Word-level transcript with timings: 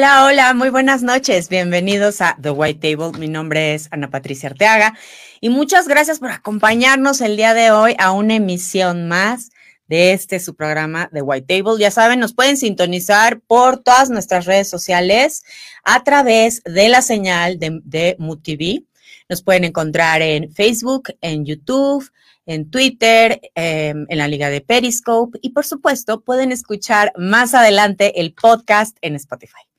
Hola, 0.00 0.24
hola, 0.24 0.54
muy 0.54 0.70
buenas 0.70 1.02
noches. 1.02 1.50
Bienvenidos 1.50 2.22
a 2.22 2.34
The 2.40 2.52
White 2.52 2.96
Table. 2.96 3.18
Mi 3.18 3.28
nombre 3.28 3.74
es 3.74 3.86
Ana 3.90 4.08
Patricia 4.08 4.48
Arteaga 4.48 4.96
y 5.42 5.50
muchas 5.50 5.88
gracias 5.88 6.20
por 6.20 6.30
acompañarnos 6.30 7.20
el 7.20 7.36
día 7.36 7.52
de 7.52 7.70
hoy 7.70 7.96
a 7.98 8.12
una 8.12 8.36
emisión 8.36 9.08
más 9.08 9.50
de 9.88 10.14
este 10.14 10.40
su 10.40 10.54
programa 10.56 11.10
The 11.12 11.20
White 11.20 11.54
Table. 11.54 11.78
Ya 11.78 11.90
saben, 11.90 12.18
nos 12.18 12.32
pueden 12.32 12.56
sintonizar 12.56 13.40
por 13.40 13.82
todas 13.82 14.08
nuestras 14.08 14.46
redes 14.46 14.70
sociales 14.70 15.42
a 15.84 16.02
través 16.02 16.62
de 16.64 16.88
la 16.88 17.02
señal 17.02 17.58
de, 17.58 17.82
de 17.84 18.16
MUTV. 18.18 18.86
Nos 19.28 19.42
pueden 19.42 19.64
encontrar 19.64 20.22
en 20.22 20.50
Facebook, 20.50 21.10
en 21.20 21.44
YouTube, 21.44 22.10
en 22.46 22.70
Twitter, 22.70 23.38
em, 23.54 24.06
en 24.08 24.16
la 24.16 24.28
liga 24.28 24.48
de 24.48 24.62
Periscope 24.62 25.38
y 25.42 25.50
por 25.50 25.66
supuesto 25.66 26.22
pueden 26.22 26.52
escuchar 26.52 27.12
más 27.18 27.52
adelante 27.52 28.18
el 28.18 28.32
podcast 28.32 28.96
en 29.02 29.16
Spotify. 29.16 29.69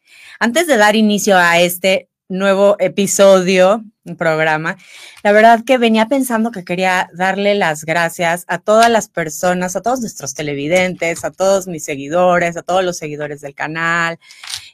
Antes 0.43 0.65
de 0.65 0.75
dar 0.75 0.95
inicio 0.95 1.37
a 1.37 1.59
este 1.59 2.09
nuevo 2.27 2.75
episodio, 2.79 3.85
programa, 4.17 4.75
la 5.21 5.33
verdad 5.33 5.63
que 5.63 5.77
venía 5.77 6.07
pensando 6.07 6.49
que 6.49 6.63
quería 6.63 7.11
darle 7.13 7.53
las 7.53 7.85
gracias 7.85 8.45
a 8.47 8.57
todas 8.57 8.89
las 8.89 9.07
personas, 9.07 9.75
a 9.75 9.83
todos 9.83 9.99
nuestros 9.99 10.33
televidentes, 10.33 11.23
a 11.23 11.29
todos 11.29 11.67
mis 11.67 11.83
seguidores, 11.83 12.57
a 12.57 12.63
todos 12.63 12.83
los 12.83 12.97
seguidores 12.97 13.41
del 13.41 13.53
canal, 13.53 14.17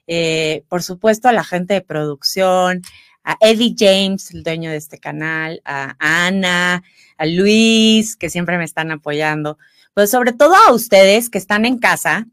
eh, 0.08 0.64
por 0.70 0.84
supuesto 0.84 1.28
a 1.28 1.34
la 1.34 1.44
gente 1.44 1.74
de 1.74 1.82
producción, 1.82 2.82
a 3.26 3.36
Eddie 3.42 3.76
James, 3.78 4.32
el 4.34 4.44
dueño 4.44 4.72
de 4.72 4.78
este 4.78 5.00
canal, 5.00 5.62
a 5.66 5.98
Ana, 6.00 6.82
a 7.18 7.26
Luis, 7.26 8.16
que 8.16 8.30
siempre 8.30 8.58
me 8.58 8.64
están 8.64 8.90
apoyando, 8.92 9.58
pues 9.94 10.12
sobre 10.12 10.32
todo 10.32 10.56
a 10.56 10.72
ustedes 10.72 11.30
que 11.30 11.38
están 11.38 11.66
en 11.66 11.78
casa, 11.78 12.26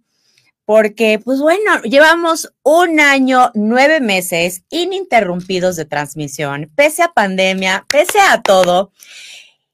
porque, 0.65 1.20
pues 1.23 1.41
bueno, 1.41 1.83
llevamos 1.83 2.53
un 2.62 3.01
año, 3.01 3.51
nueve 3.55 4.01
meses 4.01 4.65
ininterrumpidos 4.70 5.77
de 5.77 5.84
transmisión, 5.84 6.70
pese 6.75 7.03
a 7.03 7.12
pandemia, 7.12 7.87
pese 7.91 8.19
a 8.20 8.41
todo. 8.43 8.92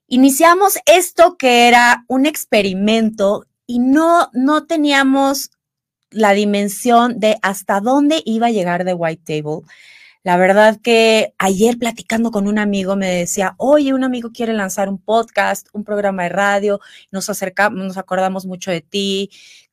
Iniciamos 0.09 0.79
esto 0.87 1.37
que 1.37 1.69
era 1.69 2.05
un 2.09 2.27
experimento 2.27 3.47
y 3.67 3.79
no, 3.79 4.31
no 4.33 4.67
teníamos 4.67 5.51
la 6.11 6.33
dimensión 6.33 7.21
de 7.21 7.39
hasta 7.43 7.81
dónde 7.81 8.21
iba 8.25 8.49
a 8.49 8.51
llegar 8.51 8.85
The 8.85 8.95
White 8.95 9.23
Table. 9.25 9.63
La 10.23 10.37
verdad 10.37 10.79
que 10.83 11.35
ayer 11.39 11.79
platicando 11.79 12.31
con 12.31 12.47
un 12.47 12.59
amigo 12.59 12.95
me 12.97 13.07
decía, 13.07 13.55
oye, 13.57 13.95
un 13.95 14.05
amigo 14.05 14.33
quiere 14.33 14.53
lanzar 14.53 14.89
un 14.89 14.99
podcast, 14.99 15.69
un 15.73 15.85
programa 15.85 16.25
de 16.25 16.29
radio, 16.31 16.81
nos 17.11 17.31
acercamos, 17.31 17.79
nos 17.79 17.97
acordamos 17.97 18.45
mucho 18.45 18.71
de 18.71 18.83
ti, 18.83 19.31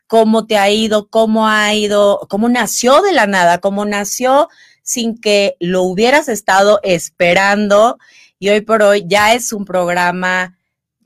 cómo 0.08 0.48
te 0.48 0.58
ha 0.58 0.70
ido, 0.72 1.10
cómo 1.10 1.48
ha 1.48 1.74
ido, 1.74 2.26
cómo 2.30 2.50
nació 2.50 3.02
de 3.02 3.14
la 3.14 3.28
nada, 3.28 3.60
cómo 3.60 3.86
nació 3.86 4.50
sin 4.82 5.20
que 5.20 5.58
lo 5.60 5.84
hubieras 5.84 6.30
estado 6.30 6.80
esperando 6.84 7.98
y 8.40 8.50
hoy 8.50 8.62
por 8.62 8.82
hoy 8.84 9.04
ya 9.06 9.34
es 9.34 9.52
un 9.52 9.66
programa 9.66 10.58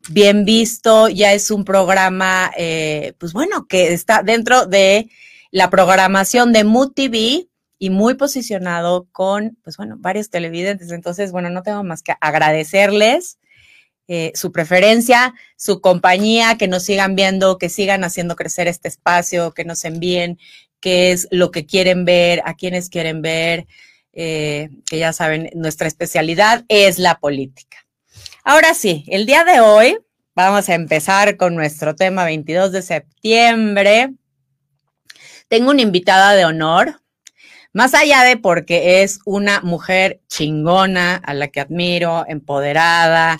bien 0.09 0.45
visto, 0.45 1.09
ya 1.09 1.33
es 1.33 1.51
un 1.51 1.65
programa, 1.65 2.51
eh, 2.57 3.13
pues 3.17 3.33
bueno, 3.33 3.67
que 3.67 3.93
está 3.93 4.23
dentro 4.23 4.65
de 4.65 5.09
la 5.51 5.69
programación 5.69 6.53
de 6.53 6.63
Mood 6.63 6.93
TV 6.93 7.47
y 7.77 7.89
muy 7.89 8.13
posicionado 8.13 9.07
con, 9.11 9.57
pues 9.63 9.77
bueno, 9.77 9.95
varios 9.97 10.29
televidentes. 10.29 10.91
Entonces, 10.91 11.31
bueno, 11.31 11.49
no 11.49 11.63
tengo 11.63 11.83
más 11.83 12.03
que 12.03 12.13
agradecerles 12.21 13.37
eh, 14.07 14.31
su 14.35 14.51
preferencia, 14.51 15.33
su 15.55 15.81
compañía, 15.81 16.57
que 16.57 16.67
nos 16.67 16.83
sigan 16.83 17.15
viendo, 17.15 17.57
que 17.57 17.69
sigan 17.69 18.03
haciendo 18.03 18.35
crecer 18.35 18.67
este 18.67 18.87
espacio, 18.87 19.53
que 19.53 19.63
nos 19.63 19.85
envíen 19.85 20.37
qué 20.79 21.11
es 21.11 21.27
lo 21.31 21.51
que 21.51 21.65
quieren 21.65 22.03
ver, 22.05 22.41
a 22.45 22.55
quienes 22.55 22.89
quieren 22.89 23.21
ver, 23.21 23.67
eh, 24.13 24.69
que 24.85 24.97
ya 24.99 25.13
saben, 25.13 25.49
nuestra 25.53 25.87
especialidad 25.87 26.65
es 26.67 26.99
la 26.99 27.19
política. 27.19 27.77
Ahora 28.43 28.73
sí, 28.73 29.05
el 29.07 29.25
día 29.25 29.45
de 29.45 29.61
hoy 29.61 29.97
vamos 30.35 30.67
a 30.67 30.73
empezar 30.73 31.37
con 31.37 31.55
nuestro 31.55 31.95
tema 31.95 32.25
22 32.25 32.71
de 32.71 32.81
septiembre. 32.81 34.13
Tengo 35.47 35.71
una 35.71 35.81
invitada 35.81 36.33
de 36.33 36.45
honor, 36.45 37.01
más 37.71 37.93
allá 37.93 38.23
de 38.23 38.35
porque 38.35 39.03
es 39.03 39.19
una 39.25 39.61
mujer 39.61 40.19
chingona 40.27 41.15
a 41.15 41.33
la 41.33 41.47
que 41.47 41.61
admiro, 41.61 42.25
empoderada, 42.27 43.37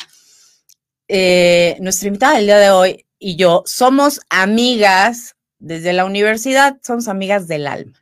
eh, 1.14 1.76
nuestra 1.82 2.08
invitada 2.08 2.38
del 2.38 2.46
día 2.46 2.58
de 2.58 2.70
hoy 2.70 3.06
y 3.20 3.36
yo 3.36 3.64
somos 3.66 4.22
amigas 4.30 5.36
desde 5.60 5.92
la 5.92 6.06
universidad, 6.06 6.78
somos 6.82 7.10
amigas 7.10 7.50
del 7.50 7.68
alma. 7.68 8.02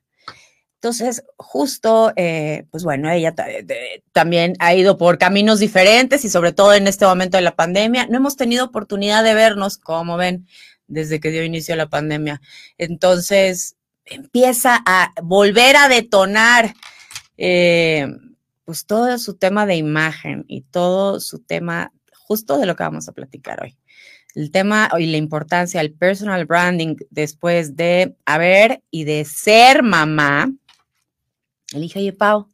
Entonces, 0.75 1.23
justo, 1.35 2.13
eh, 2.17 2.67
pues 2.69 2.83
bueno, 2.83 3.09
ella 3.09 3.33
también 4.11 4.53
ha 4.59 4.75
ido 4.75 4.99
por 4.99 5.17
caminos 5.17 5.57
diferentes 5.57 6.23
y 6.23 6.29
sobre 6.29 6.53
todo 6.53 6.75
en 6.75 6.85
este 6.85 7.05
momento 7.05 7.37
de 7.37 7.41
la 7.41 7.55
pandemia, 7.55 8.05
no 8.05 8.17
hemos 8.17 8.35
tenido 8.35 8.65
oportunidad 8.65 9.23
de 9.23 9.33
vernos, 9.33 9.79
como 9.79 10.15
ven, 10.15 10.45
desde 10.85 11.19
que 11.19 11.31
dio 11.31 11.43
inicio 11.43 11.75
la 11.75 11.89
pandemia. 11.89 12.41
Entonces, 12.77 13.75
empieza 14.05 14.83
a 14.85 15.15
volver 15.23 15.77
a 15.77 15.89
detonar 15.89 16.75
eh, 17.37 18.05
pues 18.65 18.85
todo 18.85 19.17
su 19.17 19.33
tema 19.33 19.65
de 19.65 19.77
imagen 19.77 20.45
y 20.47 20.61
todo 20.61 21.19
su 21.19 21.39
tema 21.39 21.91
justo 22.29 22.59
de 22.59 22.67
lo 22.67 22.75
que 22.75 22.83
vamos 22.83 23.09
a 23.09 23.11
platicar 23.11 23.59
hoy. 23.63 23.75
El 24.35 24.51
tema 24.51 24.87
y 24.99 25.07
la 25.07 25.17
importancia 25.17 25.81
del 25.81 25.91
personal 25.91 26.45
branding 26.45 26.95
después 27.09 27.75
de 27.75 28.15
haber 28.23 28.83
y 28.91 29.03
de 29.05 29.25
ser 29.25 29.81
mamá. 29.81 30.51
Le 31.73 31.79
dije, 31.79 31.97
oye, 31.97 32.13
Pau, 32.13 32.47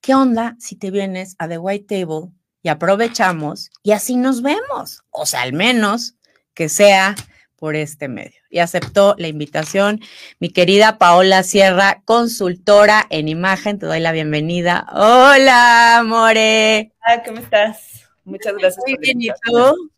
¿qué 0.00 0.14
onda 0.14 0.56
si 0.58 0.76
te 0.76 0.90
vienes 0.90 1.36
a 1.38 1.46
The 1.46 1.58
White 1.58 1.84
Table 1.94 2.30
y 2.62 2.70
aprovechamos 2.70 3.70
y 3.82 3.92
así 3.92 4.16
nos 4.16 4.40
vemos? 4.40 5.02
O 5.10 5.26
sea, 5.26 5.42
al 5.42 5.52
menos 5.52 6.14
que 6.54 6.70
sea 6.70 7.14
por 7.56 7.76
este 7.76 8.08
medio. 8.08 8.40
Y 8.48 8.60
aceptó 8.60 9.14
la 9.18 9.28
invitación 9.28 10.00
mi 10.40 10.48
querida 10.48 10.96
Paola 10.96 11.42
Sierra, 11.42 12.00
consultora 12.06 13.06
en 13.10 13.28
imagen. 13.28 13.78
Te 13.78 13.84
doy 13.84 14.00
la 14.00 14.12
bienvenida. 14.12 14.86
Hola, 14.90 16.02
More. 16.02 16.90
¿cómo 17.26 17.38
estás? 17.38 18.01
Muchas 18.24 18.54
gracias. 18.54 18.84
Muy 18.86 18.96
bien, 18.98 19.20
¿y 19.20 19.28
tú? 19.44 19.90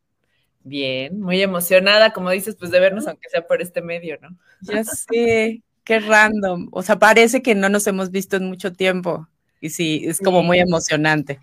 Bien, 0.62 1.20
muy 1.20 1.42
emocionada, 1.42 2.12
como 2.12 2.30
dices, 2.30 2.56
pues 2.58 2.70
de 2.70 2.80
vernos, 2.80 3.06
aunque 3.06 3.28
sea 3.28 3.46
por 3.46 3.60
este 3.60 3.82
medio, 3.82 4.18
¿no? 4.22 4.36
Ya 4.62 4.82
sé, 4.84 5.62
qué 5.84 6.00
random. 6.00 6.68
O 6.72 6.82
sea, 6.82 6.98
parece 6.98 7.42
que 7.42 7.54
no 7.54 7.68
nos 7.68 7.86
hemos 7.86 8.10
visto 8.10 8.36
en 8.36 8.46
mucho 8.46 8.72
tiempo. 8.72 9.28
Y 9.60 9.70
sí, 9.70 10.02
es 10.04 10.20
como 10.20 10.42
muy 10.42 10.58
emocionante. 10.58 11.40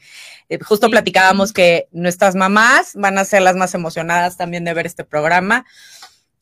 Eh, 0.49 0.59
justo 0.59 0.89
platicábamos 0.89 1.53
que 1.53 1.87
nuestras 1.91 2.35
mamás 2.35 2.93
van 2.95 3.17
a 3.17 3.25
ser 3.25 3.41
las 3.41 3.55
más 3.55 3.73
emocionadas 3.73 4.37
también 4.37 4.63
de 4.63 4.73
ver 4.73 4.85
este 4.85 5.03
programa. 5.03 5.65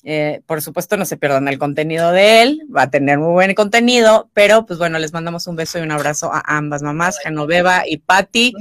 Eh, 0.03 0.41
por 0.45 0.61
supuesto, 0.61 0.95
no 0.95 1.03
se 1.03 1.17
pierdan 1.17 1.49
el 1.49 1.59
contenido 1.59 2.11
de 2.11 2.41
él, 2.41 2.61
va 2.75 2.83
a 2.83 2.89
tener 2.89 3.17
muy 3.17 3.33
buen 3.33 3.53
contenido, 3.53 4.29
pero 4.33 4.65
pues 4.65 4.79
bueno, 4.79 4.97
les 4.97 5.11
mandamos 5.11 5.45
un 5.47 5.57
beso 5.57 5.77
y 5.77 5.81
un 5.81 5.91
abrazo 5.91 6.31
a 6.33 6.41
ambas 6.45 6.81
mamás, 6.81 7.19
Genoveva 7.19 7.83
y 7.85 7.97
Patti. 7.97 8.53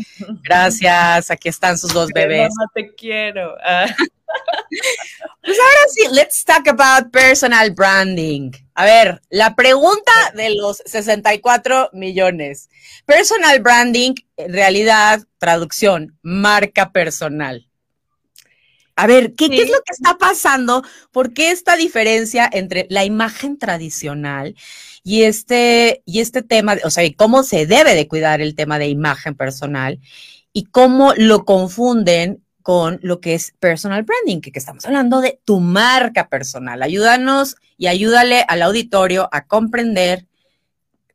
Gracias, 0.42 1.30
aquí 1.30 1.48
están 1.48 1.78
sus 1.78 1.94
dos 1.94 2.10
bebés. 2.14 2.50
Mamá, 2.56 2.70
te 2.74 2.94
quiero. 2.94 3.54
Ah. 3.64 3.86
Pues 5.42 5.58
ahora 5.58 5.80
sí, 5.88 6.02
let's 6.12 6.44
talk 6.44 6.68
about 6.68 7.10
personal 7.12 7.70
branding. 7.70 8.50
A 8.74 8.84
ver, 8.84 9.20
la 9.30 9.54
pregunta 9.54 10.12
de 10.34 10.54
los 10.54 10.82
64 10.84 11.90
millones. 11.92 12.68
Personal 13.06 13.60
branding, 13.60 14.14
en 14.36 14.52
realidad, 14.52 15.22
traducción, 15.38 16.18
marca 16.22 16.92
personal. 16.92 17.67
A 18.98 19.06
ver, 19.06 19.34
¿qué, 19.36 19.44
es 19.44 19.70
lo 19.70 19.80
que 19.86 19.92
está 19.92 20.18
pasando? 20.18 20.82
¿Por 21.12 21.32
qué 21.32 21.52
esta 21.52 21.76
diferencia 21.76 22.50
entre 22.52 22.88
la 22.90 23.04
imagen 23.04 23.56
tradicional 23.56 24.56
y 25.04 25.22
este, 25.22 26.02
y 26.04 26.18
este 26.18 26.42
tema, 26.42 26.76
o 26.82 26.90
sea, 26.90 27.08
cómo 27.16 27.44
se 27.44 27.64
debe 27.64 27.94
de 27.94 28.08
cuidar 28.08 28.40
el 28.40 28.56
tema 28.56 28.80
de 28.80 28.88
imagen 28.88 29.36
personal 29.36 30.00
y 30.52 30.64
cómo 30.64 31.14
lo 31.16 31.44
confunden 31.44 32.42
con 32.60 32.98
lo 33.00 33.20
que 33.20 33.34
es 33.34 33.54
personal 33.60 34.02
branding, 34.02 34.40
que, 34.40 34.50
que 34.50 34.58
estamos 34.58 34.84
hablando 34.84 35.20
de 35.20 35.40
tu 35.44 35.60
marca 35.60 36.28
personal. 36.28 36.82
Ayúdanos 36.82 37.54
y 37.76 37.86
ayúdale 37.86 38.44
al 38.48 38.62
auditorio 38.62 39.28
a 39.30 39.46
comprender 39.46 40.26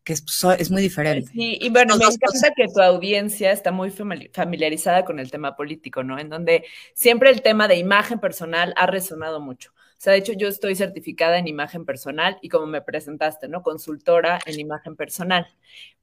que 0.03 0.13
es, 0.13 0.71
muy 0.71 0.81
diferente. 0.81 1.31
Sí, 1.31 1.57
y 1.61 1.69
bueno, 1.69 1.97
me 1.97 2.03
encanta 2.03 2.51
que 2.55 2.67
tu 2.67 2.81
audiencia 2.81 3.51
está 3.51 3.71
muy 3.71 3.89
familiarizada 3.89 5.05
con 5.05 5.19
el 5.19 5.31
tema 5.31 5.55
político, 5.55 6.03
¿no? 6.03 6.19
En 6.19 6.29
donde 6.29 6.65
siempre 6.93 7.29
el 7.29 7.41
tema 7.41 7.69
de 7.69 7.77
imagen 7.77 8.19
personal 8.19 8.73
ha 8.75 8.85
resonado 8.85 9.39
mucho. 9.39 9.71
O 9.71 10.03
sea, 10.03 10.11
de 10.11 10.19
hecho, 10.19 10.33
yo 10.33 10.49
estoy 10.49 10.75
certificada 10.75 11.37
en 11.37 11.47
imagen 11.47 11.85
personal 11.85 12.37
y 12.41 12.49
como 12.49 12.65
me 12.65 12.81
presentaste, 12.81 13.47
¿no? 13.47 13.61
Consultora 13.61 14.39
en 14.45 14.59
imagen 14.59 14.97
personal. 14.97 15.47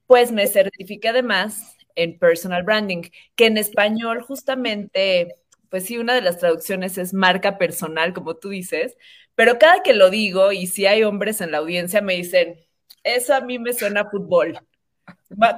Pues 0.06 0.32
me 0.32 0.46
certifiqué 0.46 1.08
además 1.08 1.76
en 1.94 2.18
personal 2.18 2.62
branding, 2.62 3.02
que 3.34 3.46
en 3.46 3.58
español 3.58 4.22
justamente, 4.22 5.34
pues 5.68 5.84
sí, 5.84 5.98
una 5.98 6.14
de 6.14 6.22
las 6.22 6.38
traducciones 6.38 6.96
es 6.96 7.12
marca 7.12 7.58
personal, 7.58 8.14
como 8.14 8.36
tú 8.36 8.48
dices, 8.48 8.96
pero 9.34 9.58
cada 9.58 9.82
que 9.82 9.92
lo 9.92 10.08
digo 10.08 10.52
y 10.52 10.66
si 10.66 10.86
hay 10.86 11.02
hombres 11.02 11.42
en 11.42 11.50
la 11.50 11.58
audiencia 11.58 12.00
me 12.00 12.14
dicen, 12.14 12.56
eso 13.02 13.34
a 13.34 13.40
mí 13.40 13.58
me 13.58 13.72
suena 13.72 14.08
fútbol. 14.08 14.58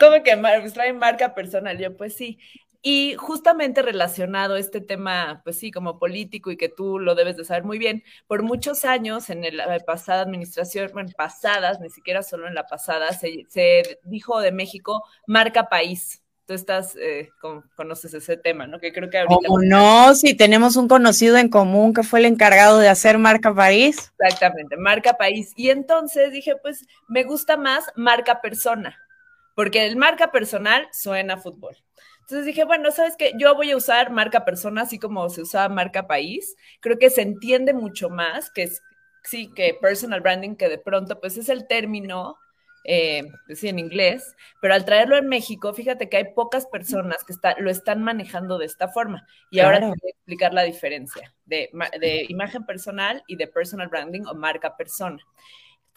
¿Cómo 0.00 0.23
que 0.23 0.37
trae 0.73 0.93
marca 0.93 1.35
personal? 1.35 1.79
Yo, 1.79 1.97
pues 1.97 2.15
sí. 2.15 2.39
Y 2.85 3.15
justamente 3.17 3.81
relacionado 3.81 4.55
a 4.55 4.59
este 4.59 4.81
tema, 4.81 5.41
pues 5.44 5.59
sí, 5.59 5.71
como 5.71 6.00
político 6.00 6.50
y 6.50 6.56
que 6.56 6.69
tú 6.69 6.99
lo 6.99 7.15
debes 7.15 7.37
de 7.37 7.44
saber 7.44 7.62
muy 7.62 7.79
bien, 7.79 8.03
por 8.27 8.43
muchos 8.43 8.85
años 8.85 9.31
en 9.31 9.56
la 9.56 9.79
pasada 9.87 10.23
administración, 10.23 10.91
bueno, 10.93 11.11
pasadas, 11.17 11.79
ni 11.81 11.91
siquiera 11.91 12.25
solo 12.25 12.49
en 12.49 12.55
la 12.56 12.67
pasada, 12.67 13.12
se, 13.12 13.47
se 13.49 14.00
dijo 14.03 14.41
de 14.41 14.50
México 14.50 15.05
marca 15.29 15.69
país. 15.69 16.22
Tú 16.53 16.57
estás, 16.57 16.95
eh, 16.97 17.31
conoces 17.77 18.13
ese 18.13 18.37
tema, 18.37 18.67
¿no? 18.67 18.79
Que 18.79 18.93
creo 18.93 19.09
que 19.09 19.17
ahorita... 19.17 19.35
¿Cómo 19.47 19.63
no? 19.63 20.15
Si 20.15 20.35
tenemos 20.35 20.77
un 20.77 20.87
conocido 20.87 21.39
en 21.39 21.49
común 21.49 21.95
que 21.95 22.03
fue 22.03 22.19
el 22.19 22.27
encargado 22.27 22.79
de 22.79 22.91
hacer 22.91 23.17
marca 23.17 23.55
país. 23.55 24.13
Exactamente, 24.19 24.77
marca 24.77 25.15
país. 25.15 25.55
Y 25.57 25.71
entonces 25.71 26.31
dije, 26.31 26.57
pues 26.61 26.85
me 27.09 27.25
gusta 27.25 27.57
más 27.57 27.87
marca 27.97 28.43
persona, 28.43 28.99
porque 29.55 29.87
el 29.87 29.97
marca 29.97 30.31
personal 30.31 30.87
suena 30.93 31.35
a 31.35 31.39
fútbol. 31.39 31.75
Entonces 32.21 32.45
dije, 32.45 32.65
bueno, 32.65 32.91
¿sabes 32.91 33.17
qué? 33.17 33.33
Yo 33.39 33.55
voy 33.55 33.71
a 33.71 33.77
usar 33.79 34.11
marca 34.11 34.45
persona 34.45 34.83
así 34.83 34.99
como 34.99 35.31
se 35.31 35.41
usaba 35.41 35.75
marca 35.75 36.07
país. 36.07 36.55
Creo 36.81 36.99
que 36.99 37.09
se 37.09 37.23
entiende 37.23 37.73
mucho 37.73 38.11
más 38.11 38.51
que 38.51 38.71
sí, 39.25 39.51
que 39.55 39.79
personal 39.81 40.21
branding, 40.21 40.57
que 40.57 40.69
de 40.69 40.77
pronto 40.77 41.19
pues 41.19 41.39
es 41.39 41.49
el 41.49 41.67
término, 41.67 42.37
eh, 42.84 43.23
sí, 43.55 43.69
en 43.69 43.79
inglés, 43.79 44.34
pero 44.61 44.75
al 44.75 44.84
traerlo 44.84 45.17
en 45.17 45.29
México, 45.29 45.73
fíjate 45.73 46.08
que 46.08 46.17
hay 46.17 46.32
pocas 46.34 46.67
personas 46.67 47.25
que 47.25 47.32
está, 47.32 47.55
lo 47.58 47.70
están 47.70 48.02
manejando 48.02 48.58
de 48.58 48.67
esta 48.67 48.88
forma. 48.88 49.26
Y 49.50 49.61
ahora 49.61 49.81
te 49.81 49.87
voy 49.87 49.94
a 50.05 50.11
explicar 50.11 50.52
la 50.52 50.62
diferencia 50.62 51.34
de, 51.44 51.70
de 52.00 52.26
imagen 52.29 52.64
personal 52.64 53.23
y 53.26 53.37
de 53.37 53.46
personal 53.46 53.88
branding 53.88 54.23
o 54.26 54.34
marca 54.34 54.76
persona 54.76 55.23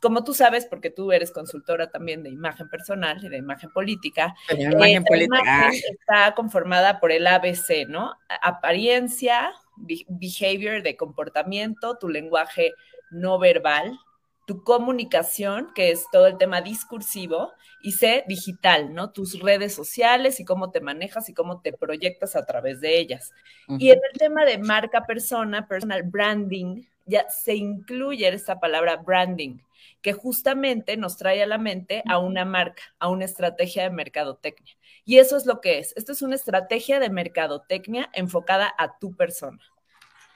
como 0.02 0.24
tú 0.24 0.36
sabes, 0.36 0.68
porque 0.68 0.92
tú 0.92 1.12
eres 1.12 1.32
consultora 1.32 1.90
también 1.90 2.22
de 2.22 2.30
imagen 2.30 2.70
personal 2.70 3.24
y 3.24 3.28
de 3.28 3.38
imagen 3.38 3.72
política, 3.72 4.36
imagen 4.56 5.04
política. 5.04 5.72
está 5.72 6.36
conformada 6.36 7.00
por 7.00 7.12
el 7.12 7.26
ABC, 7.26 7.88
¿no? 7.88 8.14
Apariencia, 8.44 9.52
behavior 9.76 10.84
de 10.84 10.96
comportamiento, 10.96 11.98
tu 11.98 12.10
lenguaje 12.10 12.74
no 13.10 13.40
verbal, 13.40 14.00
tu 14.46 14.64
comunicación, 14.64 15.72
que 15.74 15.92
es 15.92 16.06
todo 16.12 16.28
el 16.28 16.38
tema 16.38 16.62
discursivo, 16.62 17.52
y 17.82 17.94
C, 17.94 18.24
digital, 18.28 18.94
¿no? 18.94 19.12
Tus 19.12 19.40
redes 19.40 19.74
sociales 19.74 20.40
y 20.40 20.46
cómo 20.46 20.72
te 20.72 20.82
manejas 20.82 21.30
y 21.30 21.34
cómo 21.34 21.62
te 21.62 21.74
proyectas 21.74 22.36
a 22.36 22.46
través 22.46 22.82
de 22.82 23.00
ellas. 23.00 23.32
Y 23.68 23.92
en 23.92 24.00
el 24.12 24.20
tema 24.20 24.46
de 24.46 24.58
marca 24.58 25.06
persona, 25.06 25.68
personal 25.68 26.04
branding, 26.04 26.84
ya 27.06 27.30
se 27.30 27.56
incluye 27.56 28.28
esta 28.28 28.60
palabra 28.60 28.98
branding 28.98 29.60
que 30.02 30.14
justamente 30.14 30.98
nos 30.98 31.18
trae 31.18 31.42
a 31.42 31.48
la 31.48 31.58
mente 31.58 32.04
a 32.08 32.20
una 32.20 32.46
marca, 32.46 32.84
a 33.00 33.10
una 33.10 33.26
estrategia 33.26 33.84
de 33.84 33.90
mercadotecnia. 33.90 34.76
Y 35.04 35.18
eso 35.18 35.38
es 35.38 35.46
lo 35.46 35.62
que 35.62 35.80
es. 35.80 35.94
Esto 35.96 36.12
es 36.12 36.22
una 36.22 36.36
estrategia 36.36 37.00
de 37.00 37.10
mercadotecnia 37.10 38.10
enfocada 38.14 38.74
a 38.78 38.98
tu 39.00 39.16
persona. 39.16 39.60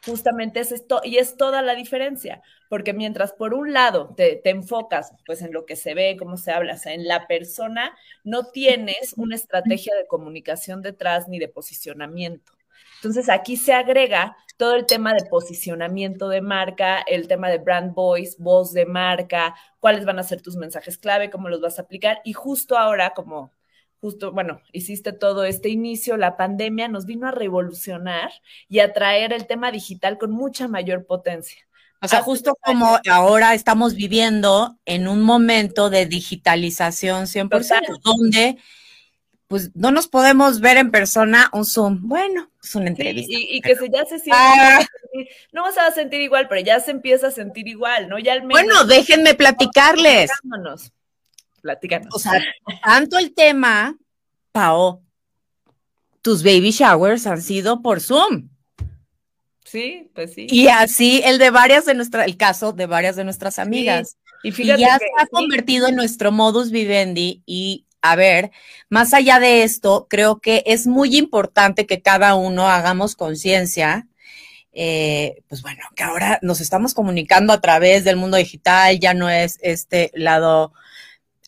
Justamente 0.05 0.59
es 0.61 0.71
esto, 0.71 1.01
y 1.03 1.17
es 1.17 1.35
toda 1.37 1.61
la 1.61 1.75
diferencia, 1.75 2.41
porque 2.69 2.93
mientras 2.93 3.33
por 3.33 3.53
un 3.53 3.73
lado 3.73 4.13
te, 4.15 4.41
enfocas 4.49 5.11
pues 5.25 5.41
en 5.41 5.51
lo 5.51 5.65
que 5.65 5.75
se 5.75 5.93
ve, 5.93 6.15
cómo 6.17 6.37
se 6.37 6.51
habla, 6.51 6.75
o 6.75 6.77
sea, 6.77 6.93
en 6.93 7.07
la 7.07 7.27
persona, 7.27 7.95
no 8.23 8.49
tienes 8.51 9.13
una 9.17 9.35
estrategia 9.35 9.95
de 9.95 10.07
comunicación 10.07 10.81
detrás 10.81 11.27
ni 11.27 11.39
de 11.39 11.49
posicionamiento. 11.49 12.53
Entonces 12.95 13.29
aquí 13.29 13.55
se 13.57 13.73
agrega 13.73 14.35
todo 14.57 14.75
el 14.75 14.85
tema 14.85 15.13
de 15.13 15.25
posicionamiento 15.29 16.27
de 16.27 16.41
marca, 16.41 16.99
el 16.99 17.27
tema 17.27 17.49
de 17.49 17.59
brand 17.59 17.93
voice, 17.93 18.35
voz 18.39 18.73
de 18.73 18.85
marca, 18.85 19.55
cuáles 19.79 20.05
van 20.05 20.19
a 20.19 20.23
ser 20.23 20.41
tus 20.41 20.57
mensajes 20.57 20.97
clave, 20.97 21.29
cómo 21.29 21.47
los 21.47 21.61
vas 21.61 21.79
a 21.79 21.83
aplicar. 21.83 22.19
Y 22.25 22.33
justo 22.33 22.77
ahora, 22.77 23.11
como 23.11 23.53
justo, 24.01 24.31
bueno, 24.31 24.61
hiciste 24.71 25.13
todo 25.13 25.43
este 25.43 25.69
inicio, 25.69 26.17
la 26.17 26.37
pandemia 26.37 26.87
nos 26.87 27.05
vino 27.05 27.27
a 27.27 27.31
revolucionar 27.31 28.31
y 28.67 28.79
a 28.79 28.93
traer 28.93 29.33
el 29.33 29.47
tema 29.47 29.71
digital 29.71 30.17
con 30.17 30.31
mucha 30.31 30.67
mayor 30.67 31.05
potencia. 31.05 31.65
O 32.01 32.07
sea, 32.07 32.21
justo 32.21 32.57
como 32.61 32.97
ahora 33.09 33.53
estamos 33.53 33.93
viviendo 33.93 34.77
en 34.85 35.09
un 35.09 35.21
momento 35.21 35.89
de 35.89 36.05
digitalización 36.05 37.25
100%, 37.25 37.99
donde 38.01 38.57
pues 39.49 39.75
no 39.75 39.91
nos 39.91 40.07
podemos 40.07 40.61
ver 40.61 40.77
en 40.77 40.91
persona, 40.91 41.49
un 41.51 41.65
Zoom. 41.65 42.07
Bueno, 42.07 42.51
es 42.63 42.75
una 42.75 42.87
entrevista. 42.87 43.33
y, 43.35 43.59
que 43.61 43.75
se, 43.75 43.89
ya 43.89 44.05
se 44.05 44.19
siente, 44.19 44.31
ah. 44.31 44.85
no 45.51 45.63
vas 45.63 45.77
a 45.77 45.91
sentir 45.91 46.21
igual, 46.21 46.47
pero 46.47 46.61
ya 46.61 46.79
se 46.79 46.91
empieza 46.91 47.27
a 47.27 47.31
sentir 47.31 47.67
igual, 47.67 48.07
¿no? 48.07 48.19
Ya 48.19 48.33
al 48.33 48.43
menos, 48.43 48.63
bueno, 48.63 48.85
déjenme 48.85 49.33
platicarles. 49.33 50.29
Platícanos. 51.59 52.13
O 52.13 52.19
sea, 52.19 52.33
tanto 52.83 53.17
el 53.17 53.33
tema, 53.33 53.97
Pao, 54.51 55.01
tus 56.21 56.43
baby 56.43 56.71
showers 56.71 57.27
han 57.27 57.41
sido 57.41 57.81
por 57.81 58.01
Zoom. 58.01 58.49
Sí, 59.65 60.09
pues 60.15 60.33
sí. 60.33 60.47
Y 60.49 60.67
así 60.67 61.21
el 61.23 61.37
de 61.37 61.51
varias 61.51 61.85
de 61.85 61.93
nuestras, 61.93 62.25
el 62.25 62.37
caso 62.37 62.73
de 62.73 62.87
varias 62.87 63.15
de 63.15 63.23
nuestras 63.23 63.59
amigas. 63.59 64.17
Y, 64.41 64.51
fíjate 64.51 64.81
ya 64.81 64.97
se 64.97 65.05
ha 65.19 65.27
convertido 65.27 65.87
en 65.87 65.95
nuestro 65.95 66.31
modus 66.31 66.71
vivendi 66.71 67.43
y 67.45 67.85
a 68.01 68.15
ver, 68.15 68.51
más 68.89 69.13
allá 69.13 69.39
de 69.39 69.63
esto, 69.63 70.07
creo 70.09 70.39
que 70.39 70.63
es 70.65 70.87
muy 70.87 71.17
importante 71.17 71.85
que 71.85 72.01
cada 72.01 72.35
uno 72.35 72.69
hagamos 72.69 73.15
conciencia. 73.15 74.07
Eh, 74.71 75.41
pues 75.49 75.61
bueno, 75.61 75.81
que 75.95 76.03
ahora 76.03 76.39
nos 76.41 76.61
estamos 76.61 76.93
comunicando 76.93 77.51
a 77.51 77.59
través 77.59 78.03
del 78.03 78.15
mundo 78.15 78.37
digital, 78.37 78.99
ya 78.99 79.13
no 79.13 79.29
es 79.29 79.59
este 79.61 80.11
lado 80.13 80.73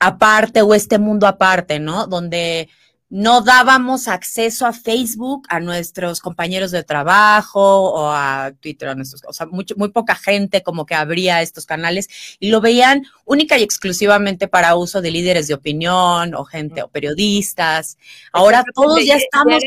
aparte 0.01 0.61
o 0.63 0.73
este 0.73 0.97
mundo 0.97 1.27
aparte, 1.27 1.79
¿no? 1.79 2.07
Donde 2.07 2.67
no 3.11 3.41
dábamos 3.41 4.07
acceso 4.07 4.65
a 4.65 4.73
Facebook 4.73 5.45
a 5.49 5.59
nuestros 5.59 6.21
compañeros 6.21 6.71
de 6.71 6.83
trabajo 6.83 7.91
o 7.91 8.09
a 8.09 8.53
Twitter, 8.61 8.87
a 8.87 8.95
nuestros, 8.95 9.21
o 9.27 9.33
sea, 9.33 9.45
mucho, 9.47 9.75
muy 9.77 9.89
poca 9.89 10.15
gente 10.15 10.63
como 10.63 10.85
que 10.85 10.95
abría 10.95 11.41
estos 11.41 11.65
canales 11.65 12.07
y 12.39 12.49
lo 12.49 12.61
veían 12.61 13.03
única 13.25 13.59
y 13.59 13.63
exclusivamente 13.63 14.47
para 14.47 14.75
uso 14.75 15.01
de 15.01 15.11
líderes 15.11 15.47
de 15.47 15.53
opinión 15.53 16.33
o 16.33 16.45
gente 16.45 16.81
o 16.81 16.87
periodistas. 16.87 17.97
Ahora 18.31 18.63
todos 18.73 19.05
ya 19.05 19.17
estamos 19.17 19.61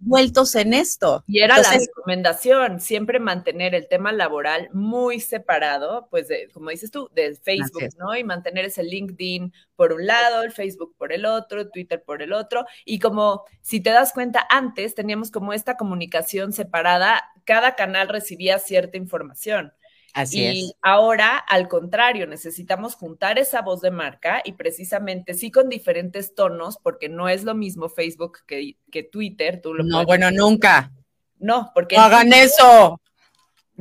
envueltos 0.00 0.54
en 0.54 0.74
esto. 0.74 1.24
Y 1.26 1.40
era 1.40 1.58
la 1.58 1.70
recomendación, 1.72 2.80
siempre 2.80 3.20
mantener 3.20 3.74
el 3.74 3.88
tema 3.88 4.12
laboral 4.12 4.68
muy 4.72 5.20
separado, 5.20 6.08
pues 6.10 6.28
como 6.52 6.70
dices 6.70 6.90
tú, 6.90 7.08
de 7.14 7.34
Facebook, 7.36 7.82
¿no? 7.98 8.16
Y 8.16 8.24
mantener 8.24 8.64
ese 8.64 8.82
LinkedIn 8.82 9.52
por 9.76 9.92
un 9.92 10.06
lado, 10.06 10.42
el 10.42 10.52
Facebook 10.52 10.94
por 10.96 11.12
el 11.12 11.24
otro, 11.26 11.70
Twitter 11.70 12.02
por 12.02 12.22
el 12.22 12.32
otro. 12.32 12.64
Y 12.84 12.98
como 12.98 13.44
si 13.62 13.80
te 13.80 13.90
das 13.90 14.12
cuenta, 14.12 14.46
antes 14.50 14.94
teníamos 14.94 15.30
como 15.30 15.52
esta 15.52 15.76
comunicación 15.76 16.52
separada, 16.52 17.22
cada 17.44 17.74
canal 17.74 18.08
recibía 18.08 18.58
cierta 18.58 18.96
información. 18.96 19.72
Así 20.12 20.42
y 20.42 20.72
ahora, 20.82 21.36
al 21.36 21.68
contrario, 21.68 22.26
necesitamos 22.26 22.94
juntar 22.94 23.38
esa 23.38 23.62
voz 23.62 23.80
de 23.80 23.90
marca 23.90 24.42
y 24.44 24.52
precisamente 24.52 25.34
sí 25.34 25.50
con 25.50 25.68
diferentes 25.68 26.34
tonos, 26.34 26.78
porque 26.78 27.08
no 27.08 27.28
es 27.28 27.44
lo 27.44 27.54
mismo 27.54 27.88
Facebook 27.88 28.38
que, 28.46 28.76
que 28.90 29.02
Twitter. 29.02 29.60
Tú 29.60 29.74
lo 29.74 29.84
no, 29.84 30.04
bueno, 30.04 30.30
nunca. 30.30 30.92
No, 31.38 31.70
porque. 31.74 31.96
No 31.96 32.02
hagan 32.02 32.32
eso. 32.32 33.00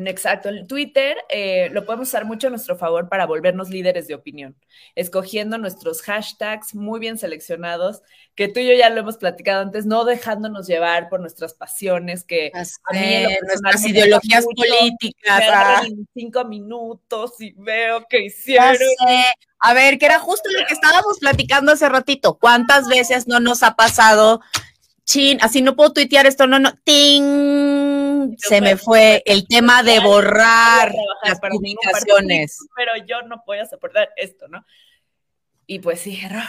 Exacto, 0.05 0.49
el 0.49 0.67
Twitter 0.67 1.17
eh, 1.29 1.69
lo 1.71 1.85
podemos 1.85 2.07
usar 2.07 2.25
mucho 2.25 2.47
a 2.47 2.49
nuestro 2.49 2.77
favor 2.77 3.09
para 3.09 3.25
volvernos 3.25 3.69
líderes 3.69 4.07
de 4.07 4.15
opinión, 4.15 4.55
escogiendo 4.95 5.57
nuestros 5.57 6.01
hashtags 6.01 6.75
muy 6.75 6.99
bien 6.99 7.17
seleccionados, 7.17 8.01
que 8.35 8.47
tú 8.47 8.59
y 8.59 8.67
yo 8.67 8.73
ya 8.73 8.89
lo 8.89 9.01
hemos 9.01 9.17
platicado 9.17 9.61
antes, 9.61 9.85
no 9.85 10.05
dejándonos 10.05 10.67
llevar 10.67 11.09
por 11.09 11.19
nuestras 11.19 11.53
pasiones, 11.53 12.23
que 12.23 12.51
a 12.53 12.93
mí 12.93 13.25
nuestras 13.45 13.85
ideologías 13.85 14.45
políticas. 14.45 15.43
Ah. 15.51 15.81
En 15.85 16.07
cinco 16.13 16.45
minutos 16.45 17.33
y 17.39 17.53
veo 17.53 18.05
que 18.09 18.25
hicieron. 18.25 18.77
A 19.61 19.73
ver, 19.73 19.97
que 19.97 20.05
era 20.05 20.19
justo 20.19 20.49
lo 20.57 20.65
que 20.65 20.73
estábamos 20.73 21.19
platicando 21.19 21.73
hace 21.73 21.89
ratito. 21.89 22.37
¿Cuántas 22.39 22.87
veces 22.87 23.27
no 23.27 23.39
nos 23.41 23.61
ha 23.63 23.75
pasado? 23.75 24.39
Chin, 25.09 25.39
así 25.41 25.63
no 25.63 25.75
puedo 25.75 25.91
tuitear 25.91 26.27
esto, 26.27 26.45
no, 26.45 26.59
no, 26.59 26.71
ting 26.83 28.35
se 28.37 28.61
me 28.61 28.77
fue 28.77 29.23
el 29.25 29.47
tema 29.47 29.81
de 29.81 29.99
borrar 29.99 30.93
las 31.23 31.39
publicaciones. 31.39 32.59
Pero 32.75 32.91
yo 33.07 33.23
no 33.23 33.41
voy 33.43 33.57
a 33.57 33.65
soportar 33.65 34.11
esto, 34.17 34.47
¿no? 34.47 34.63
Y 35.65 35.79
pues 35.79 36.01
sí, 36.01 36.19
error. 36.23 36.43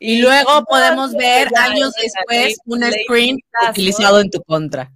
Y, 0.00 0.20
luego 0.20 0.64
podemos 0.64 1.14
ver 1.14 1.46
años 1.56 1.92
después 1.94 2.58
un 2.66 2.82
screen 2.82 3.38
utilizado 3.68 4.18
en 4.18 4.30
tu 4.30 4.42
contra. 4.42 4.90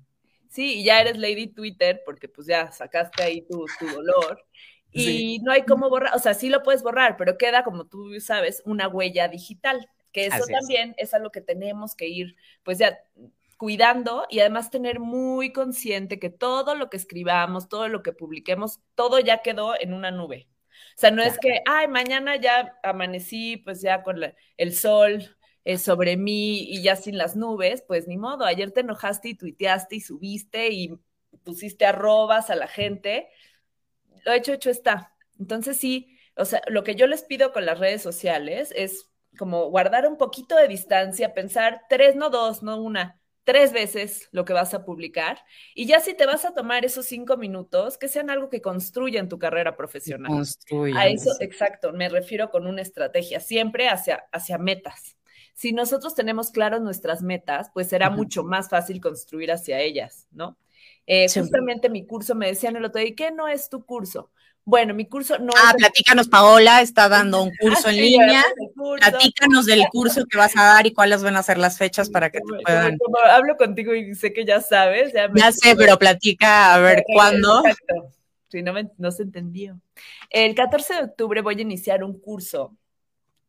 Sí, 0.50 0.80
y 0.80 0.84
ya 0.84 1.00
eres 1.00 1.16
Lady 1.16 1.46
Twitter 1.46 2.02
porque 2.04 2.28
pues 2.28 2.48
ya 2.48 2.72
sacaste 2.72 3.22
ahí 3.22 3.42
tu, 3.42 3.66
dolor. 3.80 4.44
Y 4.90 5.38
no 5.44 5.52
hay 5.52 5.62
cómo 5.62 5.88
borrar, 5.88 6.16
o 6.16 6.18
sea, 6.18 6.34
sí 6.34 6.48
lo 6.48 6.64
puedes 6.64 6.82
borrar, 6.82 7.16
pero 7.16 7.38
queda, 7.38 7.62
como 7.62 7.86
tú 7.86 8.20
sabes, 8.20 8.62
una 8.64 8.88
huella 8.88 9.28
digital, 9.28 9.88
que 10.14 10.26
eso 10.26 10.46
también 10.46 10.94
es. 10.96 11.08
es 11.08 11.14
a 11.14 11.18
lo 11.18 11.30
que 11.30 11.40
tenemos 11.40 11.94
que 11.94 12.06
ir, 12.06 12.36
pues 12.62 12.78
ya 12.78 12.98
cuidando 13.56 14.26
y 14.30 14.38
además 14.38 14.70
tener 14.70 15.00
muy 15.00 15.52
consciente 15.52 16.18
que 16.18 16.30
todo 16.30 16.76
lo 16.76 16.88
que 16.88 16.96
escribamos, 16.96 17.68
todo 17.68 17.88
lo 17.88 18.02
que 18.02 18.12
publiquemos, 18.12 18.80
todo 18.94 19.18
ya 19.18 19.42
quedó 19.42 19.78
en 19.78 19.92
una 19.92 20.12
nube. 20.12 20.48
O 20.96 21.00
sea, 21.00 21.10
no 21.10 21.22
es 21.22 21.38
que, 21.38 21.62
ay, 21.66 21.88
mañana 21.88 22.36
ya 22.36 22.78
amanecí, 22.84 23.56
pues 23.56 23.82
ya 23.82 24.02
con 24.04 24.20
el 24.56 24.74
sol 24.74 25.36
eh, 25.64 25.78
sobre 25.78 26.16
mí 26.16 26.60
y 26.60 26.82
ya 26.82 26.94
sin 26.94 27.18
las 27.18 27.34
nubes, 27.34 27.82
pues 27.82 28.06
ni 28.06 28.16
modo. 28.16 28.44
Ayer 28.44 28.70
te 28.70 28.80
enojaste 28.80 29.30
y 29.30 29.34
tuiteaste 29.34 29.96
y 29.96 30.00
subiste 30.00 30.68
y 30.70 30.96
pusiste 31.42 31.86
arrobas 31.86 32.50
a 32.50 32.54
la 32.54 32.68
gente. 32.68 33.28
Lo 34.24 34.32
hecho, 34.32 34.52
hecho 34.52 34.70
está. 34.70 35.12
Entonces 35.40 35.76
sí, 35.76 36.16
o 36.36 36.44
sea, 36.44 36.62
lo 36.68 36.84
que 36.84 36.94
yo 36.94 37.08
les 37.08 37.24
pido 37.24 37.52
con 37.52 37.66
las 37.66 37.80
redes 37.80 38.02
sociales 38.02 38.72
es 38.76 39.10
como 39.38 39.70
guardar 39.70 40.06
un 40.06 40.16
poquito 40.16 40.56
de 40.56 40.68
distancia, 40.68 41.34
pensar 41.34 41.82
tres, 41.88 42.16
no 42.16 42.30
dos, 42.30 42.62
no 42.62 42.76
una, 42.80 43.20
tres 43.44 43.72
veces 43.72 44.28
lo 44.32 44.44
que 44.44 44.52
vas 44.52 44.74
a 44.74 44.84
publicar 44.84 45.38
y 45.74 45.86
ya 45.86 46.00
si 46.00 46.14
te 46.14 46.26
vas 46.26 46.44
a 46.44 46.54
tomar 46.54 46.84
esos 46.84 47.06
cinco 47.06 47.36
minutos, 47.36 47.98
que 47.98 48.08
sean 48.08 48.30
algo 48.30 48.48
que 48.48 48.60
construya 48.60 49.20
en 49.20 49.28
tu 49.28 49.38
carrera 49.38 49.76
profesional. 49.76 50.32
A 50.96 51.06
eso, 51.06 51.30
exacto, 51.40 51.92
me 51.92 52.08
refiero 52.08 52.50
con 52.50 52.66
una 52.66 52.82
estrategia, 52.82 53.40
siempre 53.40 53.88
hacia, 53.88 54.24
hacia 54.32 54.58
metas. 54.58 55.16
Si 55.54 55.72
nosotros 55.72 56.14
tenemos 56.14 56.50
claras 56.50 56.80
nuestras 56.80 57.22
metas, 57.22 57.70
pues 57.72 57.88
será 57.88 58.10
mucho 58.10 58.42
más 58.42 58.68
fácil 58.68 59.00
construir 59.00 59.52
hacia 59.52 59.78
ellas, 59.78 60.26
¿no? 60.32 60.58
Eh, 61.06 61.26
justamente 61.32 61.90
mi 61.90 62.06
curso 62.06 62.34
me 62.34 62.46
decían 62.46 62.76
el 62.76 62.84
otro 62.84 63.00
día, 63.00 63.14
¿qué 63.14 63.30
no 63.30 63.46
es 63.46 63.68
tu 63.68 63.84
curso? 63.84 64.30
Bueno, 64.66 64.94
mi 64.94 65.06
curso 65.06 65.38
no 65.38 65.52
ah, 65.56 65.74
platícanos, 65.76 66.28
Paola, 66.28 66.80
está 66.80 67.08
dando 67.08 67.42
un 67.42 67.50
curso 67.60 67.90
en 67.90 67.96
línea. 67.96 68.42
Platícanos 68.98 69.66
del 69.66 69.84
curso 69.90 70.24
que 70.26 70.38
vas 70.38 70.56
a 70.56 70.64
dar 70.64 70.86
y 70.86 70.92
cuáles 70.92 71.22
van 71.22 71.36
a 71.36 71.42
ser 71.42 71.58
las 71.58 71.76
fechas 71.76 72.08
para 72.08 72.30
que 72.30 72.38
te 72.38 72.62
puedan. 72.64 72.96
Como 72.96 73.18
hablo 73.18 73.56
contigo 73.56 73.94
y 73.94 74.14
sé 74.14 74.32
que 74.32 74.44
ya 74.46 74.60
sabes. 74.60 75.12
Ya, 75.12 75.52
sé, 75.52 75.76
pero 75.76 75.98
platica 75.98 76.74
a 76.74 76.78
ver 76.78 77.04
cuándo. 77.14 77.58
Exacto. 77.66 78.10
Si 78.48 78.62
no, 78.62 78.72
no 78.98 79.10
se 79.10 79.24
entendió. 79.24 79.80
El 80.30 80.54
14 80.54 80.94
de 80.94 81.02
octubre 81.02 81.42
voy 81.42 81.56
a 81.58 81.62
iniciar 81.62 82.04
un 82.04 82.18
curso 82.18 82.76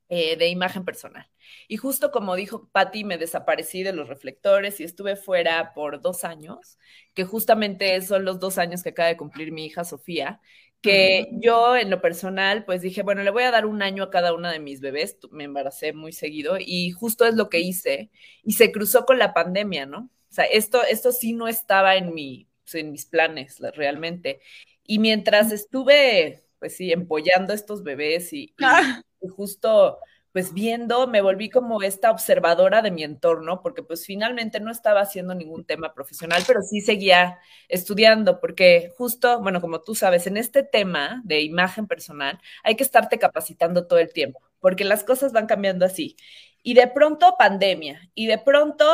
eh, 0.09 0.35
de 0.35 0.49
imagen 0.49 0.83
personal. 0.83 1.29
Y 1.67 1.77
justo 1.77 2.11
como 2.11 2.35
dijo 2.35 2.67
Patti, 2.71 3.03
me 3.03 3.17
desaparecí 3.17 3.83
de 3.83 3.93
los 3.93 4.09
reflectores 4.09 4.79
y 4.79 4.83
estuve 4.83 5.15
fuera 5.15 5.73
por 5.73 6.01
dos 6.01 6.23
años, 6.23 6.77
que 7.13 7.23
justamente 7.23 7.99
son 8.01 8.25
los 8.25 8.39
dos 8.39 8.57
años 8.57 8.83
que 8.83 8.89
acaba 8.89 9.07
de 9.07 9.17
cumplir 9.17 9.51
mi 9.51 9.65
hija 9.65 9.83
Sofía 9.83 10.41
que 10.85 11.29
yo 11.31 11.75
en 11.75 11.89
lo 11.89 11.99
personal, 11.99 12.63
pues 12.63 12.81
dije, 12.81 13.01
bueno, 13.01 13.23
le 13.23 13.31
voy 13.31 13.41
a 13.41 13.49
dar 13.49 13.65
un 13.65 13.81
año 13.81 14.03
a 14.03 14.11
cada 14.11 14.33
una 14.35 14.51
de 14.51 14.59
mis 14.59 14.81
bebés, 14.81 15.17
me 15.31 15.45
embaracé 15.45 15.93
muy 15.93 16.11
seguido 16.11 16.57
y 16.59 16.91
justo 16.91 17.25
es 17.25 17.33
lo 17.33 17.49
que 17.49 17.59
hice 17.59 18.11
y 18.43 18.53
se 18.53 18.71
cruzó 18.71 19.03
con 19.05 19.17
la 19.17 19.33
pandemia, 19.33 19.87
¿no? 19.87 20.11
O 20.29 20.33
sea, 20.35 20.45
esto, 20.45 20.83
esto 20.83 21.11
sí 21.11 21.33
no 21.33 21.47
estaba 21.47 21.95
en, 21.95 22.13
mi, 22.13 22.47
pues, 22.63 22.75
en 22.75 22.91
mis 22.91 23.05
planes 23.05 23.59
realmente. 23.75 24.41
Y 24.83 24.99
mientras 24.99 25.51
estuve, 25.51 26.43
pues 26.59 26.75
sí, 26.75 26.91
empollando 26.91 27.51
estos 27.51 27.81
bebés 27.81 28.31
y, 28.31 28.53
ah. 28.61 29.01
y 29.21 29.27
justo 29.27 29.97
pues 30.35 30.53
viendo, 30.53 31.07
me 31.07 31.21
volví 31.21 31.49
como 31.49 31.81
esta 31.81 32.11
observadora 32.11 32.81
de 32.81 32.91
mi 32.91 33.05
entorno, 33.05 33.61
porque 33.61 33.83
pues 33.83 34.05
finalmente 34.05 34.59
no 34.59 34.69
estaba 34.69 34.99
haciendo 34.99 35.33
ningún 35.33 35.63
tema 35.63 35.93
profesional, 35.93 36.43
pero 36.45 36.61
sí 36.61 36.81
seguía 36.81 37.39
estudiando, 37.69 38.41
porque 38.41 38.91
justo, 38.97 39.39
bueno, 39.39 39.61
como 39.61 39.79
tú 39.79 39.95
sabes, 39.95 40.27
en 40.27 40.35
este 40.35 40.61
tema 40.63 41.21
de 41.23 41.39
imagen 41.39 41.87
personal 41.87 42.37
hay 42.65 42.75
que 42.75 42.83
estarte 42.83 43.17
capacitando 43.17 43.87
todo 43.87 43.97
el 43.99 44.11
tiempo, 44.11 44.41
porque 44.59 44.83
las 44.83 45.05
cosas 45.05 45.31
van 45.31 45.47
cambiando 45.47 45.85
así. 45.85 46.17
Y 46.61 46.73
de 46.73 46.87
pronto 46.87 47.35
pandemia, 47.39 48.11
y 48.13 48.27
de 48.27 48.37
pronto, 48.37 48.85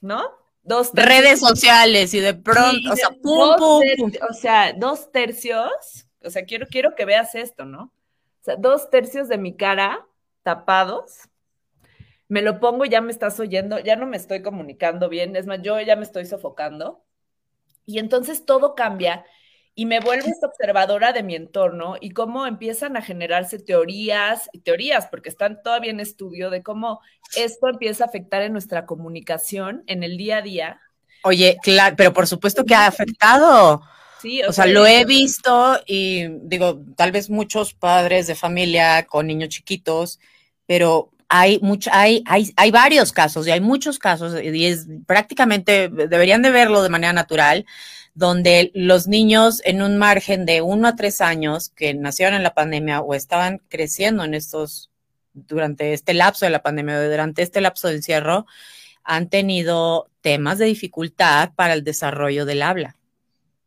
¿no? 0.00 0.30
Dos 0.62 0.92
redes 0.94 1.40
sociales 1.40 2.14
y 2.14 2.20
de 2.20 2.32
pronto, 2.32 2.90
o 2.90 2.96
sea, 2.96 3.10
pum, 3.10 3.54
pum, 3.58 3.82
pum. 3.98 4.12
O 4.30 4.32
sea, 4.32 4.72
dos 4.72 5.12
tercios, 5.12 6.08
o 6.24 6.30
sea, 6.30 6.46
quiero, 6.46 6.68
quiero 6.68 6.94
que 6.94 7.04
veas 7.04 7.34
esto, 7.34 7.66
¿no? 7.66 7.92
Dos 8.58 8.90
tercios 8.90 9.28
de 9.28 9.38
mi 9.38 9.56
cara 9.56 10.06
tapados. 10.42 11.28
Me 12.28 12.42
lo 12.42 12.60
pongo, 12.60 12.84
ya 12.84 13.00
me 13.00 13.12
estás 13.12 13.38
oyendo, 13.40 13.78
ya 13.78 13.96
no 13.96 14.06
me 14.06 14.16
estoy 14.16 14.42
comunicando 14.42 15.08
bien, 15.08 15.36
es 15.36 15.46
más, 15.46 15.60
yo 15.62 15.80
ya 15.80 15.96
me 15.96 16.04
estoy 16.04 16.26
sofocando. 16.26 17.04
Y 17.84 17.98
entonces 17.98 18.44
todo 18.44 18.74
cambia 18.74 19.24
y 19.78 19.84
me 19.84 20.00
vuelvo 20.00 20.26
esta 20.28 20.46
observadora 20.46 21.12
de 21.12 21.22
mi 21.22 21.34
entorno 21.34 21.96
y 22.00 22.10
cómo 22.10 22.46
empiezan 22.46 22.96
a 22.96 23.02
generarse 23.02 23.58
teorías 23.58 24.48
y 24.52 24.60
teorías, 24.60 25.06
porque 25.06 25.28
están 25.28 25.62
todavía 25.62 25.90
en 25.90 26.00
estudio 26.00 26.48
de 26.48 26.62
cómo 26.62 27.00
esto 27.36 27.68
empieza 27.68 28.04
a 28.04 28.06
afectar 28.06 28.40
en 28.40 28.52
nuestra 28.52 28.86
comunicación 28.86 29.84
en 29.86 30.02
el 30.02 30.16
día 30.16 30.38
a 30.38 30.42
día. 30.42 30.80
Oye, 31.24 31.58
claro, 31.62 31.94
pero 31.94 32.12
por 32.14 32.26
supuesto 32.26 32.64
que 32.64 32.74
ha 32.74 32.86
afectado 32.86 33.82
o, 34.46 34.52
sea, 34.52 34.66
lo 34.66 34.86
he 34.86 35.04
visto 35.04 35.80
y 35.86 36.26
digo, 36.42 36.82
tal 36.96 37.12
vez 37.12 37.30
muchos 37.30 37.74
padres 37.74 38.26
de 38.26 38.34
familia 38.34 39.06
con 39.06 39.26
niños 39.26 39.50
chiquitos, 39.50 40.20
pero 40.66 41.10
hay, 41.28 41.60
hay, 41.90 42.22
hay, 42.26 42.52
hay 42.56 42.70
varios 42.70 43.12
casos 43.12 43.46
y 43.46 43.50
hay 43.50 43.60
muchos 43.60 43.98
casos 43.98 44.34
y 44.42 44.66
es 44.66 44.86
prácticamente, 45.06 45.88
deberían 45.88 46.42
de 46.42 46.50
verlo 46.50 46.82
de 46.82 46.88
manera 46.88 47.12
natural, 47.12 47.66
donde 48.14 48.70
los 48.74 49.08
niños 49.08 49.60
en 49.64 49.82
un 49.82 49.98
margen 49.98 50.46
de 50.46 50.62
uno 50.62 50.88
a 50.88 50.96
tres 50.96 51.20
años 51.20 51.70
que 51.70 51.94
nacieron 51.94 52.34
en 52.34 52.42
la 52.42 52.54
pandemia 52.54 53.00
o 53.00 53.14
estaban 53.14 53.60
creciendo 53.68 54.24
en 54.24 54.34
estos, 54.34 54.90
durante 55.34 55.92
este 55.92 56.14
lapso 56.14 56.46
de 56.46 56.50
la 56.50 56.62
pandemia 56.62 56.98
o 56.98 57.10
durante 57.10 57.42
este 57.42 57.60
lapso 57.60 57.88
del 57.88 57.98
encierro, 57.98 58.46
han 59.04 59.28
tenido 59.28 60.08
temas 60.20 60.58
de 60.58 60.64
dificultad 60.64 61.52
para 61.54 61.74
el 61.74 61.84
desarrollo 61.84 62.46
del 62.46 62.62
habla. 62.62 62.96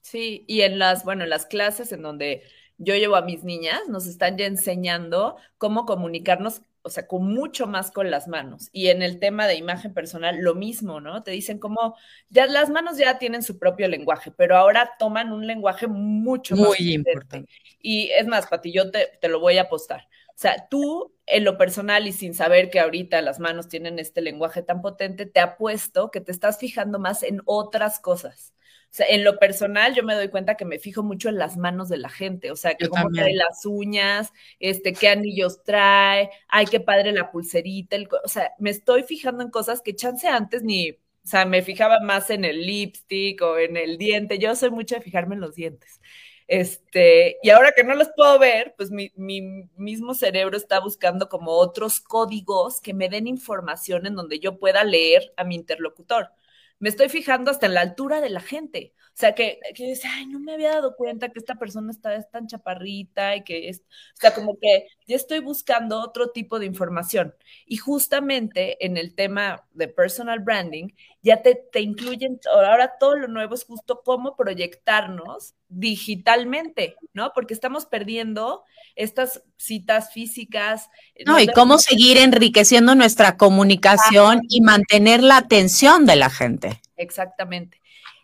Sí, 0.10 0.44
y 0.48 0.62
en 0.62 0.80
las, 0.80 1.06
bueno, 1.06 1.24
en 1.24 1.30
las 1.30 1.46
clases 1.46 1.92
en 1.92 2.02
donde 2.02 2.42
yo 2.80 2.96
llevo 2.96 3.16
a 3.16 3.22
mis 3.22 3.44
niñas, 3.44 3.82
nos 3.90 4.08
están 4.08 4.40
ya 4.40 4.48
enseñando 4.48 5.38
cómo 5.60 5.86
comunicarnos, 5.86 6.64
o 6.82 6.90
sea, 6.90 7.06
con 7.06 7.32
mucho 7.32 7.68
más 7.68 7.92
con 7.92 8.10
las 8.10 8.28
manos. 8.28 8.70
Y 8.72 8.88
en 8.88 9.04
el 9.04 9.20
tema 9.20 9.46
de 9.46 9.54
imagen 9.54 9.94
personal, 9.94 10.40
lo 10.40 10.56
mismo, 10.56 11.00
¿no? 11.00 11.22
Te 11.22 11.30
dicen 11.30 11.60
cómo, 11.60 11.96
ya 12.30 12.48
las 12.48 12.72
manos 12.72 12.98
ya 12.98 13.20
tienen 13.20 13.44
su 13.44 13.60
propio 13.60 13.88
lenguaje, 13.88 14.32
pero 14.32 14.58
ahora 14.58 14.94
toman 14.98 15.32
un 15.32 15.46
lenguaje 15.46 15.86
mucho 15.86 16.56
más 16.56 16.70
Muy 16.70 16.92
importante. 16.92 17.52
Y 17.80 18.10
es 18.10 18.26
más, 18.26 18.48
Pati, 18.48 18.72
yo 18.72 18.90
te, 18.90 19.12
te 19.22 19.28
lo 19.28 19.40
voy 19.40 19.60
a 19.60 19.64
apostar. 19.64 20.08
O 20.30 20.38
sea, 20.42 20.68
tú 20.72 21.14
en 21.28 21.44
lo 21.44 21.56
personal 21.56 22.08
y 22.08 22.14
sin 22.14 22.34
saber 22.34 22.72
que 22.72 22.80
ahorita 22.80 23.22
las 23.22 23.40
manos 23.40 23.68
tienen 23.68 24.00
este 24.00 24.22
lenguaje 24.22 24.64
tan 24.64 24.82
potente, 24.82 25.28
te 25.28 25.40
apuesto 25.40 26.10
que 26.10 26.20
te 26.20 26.32
estás 26.32 26.58
fijando 26.58 26.98
más 26.98 27.22
en 27.22 27.44
otras 27.46 28.00
cosas. 28.00 28.56
O 28.92 28.96
sea, 29.00 29.06
en 29.08 29.24
lo 29.24 29.38
personal 29.38 29.94
yo 29.94 30.04
me 30.04 30.16
doy 30.16 30.30
cuenta 30.30 30.58
que 30.58 30.66
me 30.66 30.80
fijo 30.80 31.04
mucho 31.04 31.30
en 31.30 31.38
las 31.38 31.58
manos 31.58 31.90
de 31.90 31.98
la 31.98 32.10
gente, 32.10 32.50
o 32.50 32.56
sea, 32.56 32.74
que 32.74 32.88
cómo 32.88 33.12
trae 33.12 33.36
las 33.36 33.64
uñas, 33.66 34.34
este, 34.60 34.94
qué 34.94 35.10
anillos 35.10 35.64
trae, 35.64 36.32
ay, 36.48 36.66
qué 36.66 36.80
padre 36.80 37.12
la 37.12 37.30
pulserita, 37.32 37.98
o 38.24 38.28
sea, 38.28 38.52
me 38.58 38.72
estoy 38.72 39.04
fijando 39.04 39.44
en 39.44 39.52
cosas 39.52 39.82
que 39.82 39.96
chance 39.96 40.28
antes 40.28 40.64
ni, 40.64 40.90
o 40.90 40.98
sea, 41.24 41.46
me 41.46 41.62
fijaba 41.62 42.00
más 42.00 42.32
en 42.32 42.46
el 42.46 42.66
lipstick 42.66 43.40
o 43.44 43.60
en 43.60 43.78
el 43.78 44.00
diente, 44.00 44.40
yo 44.40 44.56
soy 44.56 44.72
mucho 44.72 44.96
de 44.96 45.02
fijarme 45.02 45.36
en 45.36 45.42
los 45.42 45.54
dientes. 45.54 46.02
Este, 46.48 47.38
y 47.44 47.52
ahora 47.52 47.74
que 47.76 47.84
no 47.84 47.94
los 47.94 48.10
puedo 48.16 48.40
ver, 48.40 48.74
pues 48.76 48.90
mi, 48.90 49.12
mi, 49.16 49.40
mismo 49.78 50.16
cerebro 50.16 50.58
está 50.58 50.80
buscando 50.80 51.30
como 51.30 51.52
otros 51.52 52.00
códigos 52.00 52.82
que 52.82 52.96
me 52.96 53.08
den 53.08 53.28
información 53.28 54.08
en 54.08 54.16
donde 54.16 54.40
yo 54.40 54.58
pueda 54.58 54.84
leer 54.84 55.32
a 55.38 55.44
mi 55.44 55.54
interlocutor 55.54 56.32
me 56.80 56.90
estoy 56.90 57.10
fijando 57.10 57.52
hasta 57.52 57.66
en 57.68 57.74
la 57.74 57.82
altura 57.82 58.22
de 58.22 58.30
la 58.30 58.42
gente. 58.42 58.94
O 59.20 59.22
sea, 59.22 59.36
que, 59.36 59.60
que 59.76 59.86
dice, 59.86 60.08
ay, 60.08 60.28
no 60.28 60.40
me 60.40 60.54
había 60.54 60.70
dado 60.70 60.96
cuenta 60.96 61.28
que 61.28 61.40
esta 61.40 61.56
persona 61.56 61.92
está 61.92 62.16
es 62.16 62.32
tan 62.32 62.48
chaparrita 62.48 63.36
y 63.36 63.44
que 63.44 63.68
es, 63.68 63.80
o 63.80 64.18
sea, 64.18 64.34
como 64.34 64.58
que 64.58 64.88
ya 65.08 65.18
estoy 65.18 65.40
buscando 65.40 66.00
otro 66.00 66.30
tipo 66.30 66.58
de 66.58 66.66
información. 66.66 67.36
Y 67.66 67.76
justamente 67.76 68.78
en 68.86 68.96
el 68.96 69.14
tema 69.16 69.68
de 69.74 69.90
personal 69.90 70.40
branding, 70.40 70.92
ya 71.22 71.42
te, 71.42 71.56
te 71.56 71.82
incluyen, 71.82 72.40
ahora 72.50 72.94
todo 72.98 73.18
lo 73.18 73.28
nuevo 73.28 73.56
es 73.56 73.66
justo 73.66 74.04
cómo 74.06 74.38
proyectarnos 74.38 75.54
digitalmente, 75.68 76.96
¿no? 77.12 77.34
Porque 77.36 77.54
estamos 77.54 77.88
perdiendo 77.88 78.64
estas 78.96 79.44
citas 79.58 80.14
físicas. 80.14 80.88
No, 81.26 81.38
y 81.42 81.48
cómo 81.48 81.78
seguir 81.78 82.18
enriqueciendo 82.20 82.96
nuestra 82.96 83.36
comunicación 83.36 84.40
y 84.48 84.62
mantener 84.62 85.22
la 85.22 85.36
atención 85.36 86.06
de 86.06 86.16
la 86.16 86.30
gente. 86.30 86.82
Exactamente. 86.96 87.79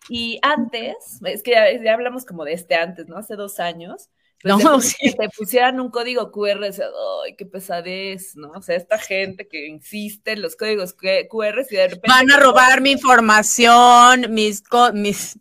Y 0.10 0.40
antes, 0.42 1.20
es 1.24 1.42
que 1.44 1.52
ya, 1.52 1.94
hablamos 1.94 2.26
como 2.26 2.46
de 2.46 2.54
este 2.54 2.76
antes, 2.76 3.08
¿no? 3.08 3.18
Hace 3.18 3.36
dos 3.36 3.60
años. 3.60 4.10
Pues 4.42 4.64
no, 4.64 4.80
si 4.82 4.96
te 5.16 5.30
pusieran 5.30 5.80
un 5.80 5.90
código 5.90 6.32
QR, 6.32 6.64
¡ay, 6.64 7.36
qué 7.36 7.46
pesadez! 7.46 8.36
¿no? 8.36 8.52
O 8.52 8.62
sea, 8.62 8.76
esta 8.76 8.98
gente 8.98 9.48
que 9.48 9.68
insiste 9.68 10.34
en 10.34 10.42
los 10.42 10.56
códigos 10.56 10.94
QR 10.94 11.66
y 11.70 11.76
de 11.76 11.88
repente... 11.88 12.08
Van 12.08 12.30
a 12.32 12.38
robar 12.38 12.82
mi 12.82 12.92
información, 12.92 14.34
mis... 14.34 14.64
mis... 14.94 15.40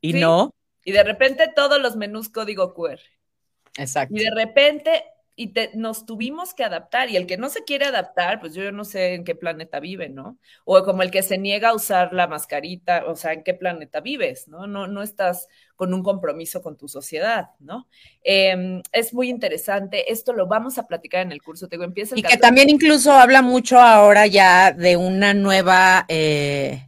¿Y 0.00 0.12
no? 0.12 0.50
Y 0.84 0.92
de 0.92 1.02
repente 1.02 1.50
todos 1.54 1.80
los 1.80 1.96
menús 1.96 2.28
código 2.28 2.74
QR. 2.74 3.00
Exacto. 3.78 4.14
Y 4.14 4.24
de 4.24 4.30
repente 4.30 5.04
y 5.38 5.52
nos 5.74 6.06
tuvimos 6.06 6.54
que 6.54 6.64
adaptar. 6.64 7.10
Y 7.10 7.16
el 7.16 7.26
que 7.26 7.36
no 7.36 7.50
se 7.50 7.62
quiere 7.64 7.84
adaptar, 7.84 8.40
pues 8.40 8.54
yo 8.54 8.72
no 8.72 8.84
sé 8.84 9.14
en 9.14 9.24
qué 9.24 9.34
planeta 9.34 9.80
vive, 9.80 10.08
¿no? 10.08 10.38
O 10.64 10.82
como 10.82 11.02
el 11.02 11.10
que 11.10 11.22
se 11.22 11.36
niega 11.36 11.68
a 11.68 11.74
usar 11.74 12.14
la 12.14 12.26
mascarita, 12.26 13.04
o 13.06 13.14
sea, 13.14 13.34
en 13.34 13.44
qué 13.44 13.52
planeta 13.52 14.00
vives, 14.00 14.48
¿no? 14.48 14.66
No, 14.66 14.86
no 14.86 15.02
estás 15.02 15.48
con 15.76 15.92
un 15.92 16.02
compromiso 16.02 16.62
con 16.62 16.78
tu 16.78 16.88
sociedad, 16.88 17.50
¿no? 17.58 17.86
Em, 18.24 18.82
es 18.92 19.12
muy 19.12 19.28
interesante. 19.28 20.10
Esto 20.10 20.32
lo 20.32 20.46
vamos 20.46 20.78
a 20.78 20.86
platicar 20.86 21.20
en 21.20 21.32
el 21.32 21.42
curso. 21.42 21.68
Te 21.68 21.76
empieza 21.76 22.14
el 22.14 22.20
y 22.20 22.22
que 22.22 22.38
también 22.38 22.70
incluso 22.70 23.12
habla 23.12 23.42
mucho 23.42 23.78
ahora 23.78 24.26
ya 24.26 24.72
de 24.72 24.96
una 24.96 25.34
nueva. 25.34 26.06
Eh, 26.08 26.82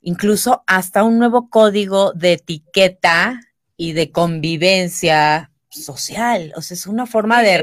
incluso 0.00 0.62
hasta 0.68 1.02
un 1.02 1.18
nuevo 1.18 1.50
código 1.50 2.12
de 2.12 2.34
etiqueta 2.34 3.40
y 3.76 3.94
de 3.94 4.12
convivencia 4.12 5.50
social, 5.82 6.52
o 6.56 6.62
sea, 6.62 6.74
es 6.74 6.86
una 6.86 7.06
forma 7.06 7.42
de, 7.42 7.58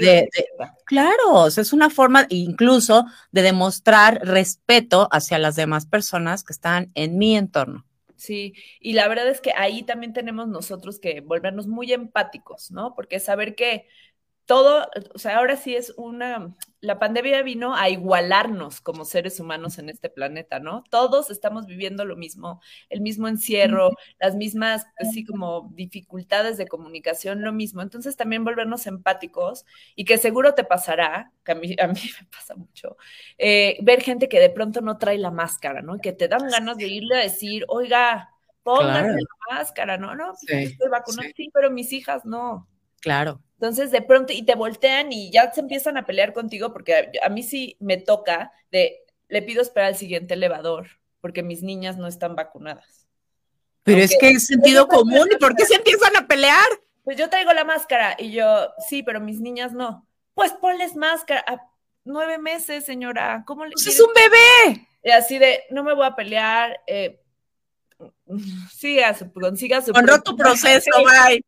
de, 0.00 0.28
claro, 0.84 1.32
o 1.32 1.50
sea, 1.50 1.62
es 1.62 1.72
una 1.72 1.90
forma 1.90 2.26
incluso 2.28 3.06
de 3.32 3.42
demostrar 3.42 4.20
respeto 4.22 5.08
hacia 5.10 5.38
las 5.38 5.56
demás 5.56 5.86
personas 5.86 6.44
que 6.44 6.52
están 6.52 6.90
en 6.94 7.18
mi 7.18 7.36
entorno. 7.36 7.84
Sí, 8.16 8.54
y 8.80 8.94
la 8.94 9.06
verdad 9.06 9.28
es 9.28 9.40
que 9.40 9.52
ahí 9.56 9.84
también 9.84 10.12
tenemos 10.12 10.48
nosotros 10.48 10.98
que 10.98 11.20
volvernos 11.20 11.68
muy 11.68 11.92
empáticos, 11.92 12.72
¿no? 12.72 12.94
Porque 12.96 13.20
saber 13.20 13.54
que 13.54 13.86
todo, 14.48 14.88
o 15.14 15.18
sea, 15.18 15.36
ahora 15.36 15.56
sí 15.56 15.76
es 15.76 15.92
una, 15.98 16.56
la 16.80 16.98
pandemia 16.98 17.42
vino 17.42 17.74
a 17.74 17.90
igualarnos 17.90 18.80
como 18.80 19.04
seres 19.04 19.38
humanos 19.40 19.78
en 19.78 19.90
este 19.90 20.08
planeta, 20.08 20.58
¿no? 20.58 20.84
Todos 20.88 21.30
estamos 21.30 21.66
viviendo 21.66 22.06
lo 22.06 22.16
mismo, 22.16 22.62
el 22.88 23.02
mismo 23.02 23.28
encierro, 23.28 23.90
las 24.18 24.36
mismas, 24.36 24.86
pues 24.98 25.12
sí, 25.12 25.22
como 25.22 25.70
dificultades 25.74 26.56
de 26.56 26.66
comunicación, 26.66 27.42
lo 27.42 27.52
mismo. 27.52 27.82
Entonces 27.82 28.16
también 28.16 28.42
volvernos 28.42 28.86
empáticos 28.86 29.66
y 29.94 30.06
que 30.06 30.16
seguro 30.16 30.54
te 30.54 30.64
pasará, 30.64 31.30
que 31.44 31.52
a 31.52 31.54
mí, 31.54 31.76
a 31.78 31.86
mí 31.86 32.00
me 32.18 32.26
pasa 32.28 32.54
mucho, 32.54 32.96
eh, 33.36 33.76
ver 33.82 34.00
gente 34.00 34.30
que 34.30 34.40
de 34.40 34.48
pronto 34.48 34.80
no 34.80 34.96
trae 34.96 35.18
la 35.18 35.30
máscara, 35.30 35.82
¿no? 35.82 35.98
Que 35.98 36.14
te 36.14 36.26
dan 36.26 36.48
ganas 36.48 36.78
de 36.78 36.88
irle 36.88 37.16
a 37.16 37.22
decir, 37.22 37.66
oiga, 37.68 38.30
póngase 38.62 39.10
la 39.10 39.56
máscara, 39.56 39.98
¿no? 39.98 40.14
No, 40.14 40.32
pues, 40.40 40.70
estoy 40.70 40.88
vacunado, 40.88 41.28
sí, 41.36 41.50
pero 41.52 41.70
mis 41.70 41.92
hijas 41.92 42.24
no. 42.24 42.66
Claro. 43.02 43.42
Entonces, 43.60 43.90
de 43.90 44.02
pronto, 44.02 44.32
y 44.32 44.44
te 44.44 44.54
voltean 44.54 45.12
y 45.12 45.32
ya 45.32 45.52
se 45.52 45.60
empiezan 45.60 45.96
a 45.96 46.06
pelear 46.06 46.32
contigo, 46.32 46.72
porque 46.72 47.10
a, 47.20 47.28
mí 47.28 47.42
sí 47.42 47.76
me 47.80 47.96
toca 47.96 48.52
de, 48.70 49.04
le 49.26 49.42
pido 49.42 49.62
esperar 49.62 49.88
al 49.88 49.96
siguiente 49.96 50.34
elevador, 50.34 50.86
porque 51.20 51.42
mis 51.42 51.64
niñas 51.64 51.96
no 51.96 52.06
están 52.06 52.36
vacunadas. 52.36 53.08
Pero 53.82 54.00
es 54.00 54.16
que 54.20 54.30
es 54.30 54.46
sentido 54.46 54.86
común, 54.86 55.28
¿y 55.32 55.36
por 55.38 55.56
qué 55.56 55.64
se 55.64 55.74
empiezan 55.74 56.16
a 56.16 56.28
pelear? 56.28 56.68
Pues 57.02 57.16
yo 57.16 57.28
traigo 57.28 57.52
la 57.52 57.64
máscara 57.64 58.14
y 58.16 58.30
yo, 58.30 58.68
sí, 58.88 59.02
pero 59.02 59.20
mis 59.20 59.40
niñas 59.40 59.72
no. 59.72 60.06
Pues 60.34 60.52
ponles 60.52 60.94
máscara. 60.94 61.42
A 61.48 61.60
nueve 62.04 62.38
meses, 62.38 62.84
señora. 62.84 63.42
¿Cómo 63.44 63.64
le 63.64 63.72
pues 63.72 63.88
es 63.88 63.98
un 63.98 64.12
bebé. 64.14 64.86
Y 65.02 65.10
así 65.10 65.38
de, 65.38 65.64
no 65.70 65.82
me 65.82 65.94
voy 65.94 66.06
a 66.06 66.14
pelear. 66.14 66.80
Eh, 66.86 67.18
siga 68.72 69.14
su, 69.14 69.32
consiga 69.32 69.82
su. 69.82 69.92
tu 70.22 70.36
proceso, 70.36 70.90
bye 71.28 71.42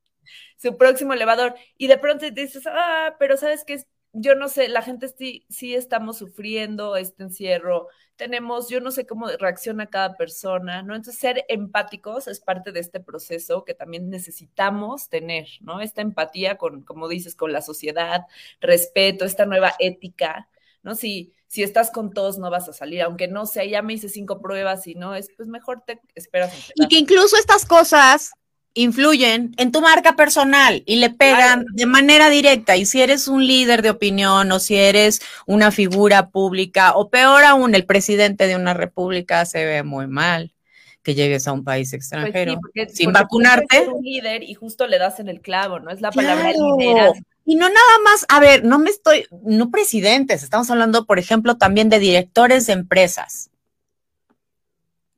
su 0.61 0.77
próximo 0.77 1.13
elevador. 1.13 1.55
Y 1.77 1.87
de 1.87 1.99
pronto 1.99 2.27
te 2.27 2.33
dices, 2.33 2.65
ah, 2.67 3.17
pero 3.19 3.37
sabes 3.37 3.65
que 3.65 3.85
yo 4.13 4.35
no 4.35 4.49
sé, 4.49 4.69
la 4.69 4.83
gente 4.83 5.09
sí, 5.09 5.47
sí 5.49 5.75
estamos 5.75 6.19
sufriendo 6.19 6.97
este 6.97 7.23
encierro, 7.23 7.87
tenemos, 8.17 8.69
yo 8.69 8.81
no 8.81 8.91
sé 8.91 9.07
cómo 9.07 9.29
reacciona 9.29 9.87
cada 9.87 10.17
persona, 10.17 10.83
¿no? 10.83 10.95
Entonces, 10.95 11.21
ser 11.21 11.45
empáticos 11.49 12.27
es 12.27 12.41
parte 12.41 12.73
de 12.73 12.81
este 12.81 13.01
proceso 13.01 13.65
que 13.65 13.73
también 13.73 14.11
necesitamos 14.11 15.09
tener, 15.09 15.47
¿no? 15.61 15.81
Esta 15.81 16.03
empatía 16.03 16.59
con, 16.59 16.83
como 16.83 17.09
dices, 17.09 17.37
con 17.37 17.53
la 17.53 17.63
sociedad, 17.63 18.27
respeto, 18.61 19.25
esta 19.25 19.47
nueva 19.47 19.75
ética, 19.79 20.49
¿no? 20.83 20.97
Si, 20.97 21.33
si 21.47 21.63
estás 21.63 21.91
con 21.91 22.13
todos 22.13 22.37
no 22.39 22.51
vas 22.51 22.69
a 22.69 22.73
salir, 22.73 23.03
aunque 23.03 23.29
no 23.29 23.47
sea, 23.47 23.65
ya 23.65 23.81
me 23.81 23.95
hice 23.95 24.09
cinco 24.09 24.41
pruebas 24.41 24.87
y 24.87 24.97
no, 24.97 25.15
es 25.15 25.31
pues 25.37 25.49
mejor 25.49 25.83
te 25.87 26.01
esperas. 26.15 26.73
Y 26.75 26.89
que 26.89 26.99
incluso 26.99 27.37
estas 27.37 27.65
cosas 27.65 28.33
influyen 28.75 29.53
en 29.57 29.73
tu 29.73 29.81
marca 29.81 30.15
personal 30.17 30.83
y 30.87 30.97
le 30.97 31.11
pegan 31.11 31.67
de 31.73 31.87
manera 31.87 32.31
directa. 32.31 32.77
Y 32.77 32.87
si 32.87 33.03
eres 33.03 33.29
un 33.29 33.47
líder 33.47 33.83
de 33.83 33.91
opinión 33.91 34.51
o 34.53 34.59
si 34.59 34.77
eres 34.77 35.21
una 35.47 35.71
figura 35.71 36.31
pública 36.31 36.93
o 36.95 37.11
peor 37.11 37.45
aún, 37.45 37.75
el 37.75 37.85
presidente 37.85 38.47
de 38.47 38.57
una 38.57 38.75
república 38.75 39.45
se 39.45 39.65
ve 39.65 39.83
muy 39.83 40.07
mal 40.07 40.55
que 41.03 41.15
llegues 41.15 41.49
a 41.49 41.53
un 41.53 41.65
país 41.65 41.91
pues 41.91 41.95
extranjero 41.95 42.61
sin 42.93 43.13
vacunarte. 43.13 43.89
un 43.89 44.05
líder 44.05 44.43
y 44.43 44.55
justo 44.55 44.87
le 44.87 44.99
das 44.99 45.19
en 45.19 45.29
el 45.29 45.41
clavo, 45.41 45.81
¿no? 45.81 45.91
Es 45.91 46.01
la 46.01 46.11
palabra 46.11 46.53
liderazgo. 46.53 47.15
Y 47.47 47.57
no 47.57 47.69
nada 47.69 47.99
más, 48.05 48.27
a 48.29 48.39
ver, 48.39 48.65
no 48.65 48.79
me 48.79 48.91
estoy, 48.91 49.27
no 49.43 49.71
presidentes, 49.71 50.43
estamos 50.43 50.71
hablando, 50.71 51.07
por 51.07 51.19
ejemplo, 51.19 51.57
también 51.57 51.89
de 51.89 51.99
directores 51.99 52.67
de 52.67 52.75
empresas. 52.75 53.51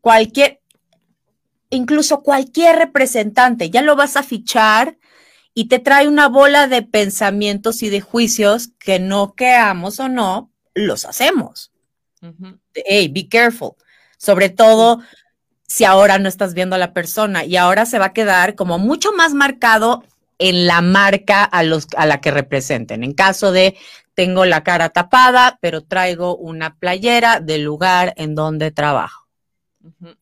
Cualquier, 0.00 0.61
incluso 1.72 2.22
cualquier 2.22 2.76
representante, 2.76 3.70
ya 3.70 3.82
lo 3.82 3.96
vas 3.96 4.16
a 4.16 4.22
fichar 4.22 4.98
y 5.54 5.68
te 5.68 5.78
trae 5.78 6.06
una 6.06 6.28
bola 6.28 6.68
de 6.68 6.82
pensamientos 6.82 7.82
y 7.82 7.88
de 7.88 8.00
juicios 8.00 8.68
que 8.78 8.98
no 8.98 9.34
queamos 9.34 9.98
o 9.98 10.08
no, 10.08 10.50
los 10.74 11.04
hacemos. 11.04 11.72
Hey, 12.74 13.08
be 13.08 13.28
careful. 13.28 13.72
Sobre 14.16 14.50
todo 14.50 15.00
si 15.66 15.84
ahora 15.84 16.18
no 16.18 16.28
estás 16.28 16.54
viendo 16.54 16.76
a 16.76 16.78
la 16.78 16.92
persona 16.92 17.44
y 17.44 17.56
ahora 17.56 17.86
se 17.86 17.98
va 17.98 18.06
a 18.06 18.12
quedar 18.12 18.54
como 18.54 18.78
mucho 18.78 19.12
más 19.12 19.32
marcado 19.34 20.04
en 20.38 20.66
la 20.66 20.82
marca 20.82 21.44
a, 21.44 21.62
los, 21.62 21.86
a 21.96 22.06
la 22.06 22.20
que 22.20 22.30
representen. 22.30 23.02
En 23.02 23.14
caso 23.14 23.50
de 23.50 23.76
tengo 24.14 24.44
la 24.44 24.62
cara 24.62 24.90
tapada, 24.90 25.58
pero 25.62 25.82
traigo 25.82 26.36
una 26.36 26.76
playera 26.76 27.40
del 27.40 27.62
lugar 27.62 28.12
en 28.16 28.34
donde 28.34 28.70
trabajo. 28.70 29.21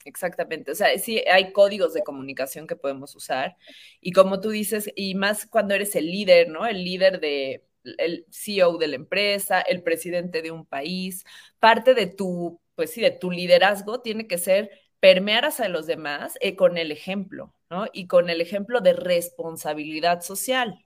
Exactamente, 0.04 0.72
o 0.72 0.74
sea, 0.74 0.96
sí 0.98 1.18
hay 1.30 1.52
códigos 1.52 1.92
de 1.94 2.02
comunicación 2.02 2.66
que 2.66 2.76
podemos 2.76 3.14
usar 3.14 3.56
y 4.00 4.12
como 4.12 4.40
tú 4.40 4.50
dices, 4.50 4.90
y 4.96 5.14
más 5.14 5.46
cuando 5.46 5.74
eres 5.74 5.94
el 5.96 6.06
líder, 6.06 6.48
¿no? 6.48 6.66
El 6.66 6.84
líder 6.84 7.20
de 7.20 7.64
el 7.98 8.26
CEO 8.30 8.76
de 8.78 8.88
la 8.88 8.96
empresa, 8.96 9.60
el 9.62 9.82
presidente 9.82 10.42
de 10.42 10.50
un 10.50 10.66
país, 10.66 11.24
parte 11.58 11.94
de 11.94 12.06
tu, 12.06 12.60
pues 12.74 12.90
sí, 12.92 13.00
de 13.00 13.10
tu 13.10 13.30
liderazgo 13.30 14.00
tiene 14.02 14.26
que 14.26 14.38
ser 14.38 14.70
permear 15.00 15.46
hacia 15.46 15.68
los 15.68 15.86
demás 15.86 16.36
eh, 16.40 16.56
con 16.56 16.76
el 16.78 16.92
ejemplo, 16.92 17.54
¿no? 17.70 17.86
Y 17.92 18.06
con 18.06 18.28
el 18.30 18.40
ejemplo 18.42 18.80
de 18.80 18.92
responsabilidad 18.92 20.20
social. 20.22 20.84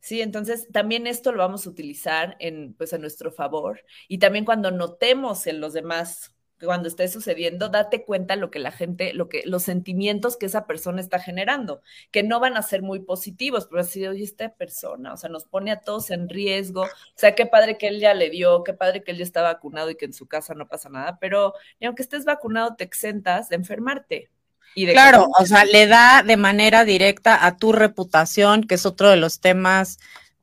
Sí, 0.00 0.22
entonces 0.22 0.68
también 0.72 1.06
esto 1.06 1.32
lo 1.32 1.38
vamos 1.38 1.66
a 1.66 1.70
utilizar 1.70 2.36
en, 2.40 2.74
pues, 2.74 2.92
a 2.92 2.98
nuestro 2.98 3.32
favor 3.32 3.82
y 4.08 4.18
también 4.18 4.44
cuando 4.44 4.70
notemos 4.70 5.46
en 5.46 5.60
los 5.60 5.72
demás 5.72 6.34
cuando 6.64 6.88
esté 6.88 7.08
sucediendo, 7.08 7.68
date 7.68 8.04
cuenta 8.04 8.36
lo 8.36 8.50
que 8.50 8.58
la 8.58 8.72
gente, 8.72 9.12
lo 9.12 9.28
que, 9.28 9.42
los 9.44 9.62
sentimientos 9.62 10.36
que 10.36 10.46
esa 10.46 10.66
persona 10.66 11.00
está 11.00 11.18
generando, 11.18 11.82
que 12.10 12.22
no 12.22 12.40
van 12.40 12.56
a 12.56 12.62
ser 12.62 12.82
muy 12.82 13.00
positivos, 13.00 13.66
pero 13.70 13.82
así, 13.82 14.06
oye, 14.06 14.24
esta 14.24 14.52
persona, 14.54 15.12
o 15.12 15.16
sea, 15.16 15.30
nos 15.30 15.44
pone 15.44 15.70
a 15.70 15.80
todos 15.80 16.10
en 16.10 16.28
riesgo, 16.28 16.82
o 16.82 16.88
sea, 17.14 17.34
qué 17.34 17.46
padre 17.46 17.78
que 17.78 17.88
él 17.88 18.00
ya 18.00 18.14
le 18.14 18.30
dio, 18.30 18.64
qué 18.64 18.72
padre 18.72 19.02
que 19.02 19.12
él 19.12 19.18
ya 19.18 19.24
está 19.24 19.42
vacunado 19.42 19.90
y 19.90 19.96
que 19.96 20.06
en 20.06 20.12
su 20.12 20.26
casa 20.26 20.54
no 20.54 20.66
pasa 20.68 20.88
nada, 20.88 21.18
pero 21.20 21.54
ni 21.80 21.86
aunque 21.86 22.02
estés 22.02 22.24
vacunado 22.24 22.74
te 22.76 22.84
exentas 22.84 23.48
de 23.48 23.56
enfermarte. 23.56 24.30
Y 24.74 24.86
de 24.86 24.92
claro, 24.92 25.28
o 25.38 25.46
sea, 25.46 25.64
le 25.64 25.86
da 25.86 26.22
de 26.22 26.36
manera 26.36 26.84
directa 26.84 27.46
a 27.46 27.56
tu 27.56 27.72
reputación, 27.72 28.64
que 28.64 28.74
es 28.74 28.86
otro 28.86 29.10
de 29.10 29.16
los 29.16 29.40
temas 29.40 29.98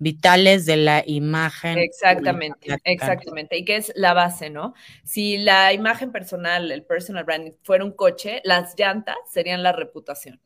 vitales 0.05 0.67
de 0.67 0.77
la 0.77 1.03
imagen. 1.03 1.79
Exactamente, 1.79 2.77
exactamente. 2.83 3.57
Y 3.57 3.65
que 3.65 3.77
es 3.77 3.91
la 3.95 4.13
base, 4.13 4.51
¿no? 4.51 4.75
Si 5.03 5.39
la 5.39 5.73
imagen 5.73 6.11
personal, 6.11 6.71
el 6.71 6.83
personal 6.83 7.23
branding 7.23 7.53
fuera 7.63 7.83
un 7.83 7.91
coche, 7.91 8.39
las 8.43 8.75
llantas 8.77 9.15
serían 9.27 9.63
la 9.63 9.71
reputación. 9.71 10.39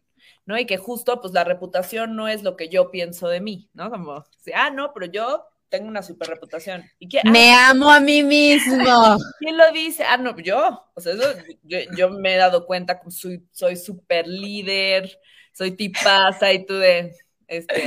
¿no? 0.45 0.57
Y 0.57 0.65
que 0.65 0.77
justo, 0.77 1.19
pues 1.19 1.33
la 1.33 1.43
reputación 1.43 2.15
no 2.15 2.29
es 2.29 2.41
lo 2.41 2.55
que 2.55 2.69
yo 2.69 2.89
pienso 2.89 3.27
de 3.27 3.41
mí, 3.41 3.69
¿no? 3.73 3.91
Como, 3.91 4.23
ah, 4.55 4.69
no, 4.71 4.93
pero 4.93 5.05
yo 5.07 5.45
tengo 5.67 5.89
una 5.89 6.01
super 6.03 6.29
reputación. 6.29 6.85
¿Y 6.97 7.09
me 7.25 7.53
amo 7.53 7.91
a 7.91 7.99
mí 7.99 8.23
mismo. 8.23 8.77
¿Quién 9.39 9.57
lo 9.57 9.71
dice? 9.73 10.05
Ah, 10.05 10.15
no, 10.15 10.35
yo. 10.39 10.85
O 10.95 11.01
sea, 11.01 11.13
eso, 11.13 11.23
yo, 11.65 12.09
me 12.11 12.33
he 12.33 12.37
dado 12.37 12.65
cuenta 12.65 12.99
soy, 13.09 13.45
soy 13.51 13.75
super 13.75 14.25
líder, 14.25 15.19
soy 15.51 15.71
tipaza 15.71 16.51
y 16.53 16.65
tú 16.65 16.75
de, 16.75 17.13
este, 17.49 17.83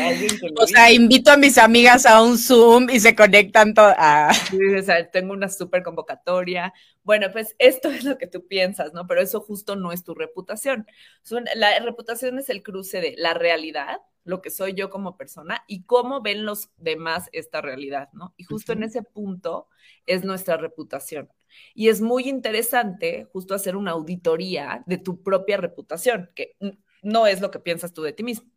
o 0.57 0.67
sea, 0.67 0.91
invito 0.91 1.31
a 1.31 1.37
mis 1.37 1.57
amigas 1.57 2.05
a 2.05 2.21
un 2.21 2.37
Zoom 2.37 2.91
y 2.91 2.99
se 2.99 3.15
conectan 3.15 3.75
todas. 3.75 4.37
Sí, 4.51 4.59
o 4.75 4.83
sea, 4.83 5.09
tengo 5.09 5.33
una 5.33 5.49
súper 5.49 5.85
convocatoria. 5.85 6.75
Bueno, 7.05 7.29
pues 7.31 7.55
esto 7.59 7.89
es 7.89 8.03
lo 8.03 8.19
que 8.19 8.27
tú 8.27 8.47
piensas, 8.49 8.93
¿no? 8.93 9.07
Pero 9.07 9.21
eso 9.21 9.41
justo 9.41 9.77
no 9.77 9.93
es 9.93 10.03
tu 10.03 10.15
reputación. 10.15 10.87
La 11.55 11.79
reputación 11.79 12.41
es 12.41 12.51
el 12.51 12.65
cruce 12.65 13.01
de 13.01 13.15
la 13.17 13.35
realidad, 13.35 14.01
lo 14.25 14.43
que 14.43 14.51
soy 14.51 14.75
yo 14.75 14.91
como 14.91 15.17
persona 15.17 15.63
y 15.69 15.85
cómo 15.85 16.23
ven 16.23 16.45
los 16.45 16.71
demás 16.77 17.29
esta 17.33 17.61
realidad, 17.61 18.09
¿no? 18.13 18.35
Y 18.37 18.45
justo 18.45 18.73
en 18.73 18.83
ese 18.83 19.03
punto 19.03 19.69
es 20.07 20.25
nuestra 20.25 20.57
reputación. 20.57 21.31
Y 21.73 21.89
es 21.89 22.01
muy 22.01 22.29
interesante 22.29 23.29
justo 23.33 23.55
hacer 23.55 23.77
una 23.77 23.93
auditoría 23.93 24.83
de 24.87 24.99
tu 24.99 25.23
propia 25.23 25.57
reputación, 25.57 26.31
que 26.35 26.57
no 27.03 27.29
es 27.29 27.41
lo 27.41 27.53
que 27.53 27.61
piensas 27.61 27.93
tú 27.93 28.03
de 28.03 28.13
ti 28.13 28.25
mismo. 28.25 28.51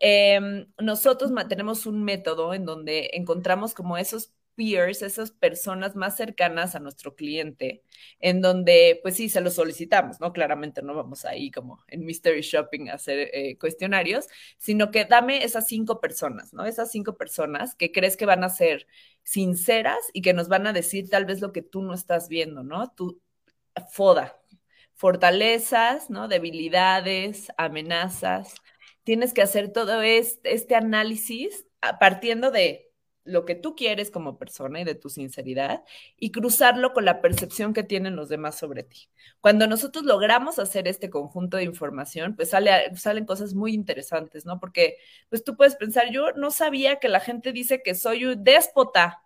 Em, 0.00 0.66
nosotros 0.78 1.32
tenemos 1.48 1.86
un 1.86 2.04
método 2.04 2.54
en 2.54 2.64
donde 2.64 3.10
encontramos 3.14 3.74
como 3.74 3.96
esos 3.98 4.32
peers, 4.54 5.02
esas 5.02 5.30
personas 5.30 5.94
más 5.94 6.16
cercanas 6.16 6.74
a 6.74 6.80
nuestro 6.80 7.14
cliente, 7.14 7.84
en 8.18 8.40
donde, 8.40 8.98
pues 9.02 9.14
sí, 9.16 9.28
se 9.28 9.40
lo 9.40 9.50
solicitamos, 9.50 10.20
¿no? 10.20 10.32
Claramente 10.32 10.82
no 10.82 10.94
vamos 10.96 11.24
ahí 11.24 11.52
como 11.52 11.84
en 11.86 12.04
Mystery 12.04 12.40
Shopping 12.42 12.88
a 12.88 12.94
hacer 12.94 13.30
eh, 13.32 13.56
cuestionarios, 13.56 14.26
sino 14.58 14.90
que 14.90 15.04
dame 15.04 15.44
esas 15.44 15.68
cinco 15.68 16.00
personas, 16.00 16.52
¿no? 16.52 16.64
Esas 16.66 16.90
cinco 16.90 17.16
personas 17.16 17.76
que 17.76 17.92
crees 17.92 18.16
que 18.16 18.26
van 18.26 18.42
a 18.42 18.48
ser 18.48 18.88
sinceras 19.22 19.98
y 20.12 20.22
que 20.22 20.32
nos 20.34 20.48
van 20.48 20.66
a 20.66 20.72
decir 20.72 21.08
tal 21.08 21.24
vez 21.24 21.40
lo 21.40 21.52
que 21.52 21.62
tú 21.62 21.82
no 21.82 21.94
estás 21.94 22.28
viendo, 22.28 22.64
¿no? 22.64 22.90
Tu 22.92 23.20
FODA, 23.92 24.40
fortalezas, 24.94 26.10
¿no? 26.10 26.26
Debilidades, 26.26 27.48
amenazas. 27.56 28.54
Tienes 29.08 29.32
que 29.32 29.40
hacer 29.40 29.72
todo 29.72 30.02
este, 30.02 30.52
este 30.52 30.74
análisis 30.74 31.64
partiendo 31.98 32.50
de 32.50 32.92
lo 33.24 33.46
que 33.46 33.54
tú 33.54 33.74
quieres 33.74 34.10
como 34.10 34.36
persona 34.36 34.82
y 34.82 34.84
de 34.84 34.96
tu 34.96 35.08
sinceridad 35.08 35.82
y 36.18 36.30
cruzarlo 36.30 36.92
con 36.92 37.06
la 37.06 37.22
percepción 37.22 37.72
que 37.72 37.82
tienen 37.82 38.16
los 38.16 38.28
demás 38.28 38.58
sobre 38.58 38.82
ti. 38.82 39.08
Cuando 39.40 39.66
nosotros 39.66 40.04
logramos 40.04 40.58
hacer 40.58 40.86
este 40.86 41.08
conjunto 41.08 41.56
de 41.56 41.64
información, 41.64 42.36
pues 42.36 42.50
sale, 42.50 42.94
salen 42.96 43.24
cosas 43.24 43.54
muy 43.54 43.72
interesantes, 43.72 44.44
¿no? 44.44 44.60
Porque 44.60 44.98
pues 45.30 45.42
tú 45.42 45.56
puedes 45.56 45.76
pensar, 45.76 46.10
yo 46.12 46.32
no 46.32 46.50
sabía 46.50 46.96
que 46.96 47.08
la 47.08 47.20
gente 47.20 47.54
dice 47.54 47.82
que 47.82 47.94
soy 47.94 48.26
un 48.26 48.44
déspota. 48.44 49.22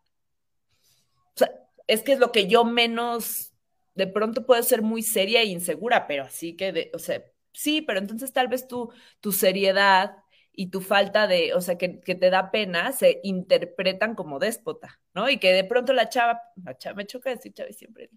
Es 1.88 2.04
que 2.04 2.12
es 2.12 2.20
lo 2.20 2.30
que 2.30 2.46
yo 2.46 2.64
menos, 2.64 3.52
de 3.96 4.06
pronto 4.06 4.46
puedo 4.46 4.62
ser 4.62 4.80
muy 4.80 5.02
seria 5.02 5.42
e 5.42 5.46
insegura, 5.46 6.06
pero 6.06 6.22
así 6.22 6.54
que, 6.54 6.70
de, 6.70 6.92
o 6.94 7.00
sea, 7.00 7.24
sí, 7.52 7.82
pero 7.82 7.98
entonces 7.98 8.32
tal 8.32 8.48
vez 8.48 8.66
tú, 8.68 8.92
tu 9.20 9.32
seriedad, 9.32 10.22
y 10.54 10.68
tu 10.68 10.80
falta 10.80 11.26
de, 11.26 11.54
o 11.54 11.60
sea, 11.60 11.78
que, 11.78 11.88
te 11.88 12.30
da 12.30 12.50
pena, 12.50 12.92
se 12.92 13.20
interpretan 13.22 14.14
como 14.14 14.38
déspota, 14.38 15.00
¿no? 15.14 15.28
Y 15.30 15.38
que 15.38 15.52
de 15.52 15.64
pronto 15.64 15.92
la 15.92 16.08
chava, 16.08 16.40
la 16.62 16.76
chava, 16.76 16.96
me 16.96 17.06
choca 17.06 17.30
decir 17.30 17.54
chava 17.54 17.72
siempre, 17.72 18.10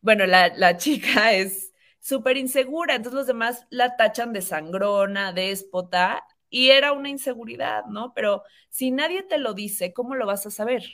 bueno, 0.00 0.26
la, 0.26 0.48
la 0.56 0.76
chica 0.76 1.32
es 1.32 1.72
súper 2.00 2.36
insegura, 2.36 2.94
entonces 2.94 3.16
los 3.16 3.26
demás 3.26 3.66
la 3.70 3.96
tachan 3.96 4.32
de 4.32 4.42
sangrona, 4.42 5.32
déspota, 5.32 6.24
y 6.48 6.70
era 6.70 6.92
una 6.92 7.08
inseguridad, 7.08 7.84
¿no? 7.86 8.12
Pero 8.14 8.42
si 8.70 8.90
nadie 8.90 9.22
te 9.22 9.38
lo 9.38 9.54
dice, 9.54 9.92
¿cómo 9.92 10.14
lo 10.14 10.26
vas 10.26 10.46
a 10.46 10.50
saber? 10.50 10.84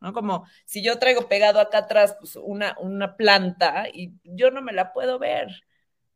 ¿No? 0.00 0.12
Como 0.12 0.46
si 0.66 0.82
yo 0.82 0.98
traigo 0.98 1.28
pegado 1.28 1.60
acá 1.60 1.78
atrás 1.78 2.16
pues, 2.20 2.36
una, 2.36 2.76
una 2.80 3.16
planta 3.16 3.88
y 3.92 4.12
yo 4.24 4.50
no 4.50 4.62
me 4.62 4.72
la 4.72 4.92
puedo 4.92 5.18
ver. 5.18 5.48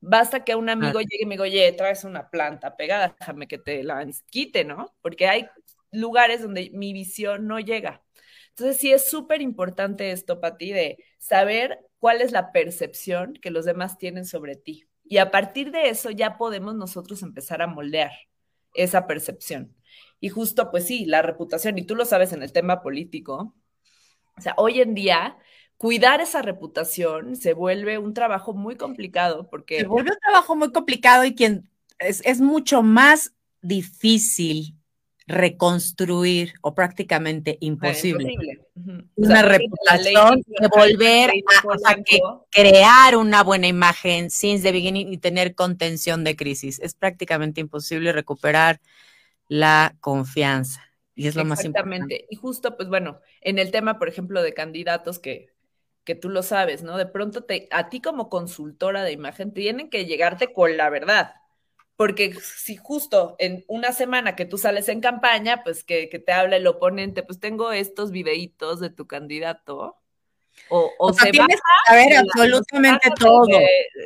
Basta 0.00 0.44
que 0.44 0.54
un 0.54 0.68
amigo 0.68 1.00
llegue 1.00 1.22
y 1.22 1.26
me 1.26 1.34
diga, 1.34 1.42
oye, 1.44 1.72
traes 1.72 2.04
una 2.04 2.30
planta 2.30 2.76
pegada, 2.76 3.14
déjame 3.18 3.46
que 3.46 3.58
te 3.58 3.82
la 3.84 4.06
quite, 4.30 4.64
¿no? 4.64 4.94
Porque 5.02 5.28
hay 5.28 5.48
lugares 5.92 6.42
donde 6.42 6.70
mi 6.72 6.92
visión 6.92 7.46
no 7.46 7.60
llega. 7.60 8.02
Entonces, 8.50 8.78
sí 8.78 8.92
es 8.92 9.10
súper 9.10 9.42
importante 9.42 10.10
esto 10.10 10.40
para 10.40 10.56
ti 10.56 10.72
de 10.72 11.04
saber 11.18 11.86
cuál 11.98 12.20
es 12.20 12.32
la 12.32 12.52
percepción 12.52 13.34
que 13.34 13.50
los 13.50 13.64
demás 13.64 13.98
tienen 13.98 14.24
sobre 14.24 14.56
ti. 14.56 14.86
Y 15.04 15.18
a 15.18 15.30
partir 15.30 15.70
de 15.70 15.88
eso 15.88 16.10
ya 16.10 16.36
podemos 16.38 16.74
nosotros 16.74 17.22
empezar 17.22 17.62
a 17.62 17.66
moldear 17.66 18.12
esa 18.74 19.06
percepción. 19.06 19.74
Y 20.20 20.28
justo, 20.28 20.70
pues 20.70 20.86
sí, 20.86 21.04
la 21.06 21.22
reputación, 21.22 21.78
y 21.78 21.82
tú 21.82 21.96
lo 21.96 22.04
sabes 22.04 22.32
en 22.32 22.42
el 22.42 22.52
tema 22.52 22.82
político, 22.82 23.54
o 24.36 24.40
sea, 24.40 24.54
hoy 24.56 24.80
en 24.80 24.94
día 24.94 25.36
cuidar 25.80 26.20
esa 26.20 26.42
reputación 26.42 27.36
se 27.36 27.54
vuelve 27.54 27.96
un 27.96 28.12
trabajo 28.12 28.52
muy 28.52 28.76
complicado 28.76 29.48
porque... 29.48 29.78
Se 29.78 29.86
vuelve 29.86 30.10
un 30.10 30.18
trabajo 30.18 30.54
muy 30.54 30.72
complicado 30.72 31.24
y 31.24 31.34
quien 31.34 31.70
es, 31.98 32.42
mucho 32.42 32.82
más 32.82 33.32
difícil 33.62 34.76
reconstruir 35.26 36.52
o 36.60 36.74
prácticamente 36.74 37.56
imposible. 37.62 38.36
Una 39.14 39.40
reputación 39.40 40.42
de 40.46 40.68
volver 40.68 41.30
a, 41.86 41.96
crear 42.50 43.16
una 43.16 43.42
buena 43.42 43.66
imagen 43.66 44.28
since 44.28 44.62
the 44.62 44.72
beginning 44.72 45.10
y 45.10 45.16
tener 45.16 45.54
contención 45.54 46.24
de 46.24 46.36
crisis. 46.36 46.78
Es 46.80 46.92
prácticamente 46.92 47.62
imposible 47.62 48.12
recuperar 48.12 48.82
la 49.48 49.96
confianza. 50.00 50.84
Y 51.14 51.26
es 51.26 51.36
lo 51.36 51.46
más 51.46 51.64
importante. 51.64 51.94
Exactamente. 51.96 52.26
Y 52.28 52.36
justo, 52.36 52.76
pues 52.76 52.90
bueno, 52.90 53.20
en 53.40 53.58
el 53.58 53.70
tema, 53.70 53.98
por 53.98 54.08
ejemplo, 54.08 54.42
de 54.42 54.52
candidatos 54.52 55.18
que 55.18 55.58
que 56.04 56.14
tú 56.14 56.28
lo 56.28 56.42
sabes, 56.42 56.82
¿no? 56.82 56.96
De 56.96 57.06
pronto 57.06 57.44
te, 57.44 57.68
a 57.70 57.88
ti 57.88 58.00
como 58.00 58.28
consultora 58.28 59.02
de 59.02 59.12
imagen 59.12 59.52
tienen 59.52 59.90
que 59.90 60.06
llegarte 60.06 60.52
con 60.52 60.76
la 60.76 60.90
verdad. 60.90 61.34
Porque 61.96 62.32
si 62.32 62.76
justo 62.76 63.36
en 63.38 63.64
una 63.68 63.92
semana 63.92 64.34
que 64.34 64.46
tú 64.46 64.56
sales 64.56 64.88
en 64.88 65.02
campaña, 65.02 65.62
pues 65.62 65.84
que, 65.84 66.06
te 66.06 66.32
habla 66.32 66.56
el 66.56 66.66
oponente, 66.66 67.22
pues 67.22 67.38
tengo 67.38 67.72
estos 67.72 68.10
videitos 68.10 68.80
de 68.80 68.88
tu 68.88 69.06
candidato. 69.06 69.98
O, 70.70 70.90
o, 70.98 71.12
sea, 71.12 71.30
tienes 71.30 71.56
que 71.56 71.62
saber 71.86 72.16
absolutamente 72.16 73.10
todo. 73.18 73.46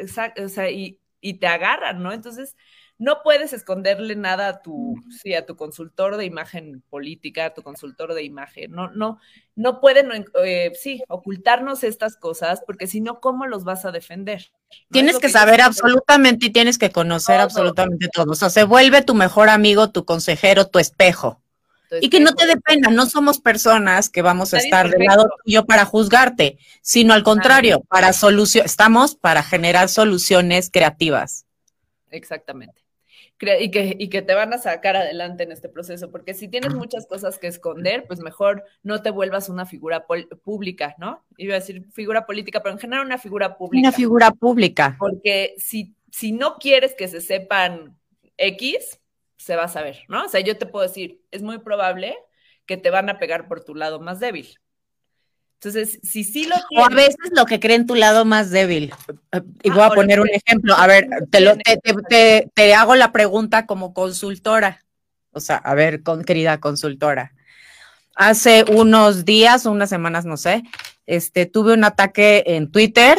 exacto, 0.00 0.42
o 0.42 0.48
sea, 0.48 0.70
y, 0.70 0.98
y 1.20 1.34
te 1.34 1.46
agarran, 1.46 2.02
¿no? 2.02 2.12
Entonces, 2.12 2.56
no 2.98 3.22
puedes 3.24 3.52
esconderle 3.52 4.14
nada 4.14 4.48
a 4.48 4.62
tu, 4.62 4.94
sí, 5.22 5.34
a 5.34 5.44
tu 5.44 5.56
consultor 5.56 6.16
de 6.16 6.24
imagen 6.24 6.82
política, 6.90 7.46
a 7.46 7.54
tu 7.54 7.62
consultor 7.62 8.14
de 8.14 8.22
imagen. 8.22 8.70
No, 8.70 8.90
no, 8.90 9.18
no 9.56 9.80
pueden, 9.80 10.26
eh, 10.44 10.72
sí, 10.80 11.02
ocultarnos 11.08 11.82
estas 11.82 12.16
cosas, 12.16 12.62
porque 12.64 12.86
si 12.86 13.00
no, 13.00 13.20
¿cómo 13.20 13.46
los 13.46 13.64
vas 13.64 13.84
a 13.84 13.90
defender? 13.90 14.52
Tienes 14.90 15.18
que, 15.18 15.28
saber 15.28 15.60
absolutamente 15.60 16.46
y 16.46 16.50
tienes 16.50 16.78
que 16.78 16.90
conocer 16.90 17.40
absolutamente 17.40 18.08
todo. 18.12 18.32
O 18.32 18.36
sea, 18.36 18.50
se 18.50 18.64
vuelve 18.64 19.02
tu 19.02 19.14
mejor 19.14 19.48
amigo, 19.48 19.90
tu 19.90 20.04
consejero, 20.04 20.66
tu 20.68 20.78
espejo. 20.78 21.40
y 22.00 22.10
que 22.10 22.20
no 22.20 22.34
te 22.34 22.46
dé 22.46 22.56
pena, 22.56 22.90
no 22.90 23.06
somos 23.06 23.40
personas 23.40 24.08
que 24.08 24.22
vamos 24.22 24.54
a 24.54 24.58
estar 24.58 24.88
del 24.88 25.04
lado 25.04 25.28
tuyo 25.44 25.64
para 25.64 25.84
juzgarte, 25.84 26.58
sino 26.80 27.12
al 27.12 27.22
contrario, 27.22 27.82
para 27.88 28.12
solución, 28.12 28.64
estamos 28.64 29.14
para 29.14 29.42
generar 29.42 29.88
soluciones 29.88 30.70
creativas. 30.72 31.44
Exactamente 32.10 32.83
y 33.40 33.70
que, 33.70 33.96
y 33.98 34.08
que 34.08 34.22
te 34.22 34.34
van 34.34 34.52
a 34.52 34.58
sacar 34.58 34.96
adelante 34.96 35.42
en 35.42 35.52
este 35.52 35.68
proceso, 35.68 36.10
porque 36.10 36.34
si 36.34 36.48
tienes 36.48 36.74
muchas 36.74 37.06
cosas 37.06 37.38
que 37.38 37.46
esconder, 37.46 38.06
pues 38.06 38.20
mejor 38.20 38.64
no 38.82 39.02
te 39.02 39.10
vuelvas 39.10 39.48
una 39.48 39.66
figura 39.66 40.06
pública, 40.42 40.94
¿no? 40.98 41.24
Iba 41.36 41.54
a 41.54 41.60
decir 41.60 41.86
figura 41.92 42.26
política, 42.26 42.62
pero 42.62 42.74
en 42.74 42.78
general 42.78 43.04
una 43.04 43.18
figura 43.18 43.56
pública. 43.56 43.88
Una 43.88 43.96
figura 43.96 44.30
pública. 44.30 44.96
Porque 44.98 45.54
si, 45.58 45.94
si 46.10 46.32
no 46.32 46.56
quieres 46.58 46.94
que 46.94 47.08
se 47.08 47.20
sepan 47.20 47.98
X, 48.36 49.00
se 49.36 49.56
va 49.56 49.64
a 49.64 49.68
saber, 49.68 50.04
¿no? 50.08 50.24
O 50.24 50.28
sea, 50.28 50.40
yo 50.40 50.56
te 50.56 50.66
puedo 50.66 50.86
decir, 50.86 51.22
es 51.30 51.42
muy 51.42 51.58
probable 51.58 52.16
que 52.66 52.76
te 52.76 52.90
van 52.90 53.10
a 53.10 53.18
pegar 53.18 53.48
por 53.48 53.62
tu 53.62 53.74
lado 53.74 54.00
más 54.00 54.20
débil. 54.20 54.58
Entonces, 55.54 55.98
si 56.02 56.24
sí 56.24 56.46
lo 56.46 56.56
O 56.78 56.84
a 56.84 56.90
veces 56.90 57.30
lo 57.34 57.46
que 57.46 57.58
creen 57.58 57.86
tu 57.86 57.94
lado 57.94 58.24
más 58.26 58.50
débil. 58.50 58.92
Y 59.62 59.70
voy 59.70 59.80
a 59.80 59.86
ah, 59.86 59.90
poner 59.94 60.20
un 60.20 60.28
ejemplo. 60.28 60.74
A 60.74 60.86
ver, 60.86 61.08
te, 61.30 61.40
lo, 61.40 61.56
te, 61.56 62.50
te, 62.54 62.74
hago 62.74 62.94
la 62.96 63.12
pregunta 63.12 63.64
como 63.64 63.94
consultora. 63.94 64.80
O 65.32 65.40
sea, 65.40 65.56
a 65.56 65.74
ver, 65.74 66.02
con, 66.02 66.22
querida 66.22 66.60
consultora. 66.60 67.32
Hace 68.14 68.64
unos 68.68 69.24
días, 69.24 69.64
unas 69.64 69.88
semanas, 69.88 70.26
no 70.26 70.36
sé, 70.36 70.62
este, 71.06 71.46
tuve 71.46 71.72
un 71.72 71.84
ataque 71.84 72.44
en 72.46 72.70
Twitter 72.70 73.18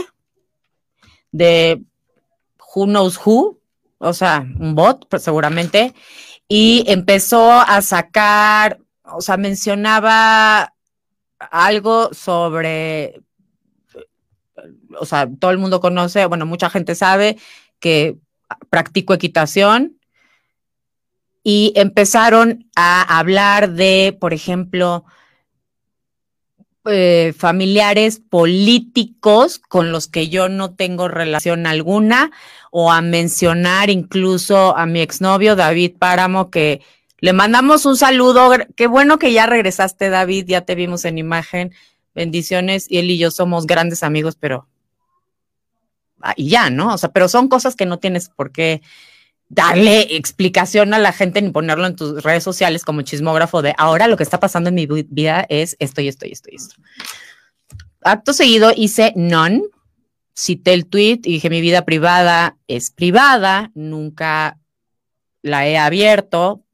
de 1.31 1.81
Who 2.75 2.85
Knows 2.85 3.19
Who, 3.25 3.59
o 3.97 4.13
sea, 4.13 4.45
un 4.59 4.75
bot, 4.75 5.07
pues, 5.09 5.23
seguramente, 5.23 5.93
y 6.47 6.85
empezó 6.87 7.51
a 7.51 7.81
sacar, 7.81 8.79
o 9.03 9.19
sea, 9.19 9.35
mencionaba 9.35 10.74
algo 11.39 12.13
sobre, 12.13 13.21
o 14.97 15.05
sea, 15.05 15.27
todo 15.39 15.51
el 15.51 15.57
mundo 15.57 15.79
conoce, 15.79 16.25
bueno, 16.25 16.45
mucha 16.45 16.69
gente 16.69 16.95
sabe 16.95 17.37
que 17.79 18.17
practico 18.69 19.13
equitación 19.13 19.99
y 21.43 21.73
empezaron 21.75 22.69
a 22.75 23.19
hablar 23.19 23.71
de, 23.71 24.17
por 24.19 24.33
ejemplo, 24.33 25.05
eh, 26.87 27.33
familiares 27.37 28.19
políticos 28.19 29.59
con 29.59 29.91
los 29.91 30.07
que 30.07 30.29
yo 30.29 30.49
no 30.49 30.75
tengo 30.75 31.07
relación 31.07 31.65
alguna, 31.65 32.31
o 32.71 32.91
a 32.91 33.01
mencionar 33.01 33.89
incluso 33.89 34.75
a 34.77 34.85
mi 34.85 35.01
exnovio 35.01 35.55
David 35.55 35.93
Páramo, 35.97 36.51
que 36.51 36.81
le 37.25 37.33
mandamos 37.33 37.87
un 37.87 37.97
saludo. 37.97 38.51
Qué 38.75 38.85
bueno 38.85 39.17
que 39.17 39.33
ya 39.33 39.47
regresaste, 39.47 40.11
David. 40.11 40.45
Ya 40.47 40.61
te 40.61 40.75
vimos 40.75 41.05
en 41.05 41.17
imagen. 41.17 41.73
Bendiciones. 42.13 42.85
Y 42.87 42.99
él 42.99 43.09
y 43.09 43.17
yo 43.17 43.31
somos 43.31 43.65
grandes 43.65 44.03
amigos, 44.03 44.37
pero. 44.39 44.67
Ah, 46.21 46.35
y 46.37 46.49
ya, 46.49 46.69
¿no? 46.69 46.93
O 46.93 46.97
sea, 46.99 47.09
pero 47.09 47.27
son 47.27 47.47
cosas 47.47 47.75
que 47.75 47.87
no 47.87 47.97
tienes 47.97 48.29
por 48.29 48.51
qué 48.51 48.83
darle 49.49 50.15
explicación 50.15 50.93
a 50.93 50.99
la 50.99 51.13
gente 51.13 51.41
ni 51.41 51.49
ponerlo 51.49 51.87
en 51.87 51.95
tus 51.95 52.21
redes 52.21 52.43
sociales 52.43 52.85
como 52.85 53.01
chismógrafo 53.01 53.63
de 53.63 53.73
ahora 53.75 54.07
lo 54.07 54.17
que 54.17 54.23
está 54.23 54.39
pasando 54.39 54.69
en 54.69 54.75
mi 54.75 54.85
vida 54.85 55.47
es 55.49 55.75
esto 55.79 56.01
y 56.01 56.07
esto 56.07 56.27
y 56.27 56.31
esto 56.31 56.49
y 56.51 56.57
esto. 56.57 56.75
Acto 58.01 58.33
seguido 58.33 58.71
hice 58.75 59.13
non, 59.15 59.63
cité 60.35 60.73
el 60.73 60.85
tweet 60.85 61.21
y 61.23 61.33
dije 61.33 61.49
mi 61.49 61.61
vida 61.61 61.85
privada 61.85 62.55
es 62.67 62.91
privada, 62.91 63.71
nunca 63.73 64.59
la 65.41 65.67
he 65.67 65.79
abierto. 65.79 66.64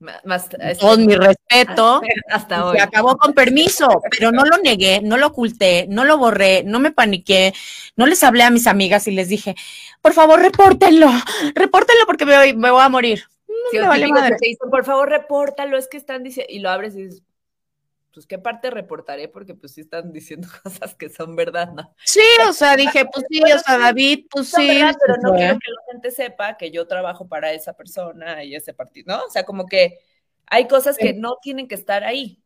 Más, 0.00 0.48
con 0.80 1.04
mi 1.04 1.14
respeto, 1.14 2.00
hasta 2.30 2.64
hoy. 2.64 2.78
Se 2.78 2.82
acabó 2.82 3.18
con 3.18 3.34
permiso, 3.34 4.00
pero 4.10 4.32
no 4.32 4.46
lo 4.46 4.56
negué, 4.56 5.02
no 5.02 5.18
lo 5.18 5.26
oculté, 5.26 5.84
no 5.90 6.04
lo 6.04 6.16
borré, 6.16 6.62
no 6.64 6.78
me 6.78 6.90
paniqué, 6.90 7.52
no 7.96 8.06
les 8.06 8.22
hablé 8.22 8.44
a 8.44 8.50
mis 8.50 8.66
amigas 8.66 9.06
y 9.08 9.10
les 9.10 9.28
dije, 9.28 9.56
por 10.00 10.14
favor, 10.14 10.40
repórtenlo, 10.40 11.10
repórtenlo 11.54 12.06
porque 12.06 12.24
me 12.24 12.34
voy, 12.38 12.56
me 12.56 12.70
voy 12.70 12.80
a 12.82 12.88
morir. 12.88 13.24
por 14.70 14.86
favor, 14.86 15.10
repórtalo, 15.10 15.76
es 15.76 15.86
que 15.86 15.98
están 15.98 16.22
diciendo, 16.22 16.50
y 16.50 16.60
lo 16.60 16.70
abres 16.70 16.94
y 16.96 17.02
dices, 17.02 17.22
pues 18.20 18.26
qué 18.26 18.38
parte 18.38 18.68
reportaré, 18.68 19.28
porque 19.28 19.54
pues 19.54 19.72
sí 19.72 19.80
están 19.80 20.12
diciendo 20.12 20.46
cosas 20.62 20.94
que 20.94 21.08
son 21.08 21.36
verdad, 21.36 21.72
¿no? 21.72 21.94
Sí, 22.04 22.20
o 22.46 22.52
sea, 22.52 22.76
dije, 22.76 23.06
pues 23.10 23.24
sí, 23.30 23.40
o 23.40 23.58
sea, 23.58 23.78
David, 23.78 24.26
pues 24.30 24.50
sí. 24.50 24.68
pero 25.00 25.16
no 25.22 25.32
quiero 25.32 25.54
que 25.54 25.70
la 25.70 25.92
gente 25.92 26.10
sepa 26.10 26.58
que 26.58 26.70
yo 26.70 26.86
trabajo 26.86 27.28
para 27.28 27.54
esa 27.54 27.72
persona 27.72 28.44
y 28.44 28.54
ese 28.54 28.74
partido, 28.74 29.16
¿no? 29.16 29.24
O 29.24 29.30
sea, 29.30 29.44
como 29.44 29.64
que 29.64 30.00
hay 30.44 30.68
cosas 30.68 30.98
que 30.98 31.14
no 31.14 31.38
tienen 31.40 31.66
que 31.66 31.76
estar 31.76 32.04
ahí. 32.04 32.42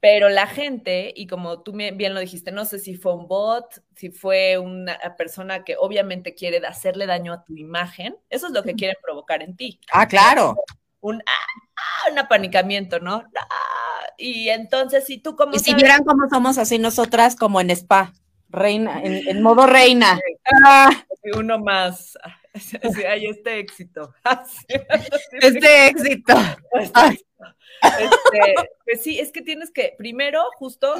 Pero 0.00 0.30
la 0.30 0.46
gente, 0.46 1.12
y 1.14 1.26
como 1.26 1.62
tú 1.62 1.72
bien 1.72 2.14
lo 2.14 2.20
dijiste, 2.20 2.50
no 2.50 2.64
sé 2.64 2.78
si 2.78 2.94
fue 2.94 3.14
un 3.14 3.28
bot, 3.28 3.82
si 3.96 4.10
fue 4.10 4.56
una 4.56 4.98
persona 5.18 5.62
que 5.62 5.76
obviamente 5.78 6.34
quiere 6.34 6.66
hacerle 6.66 7.04
daño 7.04 7.34
a 7.34 7.44
tu 7.44 7.54
imagen, 7.54 8.16
eso 8.30 8.46
es 8.46 8.54
lo 8.54 8.62
que 8.62 8.74
quieren 8.74 8.96
provocar 9.02 9.42
en 9.42 9.56
ti. 9.56 9.78
Ah, 9.92 10.08
claro. 10.08 10.56
Un, 11.00 11.22
ah, 11.26 12.10
un 12.10 12.18
apanicamiento, 12.18 13.00
¿no? 13.00 13.24
Ah, 13.36 14.06
y 14.18 14.50
entonces, 14.50 15.06
si 15.06 15.18
tú 15.18 15.36
como... 15.36 15.54
Y 15.54 15.58
si 15.58 15.74
vieran 15.74 16.04
cómo 16.04 16.28
somos 16.28 16.58
así 16.58 16.78
nosotras, 16.78 17.36
como 17.36 17.60
en 17.60 17.70
spa, 17.70 18.12
reina, 18.48 19.00
en, 19.02 19.42
modo 19.42 19.66
reina. 19.66 20.18
Ah. 20.64 20.90
Uno 21.36 21.58
más. 21.58 22.18
Sí, 22.52 23.04
hay 23.04 23.26
este 23.26 23.60
éxito. 23.60 24.12
este 25.40 25.86
éxito. 25.86 26.34
Este, 26.72 28.54
pues 28.84 29.02
sí, 29.04 29.20
es 29.20 29.30
que 29.30 29.40
tienes 29.40 29.70
que, 29.70 29.94
primero, 29.96 30.42
justo 30.56 30.96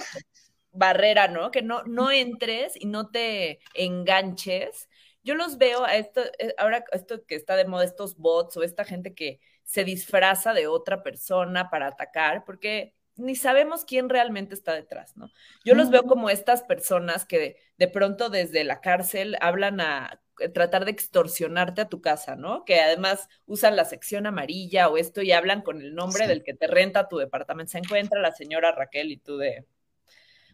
barrera, 0.73 1.29
¿no? 1.29 1.51
Que 1.51 1.63
no, 1.63 1.83
no 1.85 2.11
entres 2.11 2.75
y 2.77 2.87
no 2.87 3.11
te 3.11 3.59
enganches. 3.75 4.89
Yo 5.23 5.35
los 5.35 5.59
veo 5.59 5.85
a 5.85 5.97
esto, 5.97 6.23
eh, 6.39 6.55
ahora 6.57 6.85
esto 6.93 7.25
que 7.27 7.35
está 7.35 7.57
de 7.57 7.67
moda, 7.67 7.85
estos 7.85 8.17
bots 8.17 8.57
o 8.57 8.63
esta 8.63 8.85
gente 8.85 9.15
que 9.15 9.41
se 9.71 9.85
disfraza 9.85 10.53
de 10.53 10.67
otra 10.67 11.05
persona 11.05 11.71
para 11.71 11.87
atacar, 11.87 12.45
porque 12.45 12.93
ni 13.15 13.37
sabemos 13.37 13.85
quién 13.85 14.09
realmente 14.09 14.53
está 14.53 14.75
detrás, 14.75 15.17
¿no? 15.17 15.31
Yo 15.65 15.77
los 15.77 15.91
veo 15.91 16.03
como 16.03 16.29
estas 16.29 16.65
personas 16.65 17.25
que 17.25 17.57
de, 17.77 17.87
pronto 17.87 18.31
desde 18.31 18.65
la 18.65 18.81
cárcel 18.81 19.37
hablan 19.41 19.81
a 19.81 20.21
eh, 20.41 20.49
tratar 20.49 20.87
de 20.87 20.91
extorsionarte 20.91 21.83
a 21.83 21.89
tu 21.89 22.01
casa, 22.01 22.35
¿no? 22.35 22.65
Que 22.65 22.81
además 22.81 23.29
usan 23.47 23.77
la 23.77 23.85
sección 23.85 24.27
amarilla 24.27 24.89
o 24.89 24.97
esto 24.97 25.23
y 25.23 25.31
hablan 25.31 25.63
con 25.63 25.81
el 25.81 25.95
nombre 25.95 26.27
del 26.27 26.43
que 26.43 26.55
te 26.55 26.67
renta 26.67 27.07
tu 27.07 27.19
departamento. 27.19 27.71
Se 27.71 27.79
encuentra 27.79 28.21
la 28.21 28.33
señora 28.33 28.73
Raquel 28.73 29.13
y 29.13 29.19
tú 29.19 29.37
de, 29.37 29.67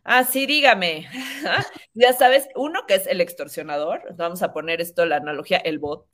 ah, 0.04 0.24
sí, 0.24 0.44
dígame. 0.44 1.08
ya 1.94 2.12
sabes, 2.12 2.48
uno 2.54 2.84
que 2.86 2.96
es 2.96 3.06
el 3.06 3.22
extorsionador, 3.22 4.14
vamos 4.16 4.42
a 4.42 4.52
poner 4.52 4.82
esto, 4.82 5.06
la 5.06 5.16
analogía, 5.16 5.56
el 5.56 5.78
bot. 5.78 6.06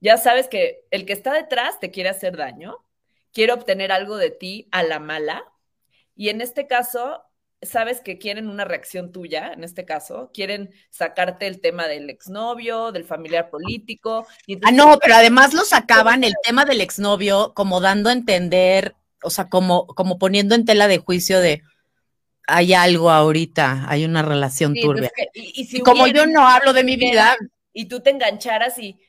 Ya 0.00 0.16
sabes 0.16 0.48
que 0.48 0.86
el 0.90 1.06
que 1.06 1.12
está 1.12 1.32
detrás 1.32 1.78
te 1.78 1.90
quiere 1.90 2.08
hacer 2.08 2.36
daño, 2.36 2.78
quiere 3.32 3.52
obtener 3.52 3.92
algo 3.92 4.16
de 4.16 4.30
ti 4.30 4.68
a 4.72 4.82
la 4.82 4.98
mala 4.98 5.44
y 6.20 6.28
en 6.28 6.42
este 6.42 6.66
caso, 6.66 7.22
sabes 7.62 8.02
que 8.02 8.18
quieren 8.18 8.50
una 8.50 8.66
reacción 8.66 9.10
tuya, 9.10 9.54
en 9.54 9.64
este 9.64 9.86
caso, 9.86 10.30
quieren 10.34 10.70
sacarte 10.90 11.46
el 11.46 11.62
tema 11.62 11.86
del 11.86 12.10
exnovio, 12.10 12.92
del 12.92 13.04
familiar 13.04 13.48
político. 13.48 14.26
ah, 14.62 14.70
no, 14.70 14.98
pero 14.98 15.14
además 15.14 15.54
lo 15.54 15.64
sacaban 15.64 16.22
el 16.22 16.34
tema 16.44 16.66
del 16.66 16.82
exnovio 16.82 17.54
como 17.54 17.80
dando 17.80 18.10
a 18.10 18.12
entender, 18.12 18.94
o 19.22 19.30
sea, 19.30 19.48
como, 19.48 19.86
como 19.86 20.18
poniendo 20.18 20.54
en 20.54 20.66
tela 20.66 20.88
de 20.88 20.98
juicio 20.98 21.40
de 21.40 21.62
hay 22.46 22.74
algo 22.74 23.10
ahorita, 23.10 23.86
hay 23.88 24.04
una 24.04 24.20
relación 24.20 24.74
turbia. 24.74 25.10
y, 25.32 25.80
como 25.80 26.06
yo 26.06 26.26
no 26.26 26.46
hablo 26.46 26.74
de 26.74 26.84
mi 26.84 26.96
vida. 26.96 27.34
Y 27.72 27.86
tú 27.86 28.00
te 28.00 28.10
engancharas 28.10 28.78
y 28.78 29.00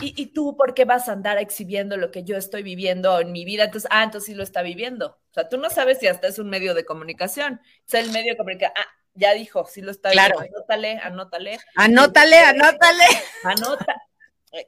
¿Y, 0.00 0.26
tú 0.26 0.56
por 0.56 0.74
qué 0.74 0.84
vas 0.84 1.08
a 1.08 1.12
andar 1.12 1.38
exhibiendo 1.38 1.96
lo 1.96 2.10
que 2.10 2.22
yo 2.22 2.36
estoy 2.36 2.62
viviendo 2.62 3.18
en 3.18 3.32
mi 3.32 3.46
vida? 3.46 3.64
Entonces, 3.64 3.88
ah, 3.90 4.04
entonces 4.04 4.26
sí 4.26 4.34
lo 4.34 4.42
está 4.42 4.60
viviendo. 4.60 5.18
O 5.30 5.32
sea, 5.32 5.48
tú 5.48 5.56
no 5.56 5.70
sabes 5.70 5.98
si 5.98 6.06
hasta 6.06 6.28
es 6.28 6.38
un 6.38 6.50
medio 6.50 6.74
de 6.74 6.84
comunicación. 6.84 7.54
O 7.54 7.84
sea, 7.86 8.00
el 8.00 8.12
medio 8.12 8.32
de 8.32 8.36
comunicación, 8.36 8.74
ah, 8.76 8.88
ya 9.14 9.32
dijo, 9.32 9.64
sí 9.66 9.80
lo 9.80 9.90
está 9.90 10.10
claro. 10.10 10.38
viendo. 10.38 10.58
Anótale, 10.58 10.98
anótale. 10.98 11.58
Anótale, 11.76 12.38
anótale. 12.38 13.04
Anota. 13.44 14.02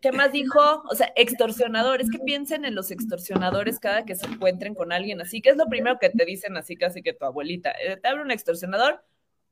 ¿Qué 0.00 0.12
más 0.12 0.32
dijo? 0.32 0.82
O 0.90 0.94
sea, 0.94 1.12
extorsionadores. 1.14 2.10
Que 2.10 2.18
piensen 2.18 2.64
en 2.64 2.74
los 2.74 2.90
extorsionadores 2.90 3.78
cada 3.78 4.04
que 4.04 4.14
se 4.14 4.26
encuentren 4.26 4.74
con 4.74 4.92
alguien 4.92 5.20
así. 5.20 5.40
¿Qué 5.40 5.50
es 5.50 5.56
lo 5.56 5.66
primero 5.66 5.98
que 5.98 6.10
te 6.10 6.24
dicen 6.24 6.56
así 6.56 6.76
casi 6.76 7.02
que 7.02 7.12
tu 7.12 7.24
abuelita? 7.24 7.72
Eh, 7.72 7.96
te 7.96 8.08
abre 8.08 8.22
un 8.22 8.30
extorsionador, 8.30 9.04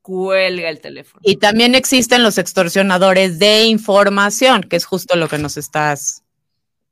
cuelga 0.06 0.68
el 0.68 0.80
teléfono. 0.80 1.20
Y 1.24 1.34
también 1.34 1.74
existen 1.74 2.22
los 2.22 2.38
extorsionadores 2.38 3.40
de 3.40 3.64
información, 3.64 4.62
que 4.62 4.76
es 4.76 4.84
justo 4.84 5.16
lo 5.16 5.26
que 5.26 5.36
nos 5.36 5.56
estás. 5.56 6.22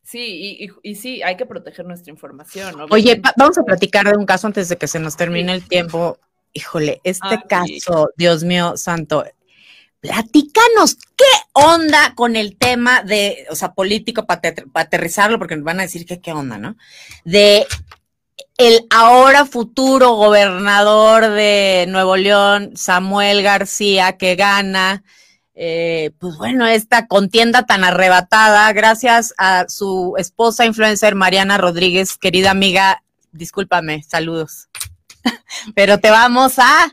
Sí, 0.03 0.69
y, 0.83 0.95
sí, 0.97 1.23
hay 1.23 1.37
que 1.37 1.47
proteger 1.47 1.87
nuestra 1.87 2.11
información. 2.11 2.75
Oye, 2.91 3.23
vamos 3.37 3.57
a 3.57 3.63
platicar 3.63 4.11
de 4.11 4.17
un 4.17 4.27
caso 4.27 4.49
antes 4.49 4.69
de 4.69 4.77
que 4.77 4.89
se 4.89 4.99
nos 4.99 5.17
termine 5.17 5.53
el 5.53 5.63
tiempo. 5.63 6.19
Híjole, 6.53 7.01
este 7.05 7.41
caso, 7.49 8.11
Dios 8.17 8.43
mío 8.43 8.77
santo, 8.77 9.25
platícanos 10.01 10.97
qué 11.17 11.25
onda 11.53 12.15
con 12.17 12.35
el 12.35 12.57
tema 12.57 13.05
de, 13.05 13.47
o 13.49 13.55
sea, 13.55 13.75
político 13.75 14.27
para 14.27 14.55
aterrizarlo, 14.75 15.39
porque 15.39 15.55
nos 15.55 15.65
van 15.65 15.79
a 15.79 15.85
decir 15.85 16.05
que 16.05 16.21
qué 16.21 16.33
onda, 16.33 16.59
¿no? 16.59 16.77
De 17.25 17.65
el 18.57 18.87
ahora 18.91 19.47
futuro 19.47 20.13
gobernador 20.15 21.29
de 21.31 21.87
Nuevo 21.89 22.17
León, 22.17 22.77
Samuel 22.77 23.43
García, 23.43 24.17
que 24.17 24.37
gana, 24.37 25.03
eh, 25.55 26.13
pues 26.19 26.37
bueno, 26.37 26.67
esta 26.67 27.09
contienda 27.09 27.67
tan 27.67 27.83
arrebatada, 27.83 28.73
gracias 28.73 29.35
a 29.39 29.67
su 29.69 30.15
esposa 30.19 30.67
influencer 30.67 31.15
Mariana 31.17 31.59
Rodríguez, 31.59 32.17
querida 32.17 32.53
amiga, 32.53 33.03
discúlpame, 33.33 34.03
saludos, 34.05 34.69
pero 35.75 35.99
te 35.99 36.11
vamos 36.11 36.59
a 36.59 36.93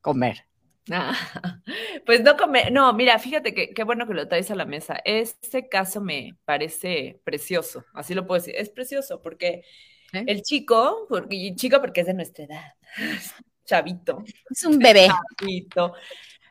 comer. 0.00 0.44
pues 2.04 2.20
no 2.22 2.36
comer, 2.36 2.72
no, 2.72 2.92
mira, 2.92 3.18
fíjate 3.20 3.54
que 3.54 3.70
qué 3.70 3.84
bueno 3.84 4.08
que 4.08 4.14
lo 4.14 4.26
traes 4.26 4.50
a 4.50 4.56
la 4.56 4.64
mesa. 4.64 4.98
Este 5.04 5.68
caso 5.68 6.00
me 6.00 6.36
parece 6.44 7.20
precioso, 7.24 7.84
así 7.94 8.12
lo 8.12 8.26
puedo 8.26 8.40
decir, 8.40 8.54
es 8.56 8.70
precioso 8.70 9.22
porque 9.22 9.62
¿Eh? 10.12 10.24
El 10.26 10.42
chico, 10.42 11.06
porque, 11.08 11.54
chico 11.54 11.80
porque 11.80 12.00
es 12.00 12.06
de 12.06 12.14
nuestra 12.14 12.44
edad, 12.44 12.72
chavito. 13.64 14.22
Es 14.48 14.64
un 14.64 14.78
bebé. 14.78 15.08
Chavito. 15.38 15.94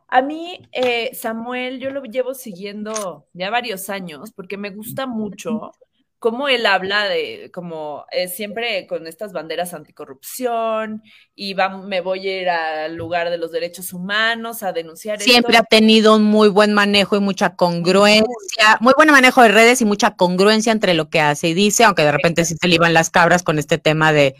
A 0.08 0.22
mí, 0.22 0.60
eh, 0.72 1.13
Samuel, 1.13 1.80
yo 1.80 1.91
lo 1.91 2.04
llevo 2.04 2.34
siguiendo 2.34 3.28
ya 3.34 3.52
varios 3.52 3.89
años 3.89 4.32
porque 4.32 4.58
me 4.58 4.72
gusta 4.72 5.06
mucho 5.06 5.72
cómo 6.19 6.49
él 6.49 6.65
habla 6.65 7.05
de, 7.05 7.49
como 7.53 8.05
eh, 8.12 8.27
siempre 8.27 8.86
con 8.88 9.08
estas 9.08 9.32
banderas 9.32 9.73
anticorrupción 9.73 11.01
y 11.34 11.53
va, 11.53 11.69
me 11.69 12.01
voy 12.01 12.27
a 12.27 12.41
ir 12.41 12.49
al 12.49 12.95
lugar 12.95 13.29
de 13.29 13.38
los 13.38 13.51
derechos 13.51 13.93
humanos 13.93 14.62
a 14.62 14.73
denunciar. 14.73 15.19
Siempre 15.21 15.58
ha 15.58 15.63
tenido 15.63 16.15
un 16.15 16.23
muy 16.23 16.49
buen 16.49 16.73
manejo 16.73 17.15
y 17.15 17.21
mucha 17.21 17.55
congruencia, 17.55 18.77
muy 18.82 18.93
buen 18.95 19.10
manejo 19.12 19.41
de 19.41 19.47
redes 19.47 19.82
y 19.82 19.86
mucha 19.86 20.15
congruencia 20.15 20.73
entre 20.73 20.93
lo 20.93 21.10
que 21.10 21.21
hace 21.21 21.47
y 21.47 21.53
dice, 21.53 21.86
aunque 21.86 22.03
de 22.03 22.12
repente 22.12 22.45
sí 22.45 22.55
se 22.60 22.67
le 22.67 22.75
iban 22.75 22.93
las 22.93 23.10
cabras 23.10 23.41
con 23.41 23.58
este 23.58 23.77
tema 23.77 24.12
de 24.12 24.36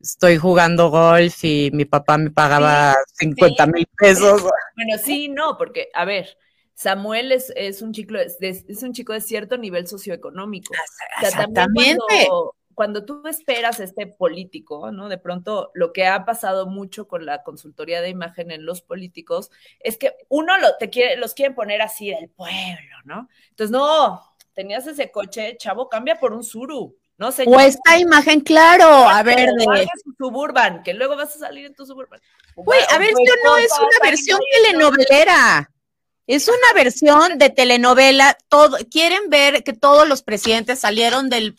estoy 0.00 0.36
jugando 0.36 0.90
golf 0.90 1.44
y 1.44 1.70
mi 1.72 1.84
papá 1.84 2.18
me 2.18 2.30
pagaba 2.30 2.96
50 3.14 3.66
mil 3.68 3.86
pesos. 3.96 4.42
Bueno, 4.42 5.02
sí, 5.02 5.28
no, 5.28 5.56
porque, 5.56 5.88
a 5.94 6.04
ver, 6.04 6.36
Samuel 6.76 7.32
es, 7.32 7.50
es 7.56 7.80
un 7.80 7.94
chico, 7.94 8.16
es, 8.16 8.36
es, 8.40 8.82
un 8.82 8.92
chico 8.92 9.14
de 9.14 9.22
cierto 9.22 9.56
nivel 9.56 9.86
socioeconómico. 9.86 10.74
Exactamente. 11.22 12.28
cuando, 12.74 13.06
tú 13.06 13.22
esperas 13.26 13.80
este 13.80 14.06
político, 14.06 14.92
¿no? 14.92 15.08
De 15.08 15.16
pronto 15.16 15.70
lo 15.72 15.94
que 15.94 16.06
ha 16.06 16.26
pasado 16.26 16.66
mucho 16.66 17.08
con 17.08 17.24
la 17.24 17.42
consultoría 17.42 18.02
de 18.02 18.10
imagen 18.10 18.50
en 18.50 18.66
los 18.66 18.82
políticos 18.82 19.50
es 19.80 19.96
que 19.96 20.12
uno 20.28 20.58
lo, 20.58 20.76
te 20.76 20.90
quiere, 20.90 21.16
los 21.16 21.32
quieren 21.32 21.54
poner 21.54 21.80
así 21.80 22.10
del 22.10 22.28
pueblo, 22.28 22.96
¿no? 23.04 23.30
Entonces, 23.48 23.70
no, 23.70 24.20
tenías 24.52 24.86
ese 24.86 25.10
coche, 25.10 25.56
chavo, 25.56 25.88
cambia 25.88 26.20
por 26.20 26.34
un 26.34 26.44
Suru. 26.44 26.94
No. 27.16 27.28
O 27.28 27.60
esta 27.60 27.98
imagen, 27.98 28.40
claro, 28.40 28.86
a 28.86 29.22
ver, 29.22 29.48
de. 29.48 29.88
Suburban, 30.18 30.82
que 30.82 30.92
luego 30.92 31.16
vas 31.16 31.34
a 31.36 31.38
salir 31.38 31.64
en 31.64 31.74
tu 31.74 31.86
Suburban. 31.86 32.20
Güey, 32.54 32.80
a 32.90 32.98
ver, 32.98 33.08
esto 33.08 33.34
no 33.42 33.56
es 33.56 33.72
una 33.78 34.10
versión 34.10 34.38
telenovelera. 34.52 35.70
Es 36.26 36.48
una 36.48 36.72
versión 36.74 37.38
de 37.38 37.50
telenovela. 37.50 38.36
Todo, 38.48 38.78
quieren 38.90 39.30
ver 39.30 39.62
que 39.62 39.72
todos 39.72 40.08
los 40.08 40.22
presidentes 40.22 40.80
salieron 40.80 41.28
del 41.28 41.54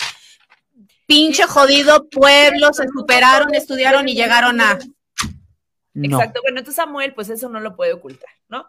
pinche 1.05 1.43
jodido 1.43 2.09
pueblo, 2.09 2.73
se 2.73 2.87
superaron, 2.87 3.55
estudiaron 3.55 4.07
y 4.09 4.15
llegaron 4.15 4.59
a. 4.61 4.77
Exacto. 5.95 6.41
Bueno, 6.43 6.59
entonces 6.59 6.75
Samuel, 6.75 7.13
pues 7.13 7.29
eso 7.29 7.49
no 7.49 7.59
lo 7.59 7.75
puede 7.75 7.93
ocultar, 7.93 8.29
¿no? 8.49 8.67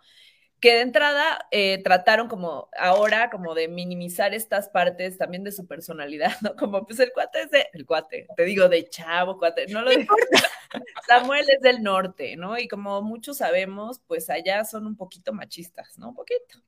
Que 0.60 0.74
de 0.74 0.80
entrada 0.80 1.46
eh, 1.50 1.80
trataron 1.84 2.28
como 2.28 2.68
ahora 2.76 3.30
como 3.30 3.54
de 3.54 3.68
minimizar 3.68 4.34
estas 4.34 4.68
partes 4.68 5.16
también 5.16 5.44
de 5.44 5.52
su 5.52 5.66
personalidad, 5.66 6.32
¿no? 6.40 6.56
Como 6.56 6.84
pues 6.84 6.98
el 7.00 7.12
cuate 7.12 7.42
es 7.42 7.50
de, 7.50 7.66
el 7.72 7.86
cuate, 7.86 8.26
te 8.36 8.44
digo 8.44 8.68
de 8.68 8.88
chavo, 8.88 9.38
cuate, 9.38 9.66
no 9.68 9.82
lo 9.82 9.90
digo. 9.90 10.14
Samuel 11.06 11.46
es 11.48 11.60
del 11.60 11.82
norte, 11.82 12.36
¿no? 12.36 12.58
Y 12.58 12.68
como 12.68 13.02
muchos 13.02 13.38
sabemos, 13.38 14.00
pues 14.06 14.30
allá 14.30 14.64
son 14.64 14.86
un 14.86 14.96
poquito 14.96 15.32
machistas, 15.32 15.96
¿no? 15.98 16.08
Un 16.10 16.14
poquito. 16.14 16.60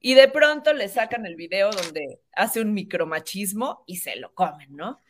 Y 0.00 0.14
de 0.14 0.28
pronto 0.28 0.72
le 0.72 0.88
sacan 0.88 1.26
el 1.26 1.36
video 1.36 1.70
donde 1.70 2.20
hace 2.32 2.60
un 2.60 2.72
micromachismo 2.72 3.84
y 3.86 3.96
se 3.96 4.16
lo 4.16 4.34
comen, 4.34 4.74
¿no? 4.74 5.00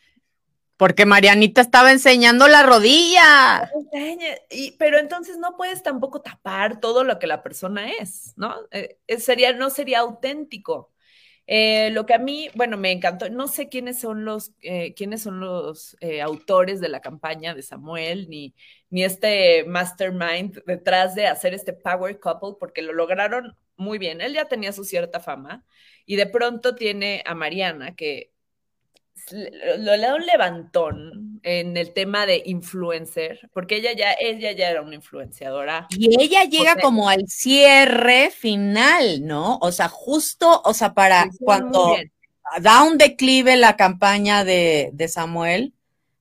Porque 0.81 1.05
Marianita 1.05 1.61
estaba 1.61 1.91
enseñando 1.91 2.47
la 2.47 2.63
rodilla. 2.63 3.71
Y, 4.49 4.71
pero 4.79 4.97
entonces 4.97 5.37
no 5.37 5.55
puedes 5.55 5.83
tampoco 5.83 6.21
tapar 6.21 6.79
todo 6.79 7.03
lo 7.03 7.19
que 7.19 7.27
la 7.27 7.43
persona 7.43 7.91
es, 7.91 8.33
¿no? 8.35 8.55
Eh, 8.71 8.97
sería, 9.19 9.53
no 9.53 9.69
sería 9.69 9.99
auténtico. 9.99 10.91
Eh, 11.45 11.91
lo 11.91 12.07
que 12.07 12.15
a 12.15 12.17
mí, 12.17 12.49
bueno, 12.55 12.77
me 12.77 12.91
encantó, 12.91 13.29
no 13.29 13.47
sé 13.47 13.69
quiénes 13.69 13.99
son 13.99 14.25
los, 14.25 14.55
eh, 14.63 14.95
quiénes 14.95 15.21
son 15.21 15.39
los 15.39 15.95
autores 16.23 16.81
de 16.81 16.89
la 16.89 16.99
campaña 16.99 17.53
de 17.53 17.61
Samuel, 17.61 18.27
ni, 18.27 18.55
ni 18.89 19.03
este 19.03 19.65
mastermind 19.65 20.63
detrás 20.65 21.13
de 21.13 21.27
hacer 21.27 21.53
este 21.53 21.73
power 21.73 22.19
couple, 22.19 22.55
porque 22.59 22.81
lo 22.81 22.93
lograron 22.93 23.55
muy 23.75 23.99
bien. 23.99 24.19
Él 24.19 24.33
ya 24.33 24.45
tenía 24.45 24.73
su 24.73 24.83
cierta 24.83 25.19
fama 25.19 25.63
y 26.07 26.15
de 26.15 26.25
pronto 26.25 26.73
tiene 26.73 27.21
a 27.27 27.35
Mariana, 27.35 27.95
que 27.95 28.31
lo 29.31 29.95
le 29.95 30.05
da 30.05 30.15
un 30.15 30.25
levantón 30.25 31.39
en 31.43 31.77
el 31.77 31.93
tema 31.93 32.25
de 32.25 32.43
influencer, 32.45 33.49
porque 33.53 33.77
ella 33.77 33.93
ya, 33.93 34.13
ella 34.13 34.51
ya 34.51 34.69
era 34.69 34.81
una 34.81 34.95
influenciadora. 34.95 35.87
Y 35.89 36.21
ella 36.21 36.43
llega 36.43 36.75
como 36.77 37.09
al 37.09 37.27
cierre 37.27 38.31
final, 38.31 39.25
¿no? 39.25 39.57
O 39.61 39.71
sea, 39.71 39.89
justo, 39.89 40.61
o 40.63 40.73
sea, 40.73 40.93
para 40.93 41.29
cuando 41.39 41.97
da 42.61 42.83
un 42.83 42.97
declive 42.97 43.57
la 43.57 43.75
campaña 43.75 44.43
de, 44.43 44.91
de 44.93 45.07
Samuel, 45.07 45.73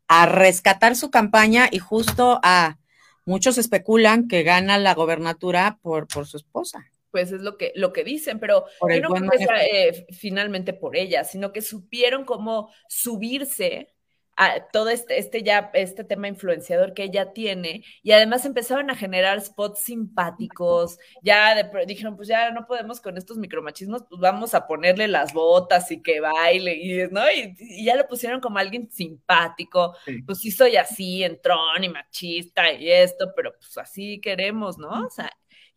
a 0.09 0.27
rescatar 0.27 0.97
su 0.97 1.11
campaña 1.11 1.69
y 1.71 1.79
justo 1.79 2.41
a 2.43 2.79
muchos 3.25 3.59
especulan 3.59 4.27
que 4.27 4.43
gana 4.43 4.79
la 4.79 4.95
gobernatura 4.95 5.79
por, 5.83 6.09
por 6.09 6.27
su 6.27 6.37
esposa 6.37 6.85
pues 7.11 7.33
es 7.33 7.43
lo 7.43 7.57
que, 7.57 7.73
lo 7.75 7.93
que 7.93 8.05
dicen, 8.05 8.39
pero 8.39 8.65
yo 8.89 9.01
no 9.01 9.11
creo 9.11 9.31
que 9.31 9.39
sea 9.39 9.65
eh, 9.65 10.07
finalmente 10.13 10.73
por 10.73 10.97
ella, 10.97 11.25
sino 11.25 11.53
que 11.53 11.63
supieron 11.63 12.25
cómo 12.25 12.71
subirse 12.89 13.95
a 14.41 14.69
todo 14.73 14.89
este, 14.89 15.19
este 15.19 15.43
ya, 15.43 15.71
este 15.75 16.03
tema 16.03 16.27
influenciador 16.27 16.95
que 16.95 17.03
ella 17.03 17.35
tiene, 17.35 17.85
y 18.03 18.13
además 18.13 18.47
empezaron 18.47 18.91
a 18.91 18.97
generar 18.97 19.39
spots 19.39 19.81
simpáticos, 19.81 20.99
ya 21.23 21.71
dijeron, 21.87 22.17
pues 22.17 22.27
ya 22.29 22.51
no 22.51 22.67
podemos 22.67 23.03
con 23.03 23.19
estos 23.19 23.37
micromachismos, 23.37 24.05
pues 24.09 24.19
vamos 24.19 24.55
a 24.55 24.67
ponerle 24.67 25.09
las 25.09 25.35
botas 25.35 25.91
y 25.91 26.03
que 26.03 26.21
baile, 26.21 26.75
y, 26.75 27.07
¿no? 27.11 27.21
Y, 27.31 27.85
ya 27.85 27.97
lo 27.97 28.09
pusieron 28.09 28.41
como 28.41 28.59
alguien 28.59 28.91
simpático, 28.91 29.95
pues 30.25 30.39
sí 30.39 30.51
soy 30.51 30.77
así, 30.77 31.23
entrón 31.23 31.85
y 31.85 31.91
machista 31.91 32.73
y 32.73 32.91
esto, 32.91 33.33
pero 33.37 33.53
pues 33.59 33.77
así 33.77 34.23
queremos, 34.23 34.79
¿no? 34.79 35.07
O 35.07 35.11
sea, 35.11 35.31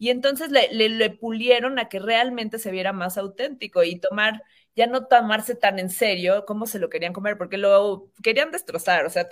y 0.03 0.09
entonces 0.09 0.51
le, 0.51 0.67
le, 0.69 1.09
pulieron 1.11 1.79
a 1.79 1.87
que 1.87 1.97
realmente 1.97 2.59
se 2.59 2.71
viera 2.71 2.91
más 2.91 3.17
auténtico 3.17 3.85
y 3.85 4.01
tomar, 4.01 4.43
ya 4.75 4.85
no 4.85 5.05
tomarse 5.05 5.55
tan 5.55 5.79
en 5.79 5.89
serio 5.89 6.43
cómo 6.45 6.65
se 6.65 6.77
lo 6.77 6.89
querían 6.89 7.13
comer, 7.13 7.37
porque 7.37 7.57
lo 7.57 8.11
querían 8.21 8.51
destrozar, 8.51 9.05
o 9.05 9.09
sea, 9.09 9.29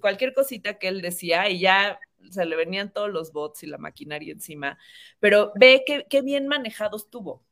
cualquier 0.00 0.34
cosita 0.34 0.80
que 0.80 0.88
él 0.88 1.00
decía 1.00 1.48
y 1.48 1.60
ya 1.60 2.00
se 2.28 2.44
le 2.44 2.56
venían 2.56 2.92
todos 2.92 3.08
los 3.08 3.30
bots 3.30 3.62
y 3.62 3.68
la 3.68 3.78
maquinaria 3.78 4.32
encima, 4.32 4.76
pero 5.20 5.52
ve 5.54 5.84
qué, 5.86 6.08
qué 6.10 6.22
bien 6.22 6.48
manejado 6.48 6.96
estuvo. 6.96 7.44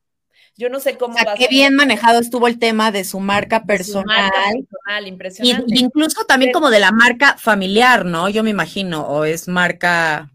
Yo 0.57 0.67
no 0.67 0.81
sé 0.81 0.97
cómo. 0.97 1.15
O 1.15 1.17
sea, 1.17 1.35
qué 1.35 1.47
bien 1.47 1.75
manejado 1.75 2.19
estuvo 2.19 2.49
el 2.49 2.59
tema 2.59 2.91
de 2.91 3.05
su 3.05 3.21
marca 3.21 3.63
personal. 3.63 4.03
Su 4.03 4.21
marca 4.21 4.41
personal, 4.51 5.07
impresionante. 5.07 5.73
Y, 5.73 5.79
incluso 5.79 6.25
también 6.25 6.51
como 6.51 6.71
de 6.71 6.81
la 6.81 6.91
marca 6.91 7.37
familiar, 7.37 8.03
¿no? 8.03 8.27
Yo 8.27 8.43
me 8.43 8.49
imagino, 8.49 9.07
o 9.07 9.23
es 9.23 9.47
marca 9.47 10.33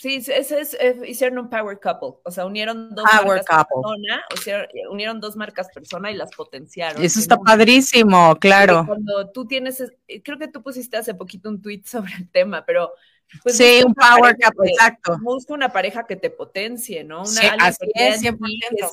Sí, 0.00 0.14
ese 0.16 0.60
es, 0.60 0.72
eh, 0.80 0.98
hicieron 1.06 1.36
un 1.40 1.50
power 1.50 1.78
couple, 1.78 2.22
o 2.24 2.30
sea, 2.30 2.46
unieron 2.46 2.94
dos 2.94 3.04
marcas 3.04 3.66
persona, 3.66 4.24
o 4.32 4.36
sea, 4.38 4.66
unieron 4.90 5.20
dos 5.20 5.36
marcas 5.36 5.68
persona 5.74 6.10
y 6.10 6.14
las 6.14 6.30
potenciaron. 6.34 7.02
Eso 7.02 7.20
está 7.20 7.36
padrísimo, 7.36 8.34
claro. 8.36 8.84
Cuando 8.86 9.30
tú 9.30 9.46
tienes, 9.46 9.92
creo 10.24 10.38
que 10.38 10.48
tú 10.48 10.62
pusiste 10.62 10.96
hace 10.96 11.12
poquito 11.12 11.50
un 11.50 11.60
tweet 11.60 11.82
sobre 11.84 12.14
el 12.14 12.30
tema, 12.30 12.64
pero 12.64 12.90
pues 13.42 13.56
sí, 13.56 13.82
un 13.84 13.94
power 13.94 14.36
couple, 14.36 14.70
exacto. 14.70 15.18
Busca 15.22 15.54
una 15.54 15.72
pareja 15.72 16.06
que 16.06 16.16
te 16.16 16.30
potencie, 16.30 17.04
¿no? 17.04 17.20
Una, 17.20 17.26
sí, 17.26 17.46
así 17.58 17.90
es, 17.94 18.20
que 18.22 18.36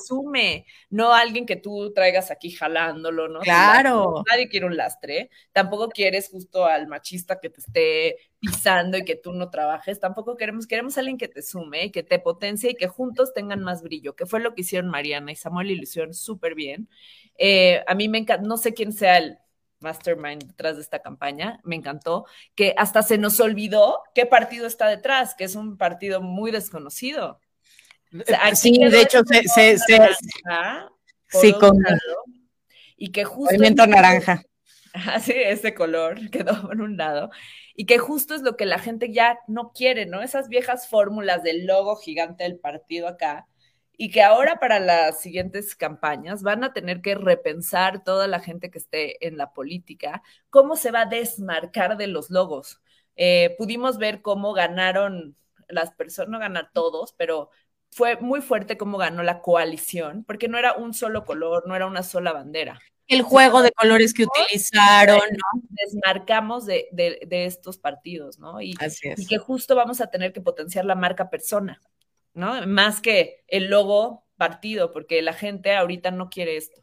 sume, 0.06 0.66
no 0.90 1.12
alguien 1.12 1.46
que 1.46 1.56
tú 1.56 1.92
traigas 1.92 2.30
aquí 2.30 2.50
jalándolo, 2.50 3.28
¿no? 3.28 3.40
Claro. 3.40 4.22
Nadie 4.28 4.48
quiere 4.48 4.66
un 4.66 4.76
lastre, 4.76 5.30
tampoco 5.52 5.88
quieres 5.88 6.28
justo 6.28 6.64
al 6.64 6.86
machista 6.86 7.40
que 7.40 7.50
te 7.50 7.60
esté 7.60 8.16
pisando 8.38 8.96
y 8.96 9.04
que 9.04 9.16
tú 9.16 9.32
no 9.32 9.50
trabajes, 9.50 9.98
tampoco 9.98 10.36
queremos, 10.36 10.66
queremos 10.66 10.96
a 10.96 11.00
alguien 11.00 11.18
que 11.18 11.28
te 11.28 11.42
sume, 11.42 11.90
que 11.90 12.02
te 12.02 12.18
potencie 12.18 12.70
y 12.70 12.74
que 12.74 12.86
juntos 12.86 13.34
tengan 13.34 13.62
más 13.62 13.82
brillo, 13.82 14.14
que 14.14 14.26
fue 14.26 14.40
lo 14.40 14.54
que 14.54 14.60
hicieron 14.60 14.90
Mariana 14.90 15.32
y 15.32 15.36
Samuel 15.36 15.72
y 15.72 15.76
lo 15.76 15.82
hicieron 15.82 16.14
súper 16.14 16.54
bien. 16.54 16.88
Eh, 17.36 17.82
a 17.86 17.94
mí 17.94 18.08
me 18.08 18.18
encanta, 18.18 18.46
no 18.46 18.56
sé 18.56 18.74
quién 18.74 18.92
sea 18.92 19.18
el 19.18 19.38
mastermind 19.80 20.44
detrás 20.44 20.76
de 20.76 20.82
esta 20.82 21.00
campaña, 21.00 21.60
me 21.64 21.76
encantó, 21.76 22.26
que 22.54 22.74
hasta 22.76 23.02
se 23.02 23.18
nos 23.18 23.40
olvidó 23.40 24.02
qué 24.14 24.26
partido 24.26 24.66
está 24.66 24.88
detrás, 24.88 25.34
que 25.34 25.44
es 25.44 25.54
un 25.54 25.76
partido 25.76 26.20
muy 26.20 26.50
desconocido. 26.50 27.40
sí, 28.54 28.78
de 28.78 29.00
hecho, 29.00 29.22
se, 29.24 29.78
se, 29.78 29.78
sí, 31.28 31.52
con 31.54 31.76
y 32.98 33.12
que 33.12 33.24
justo 33.24 33.54
movimiento 33.54 33.86
naranja. 33.86 34.42
Así, 34.92 35.32
ese 35.34 35.74
color 35.74 36.18
quedó 36.30 36.60
por 36.62 36.80
un 36.80 36.96
lado. 36.96 37.30
Y 37.74 37.86
que 37.86 37.98
justo 37.98 38.34
es 38.34 38.42
lo 38.42 38.56
que 38.56 38.66
la 38.66 38.80
gente 38.80 39.12
ya 39.12 39.38
no 39.46 39.72
quiere, 39.72 40.04
¿no? 40.04 40.20
Esas 40.20 40.48
viejas 40.48 40.88
fórmulas 40.88 41.44
del 41.44 41.64
logo 41.64 41.96
gigante 41.96 42.42
del 42.42 42.58
partido 42.58 43.06
acá, 43.06 43.46
y 44.00 44.10
que 44.10 44.22
ahora 44.22 44.60
para 44.60 44.78
las 44.78 45.20
siguientes 45.20 45.74
campañas 45.74 46.44
van 46.44 46.62
a 46.62 46.72
tener 46.72 47.02
que 47.02 47.16
repensar 47.16 48.04
toda 48.04 48.28
la 48.28 48.38
gente 48.38 48.70
que 48.70 48.78
esté 48.78 49.26
en 49.26 49.36
la 49.36 49.52
política, 49.52 50.22
cómo 50.50 50.76
se 50.76 50.92
va 50.92 51.02
a 51.02 51.06
desmarcar 51.06 51.96
de 51.96 52.06
los 52.06 52.30
logos. 52.30 52.80
Eh, 53.16 53.56
pudimos 53.58 53.98
ver 53.98 54.22
cómo 54.22 54.52
ganaron 54.52 55.36
las 55.68 55.90
personas, 55.90 56.30
no 56.30 56.38
ganar 56.38 56.70
todos, 56.72 57.12
pero 57.18 57.50
fue 57.90 58.16
muy 58.20 58.40
fuerte 58.40 58.78
cómo 58.78 58.98
ganó 58.98 59.24
la 59.24 59.42
coalición, 59.42 60.22
porque 60.22 60.46
no 60.46 60.58
era 60.58 60.74
un 60.74 60.94
solo 60.94 61.24
color, 61.24 61.66
no 61.66 61.74
era 61.74 61.86
una 61.86 62.04
sola 62.04 62.32
bandera. 62.32 62.80
El 63.08 63.22
juego 63.22 63.62
de 63.62 63.72
colores 63.72 64.14
que 64.14 64.26
utilizaron, 64.26 65.18
¿no? 65.18 65.62
Desmarcamos 65.70 66.66
de, 66.66 66.86
de, 66.92 67.46
estos 67.46 67.78
partidos, 67.78 68.38
¿no? 68.38 68.60
Y, 68.60 68.74
y 69.16 69.26
que 69.26 69.38
justo 69.38 69.74
vamos 69.74 70.00
a 70.00 70.08
tener 70.08 70.32
que 70.32 70.42
potenciar 70.42 70.84
la 70.84 70.94
marca 70.94 71.30
persona. 71.30 71.80
¿No? 72.38 72.66
Más 72.66 73.00
que 73.00 73.44
el 73.48 73.66
logo 73.66 74.24
partido, 74.36 74.92
porque 74.92 75.20
la 75.20 75.34
gente 75.34 75.74
ahorita 75.74 76.10
no 76.10 76.30
quiere 76.30 76.56
esto. 76.56 76.80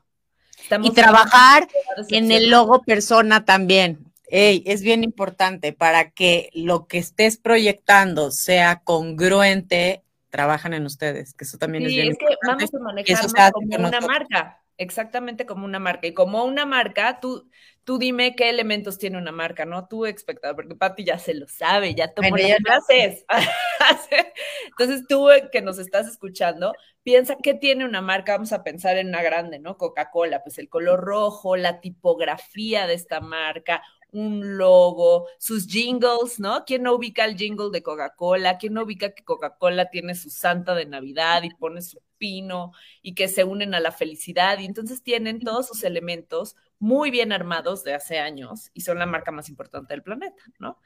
y 0.83 0.91
trabajar 0.91 1.67
en 2.09 2.31
el 2.31 2.49
logo 2.49 2.83
persona 2.83 3.45
también. 3.45 4.11
es 4.27 4.81
bien 4.81 5.03
importante 5.03 5.71
para 5.73 6.11
que 6.11 6.49
lo 6.53 6.87
que 6.87 6.97
estés 6.97 7.37
proyectando 7.37 8.31
sea 8.31 8.81
congruente, 8.83 10.03
trabajan 10.29 10.73
en 10.73 10.85
ustedes, 10.85 11.33
que 11.33 11.45
eso 11.45 11.57
también 11.57 11.85
es 11.85 11.91
bien 11.93 12.11
es 12.11 12.17
que 12.17 12.35
vamos 12.45 12.73
a 12.73 12.79
manejarlo 12.79 13.51
como 13.53 13.87
una 13.87 14.01
marca, 14.01 14.61
exactamente 14.77 15.45
como 15.45 15.63
una 15.63 15.79
marca. 15.79 16.07
Y 16.07 16.13
como 16.13 16.43
una 16.43 16.65
marca, 16.65 17.19
tú, 17.21 17.49
tú 17.85 17.97
dime 17.97 18.35
qué 18.35 18.49
elementos 18.49 18.97
tiene 18.97 19.17
una 19.17 19.31
marca, 19.31 19.65
¿no? 19.65 19.87
Tú, 19.87 20.05
espectador, 20.05 20.55
porque 20.55 20.75
Pati 20.75 21.05
ya 21.05 21.19
se 21.19 21.33
lo 21.33 21.47
sabe, 21.47 21.95
ya 21.95 22.13
tomó 22.13 22.35
las 22.35 22.57
clases. 22.57 23.25
Entonces, 24.77 25.07
tú 25.07 25.27
que 25.51 25.61
nos 25.61 25.79
estás 25.79 26.07
escuchando, 26.07 26.73
piensa 27.03 27.37
qué 27.41 27.53
tiene 27.53 27.85
una 27.85 28.01
marca, 28.01 28.33
vamos 28.33 28.51
a 28.51 28.63
pensar 28.63 28.97
en 28.97 29.07
una 29.09 29.23
grande, 29.23 29.59
¿no? 29.59 29.77
Coca-Cola, 29.77 30.43
pues 30.43 30.57
el 30.57 30.69
color 30.69 30.99
rojo, 31.01 31.55
la 31.55 31.79
tipografía 31.79 32.87
de 32.87 32.93
esta 32.93 33.21
marca, 33.21 33.81
un 34.11 34.57
logo, 34.57 35.27
sus 35.39 35.67
jingles, 35.67 36.39
¿no? 36.39 36.63
¿Quién 36.65 36.83
no 36.83 36.93
ubica 36.93 37.25
el 37.25 37.37
jingle 37.37 37.69
de 37.71 37.83
Coca-Cola? 37.83 38.57
¿Quién 38.57 38.73
no 38.73 38.83
ubica 38.83 39.13
que 39.13 39.23
Coca-Cola 39.23 39.89
tiene 39.89 40.15
su 40.15 40.29
santa 40.29 40.73
de 40.73 40.85
Navidad 40.85 41.43
y 41.43 41.49
pone 41.49 41.81
su 41.81 42.01
pino 42.17 42.71
y 43.01 43.13
que 43.13 43.27
se 43.27 43.43
unen 43.43 43.73
a 43.75 43.79
la 43.81 43.91
felicidad? 43.91 44.59
Y 44.59 44.65
entonces 44.65 45.03
tienen 45.03 45.41
todos 45.41 45.67
sus 45.67 45.83
elementos 45.83 46.55
muy 46.85 47.09
bien 47.09 47.31
armados 47.31 47.83
de 47.83 47.95
hace 47.95 48.19
años 48.19 48.69
y 48.75 48.81
son 48.81 48.99
la 48.99 49.07
marca 49.07 49.31
más 49.31 49.49
importante 49.49 49.95
del 49.95 50.03
planeta, 50.03 50.43
¿no? 50.59 50.77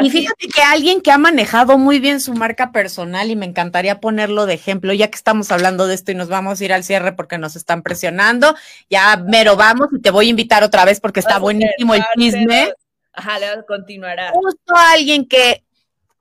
y 0.00 0.08
fíjate 0.08 0.48
que 0.48 0.62
alguien 0.62 1.02
que 1.02 1.12
ha 1.12 1.18
manejado 1.18 1.76
muy 1.76 1.98
bien 1.98 2.20
su 2.20 2.32
marca 2.32 2.72
personal 2.72 3.30
y 3.30 3.36
me 3.36 3.44
encantaría 3.44 4.00
ponerlo 4.00 4.46
de 4.46 4.54
ejemplo, 4.54 4.94
ya 4.94 5.08
que 5.08 5.16
estamos 5.16 5.52
hablando 5.52 5.86
de 5.86 5.94
esto 5.94 6.10
y 6.10 6.14
nos 6.14 6.28
vamos 6.28 6.58
a 6.58 6.64
ir 6.64 6.72
al 6.72 6.84
cierre 6.84 7.12
porque 7.12 7.36
nos 7.36 7.54
están 7.54 7.82
presionando, 7.82 8.56
ya 8.88 9.18
mero 9.18 9.54
vamos 9.54 9.88
y 9.92 10.00
te 10.00 10.10
voy 10.10 10.28
a 10.28 10.30
invitar 10.30 10.62
otra 10.64 10.86
vez 10.86 11.00
porque 11.00 11.20
está 11.20 11.38
buenísimo 11.38 11.94
el 11.94 12.02
chisme. 12.16 12.72
Ajá, 13.12 13.38
le 13.38 13.46
continuará. 13.66 14.30
Justo 14.30 14.72
alguien 14.74 15.26
que 15.28 15.62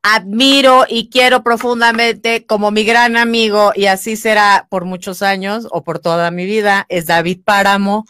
admiro 0.04 0.84
y 0.90 1.10
quiero 1.10 1.42
profundamente 1.42 2.46
como 2.46 2.70
mi 2.70 2.84
gran 2.84 3.16
amigo, 3.16 3.72
y 3.76 3.86
así 3.86 4.18
será 4.18 4.68
por 4.70 4.84
muchos 4.84 5.22
años 5.22 5.70
o 5.72 5.86
por 5.86 6.00
toda 6.00 6.32
mi 6.32 6.46
vida, 6.46 6.86
es 6.90 7.06
David 7.06 7.40
Páramo. 7.46 8.04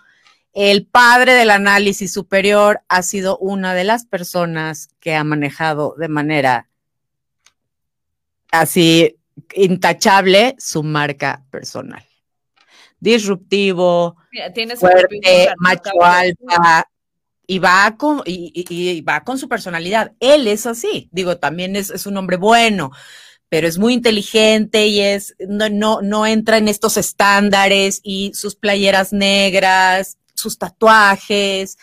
El 0.54 0.86
padre 0.86 1.34
del 1.34 1.50
análisis 1.50 2.12
superior 2.12 2.82
ha 2.90 3.04
sido 3.04 3.38
una 3.38 3.74
de 3.74 3.86
las 3.86 4.06
personas 4.06 4.90
que 5.00 5.16
ha 5.16 5.24
manejado 5.24 5.96
de 5.98 6.10
manera 6.10 6.68
así 8.52 9.18
intachable 9.56 10.56
su 10.60 10.84
marca 10.84 11.46
personal. 11.50 12.06
Disruptivo, 13.00 14.18
fuerte, 14.78 15.54
macho 15.58 15.92
alfa, 16.02 16.86
y 17.48 17.60
va 17.60 17.96
con, 17.98 18.22
y, 18.26 19.02
va 19.02 19.24
con 19.24 19.38
su 19.38 19.50
personalidad. 19.50 20.14
Él 20.20 20.48
es 20.48 20.66
así, 20.66 21.10
digo, 21.12 21.38
también 21.38 21.76
es, 21.76 22.06
un 22.06 22.18
hombre 22.18 22.38
bueno, 22.38 22.92
pero 23.50 23.68
es 23.68 23.78
muy 23.78 23.94
inteligente 23.94 24.88
y 24.88 25.00
es, 25.00 25.36
no, 25.40 25.68
no, 25.70 26.02
no 26.02 26.28
entra 26.28 26.58
en 26.58 26.68
estos 26.68 26.98
estándares 26.98 28.00
y 28.04 28.32
sus 28.36 28.56
playeras 28.56 29.12
negras, 29.14 30.18
sus 30.42 30.58
tatuajes, 30.58 31.78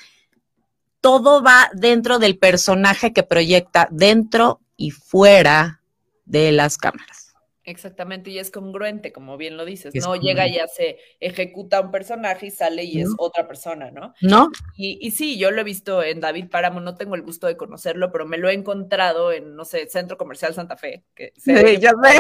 todo 1.01 1.43
va 1.43 1.71
dentro 1.75 2.19
del 2.19 2.39
personaje 2.39 3.13
que 3.13 3.23
proyecta 3.23 3.89
dentro 3.91 4.61
y 4.77 4.91
fuera 4.91 5.81
de 6.25 6.53
las 6.53 6.77
cámaras. 6.77 7.29
Exactamente, 7.69 8.31
y 8.31 8.39
es 8.39 8.51
congruente, 8.51 9.13
como 9.13 9.37
bien 9.37 9.59
lo 9.59 9.67
dices, 9.67 9.95
no 9.95 10.17
llega 10.17 10.49
y 10.49 10.55
ya 10.55 10.67
se 10.69 10.97
ejecuta 11.21 11.83
un 11.83 11.91
personaje 11.91 12.47
y 12.47 12.51
sale 12.51 12.85
y 12.85 13.03
es 13.03 13.11
otra 13.19 13.47
persona, 13.47 13.91
¿no? 13.91 14.15
No. 14.23 14.51
Y, 14.75 14.99
y, 15.07 15.11
sí, 15.11 15.39
yo 15.39 15.51
lo 15.51 15.61
he 15.61 15.65
visto 15.65 16.03
en 16.03 16.21
David 16.21 16.49
Páramo, 16.49 16.81
no 16.81 16.95
tengo 16.95 17.15
el 17.15 17.21
gusto 17.21 17.47
de 17.47 17.59
conocerlo, 17.59 18.11
pero 18.11 18.25
me 18.25 18.39
lo 18.39 18.49
he 18.49 18.55
encontrado 18.55 19.33
en, 19.33 19.55
no 19.55 19.67
sé, 19.67 19.87
Centro 19.91 20.17
Comercial 20.17 20.55
Santa 20.55 20.79
Fe. 20.79 21.05
Que 21.15 21.35
sí, 21.37 21.53
ya 21.79 21.91
sé. 21.91 22.19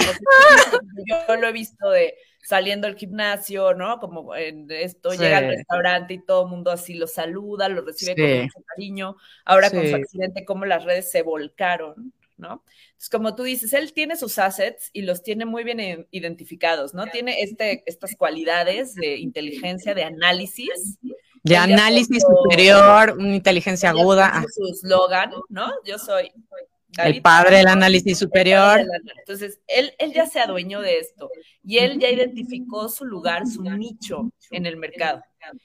Yo 1.28 1.36
lo 1.36 1.48
he 1.48 1.52
visto 1.52 1.88
de 1.88 2.14
saliendo 2.48 2.86
al 2.86 2.96
gimnasio, 2.96 3.74
¿no? 3.74 4.00
Como 4.00 4.34
en 4.34 4.70
esto, 4.70 5.10
llega 5.12 5.36
al 5.36 5.48
restaurante 5.48 6.14
y 6.14 6.24
todo 6.24 6.44
el 6.44 6.48
mundo 6.48 6.70
así 6.70 6.94
lo 6.94 7.06
saluda, 7.06 7.68
lo 7.68 7.82
recibe 7.82 8.16
con 8.16 8.42
mucho 8.44 8.66
cariño. 8.74 9.16
Ahora 9.44 9.70
con 9.70 9.86
su 9.86 9.94
accidente, 9.94 10.46
cómo 10.46 10.64
las 10.64 10.82
redes 10.84 11.10
se 11.10 11.20
volcaron, 11.20 12.14
¿no? 12.38 12.64
Entonces, 12.86 13.10
como 13.10 13.34
tú 13.34 13.42
dices, 13.42 13.74
él 13.74 13.92
tiene 13.92 14.16
sus 14.16 14.38
assets 14.38 14.88
y 14.94 15.02
los 15.02 15.22
tiene 15.22 15.44
muy 15.44 15.62
bien 15.62 16.06
identificados, 16.10 16.94
¿no? 16.94 17.06
Tiene 17.08 17.42
este, 17.42 17.82
estas 17.84 18.16
cualidades 18.16 18.94
de 18.94 19.18
inteligencia, 19.18 19.94
de 19.94 20.04
análisis. 20.04 20.98
De 21.42 21.56
análisis 21.58 22.22
superior, 22.22 23.14
una 23.18 23.36
inteligencia 23.36 23.90
aguda. 23.90 24.42
Su 24.54 24.72
eslogan, 24.72 25.32
¿no? 25.50 25.70
Yo 25.84 25.98
soy 25.98 26.32
el 26.96 27.22
padre 27.22 27.58
del 27.58 27.68
análisis 27.68 28.18
superior. 28.18 28.80
Entonces, 29.18 29.60
él, 29.66 29.92
él 29.98 30.12
ya 30.12 30.26
se 30.26 30.40
adueñó 30.40 30.80
de 30.80 30.98
esto 30.98 31.30
y 31.62 31.78
él 31.78 31.98
ya 31.98 32.10
identificó 32.10 32.88
su 32.88 33.04
lugar, 33.04 33.46
su 33.46 33.62
nicho 33.62 34.30
en 34.50 34.66
el 34.66 34.76
mercado. 34.76 35.22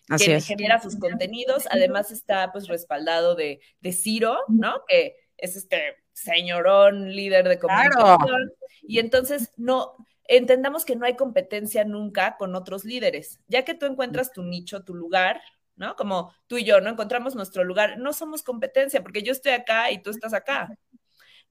Así 0.09 0.25
que 0.25 0.35
es. 0.35 0.45
genera 0.45 0.81
sus 0.81 0.97
contenidos, 0.97 1.65
además 1.71 2.11
está 2.11 2.51
pues 2.51 2.67
respaldado 2.67 3.35
de, 3.35 3.61
de 3.79 3.93
Ciro, 3.93 4.37
¿no? 4.47 4.81
Que 4.87 5.15
es 5.37 5.55
este 5.55 5.95
señorón 6.11 7.11
líder 7.15 7.47
de 7.47 7.59
comunicación. 7.59 8.51
Y 8.83 8.99
entonces 8.99 9.51
no 9.57 9.95
entendamos 10.25 10.85
que 10.85 10.95
no 10.95 11.05
hay 11.05 11.15
competencia 11.15 11.83
nunca 11.83 12.37
con 12.37 12.55
otros 12.55 12.85
líderes, 12.85 13.39
ya 13.47 13.63
que 13.63 13.73
tú 13.73 13.85
encuentras 13.85 14.31
tu 14.31 14.43
nicho, 14.43 14.83
tu 14.83 14.93
lugar, 14.93 15.41
¿no? 15.75 15.95
Como 15.95 16.33
tú 16.47 16.57
y 16.57 16.63
yo, 16.63 16.79
¿no? 16.81 16.89
Encontramos 16.89 17.35
nuestro 17.35 17.63
lugar, 17.63 17.97
no 17.97 18.13
somos 18.13 18.43
competencia, 18.43 19.01
porque 19.01 19.23
yo 19.23 19.31
estoy 19.31 19.53
acá 19.53 19.91
y 19.91 20.01
tú 20.01 20.11
estás 20.11 20.33
acá 20.33 20.69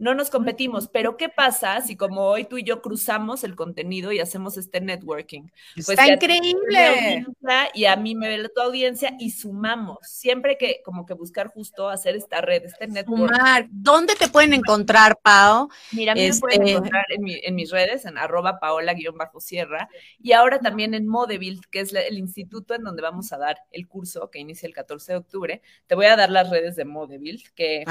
no 0.02 0.16
nos 0.16 0.30
competimos, 0.30 0.88
pero 0.88 1.16
¿qué 1.16 1.28
pasa 1.28 1.80
si 1.80 1.96
como 1.96 2.22
hoy 2.22 2.44
tú 2.44 2.58
y 2.58 2.64
yo 2.64 2.82
cruzamos 2.82 3.44
el 3.44 3.54
contenido 3.54 4.10
y 4.10 4.18
hacemos 4.18 4.56
este 4.58 4.80
networking? 4.80 5.42
Pues 5.76 5.90
Está 5.90 6.08
increíble. 6.08 7.24
Y 7.72 7.84
a 7.84 7.94
mí 7.94 8.16
me 8.16 8.28
ve 8.28 8.48
tu 8.48 8.60
audiencia 8.60 9.14
y 9.20 9.30
sumamos. 9.30 9.98
Siempre 10.02 10.58
que 10.58 10.80
como 10.84 11.06
que 11.06 11.14
buscar 11.14 11.46
justo 11.46 11.88
hacer 11.88 12.16
esta 12.16 12.40
red, 12.40 12.64
este 12.64 12.88
networking. 12.88 13.28
Sumar. 13.28 13.66
¿Dónde 13.70 14.16
te 14.16 14.26
pueden 14.26 14.54
encontrar, 14.54 15.16
Pao? 15.22 15.68
Mira, 15.92 16.12
a 16.12 16.14
mí 16.16 16.28
me 16.28 16.36
pueden 16.36 16.62
este 16.62 16.72
encontrar 16.72 17.04
en, 17.08 17.54
mis 17.54 17.70
redes, 17.70 18.04
en 18.04 18.18
arroba 18.18 18.58
paola-sierra, 18.58 19.88
y 20.20 20.32
ahora 20.32 20.58
también 20.58 20.94
en 20.94 21.06
Modebild, 21.06 21.66
que 21.70 21.78
es 21.78 21.94
el 21.94 22.18
instituto 22.18 22.74
en 22.74 22.82
donde 22.82 23.02
vamos 23.02 23.32
a 23.32 23.38
dar 23.38 23.58
el 23.70 23.86
curso 23.86 24.30
que 24.32 24.40
inicia 24.40 24.66
el 24.66 24.74
14 24.74 25.12
de 25.12 25.18
octubre. 25.18 25.62
Te 25.86 25.94
voy 25.94 26.06
a 26.06 26.16
dar 26.16 26.30
las 26.30 26.50
redes 26.50 26.74
de 26.74 26.84
Modebild, 26.84 27.52
que 27.54 27.84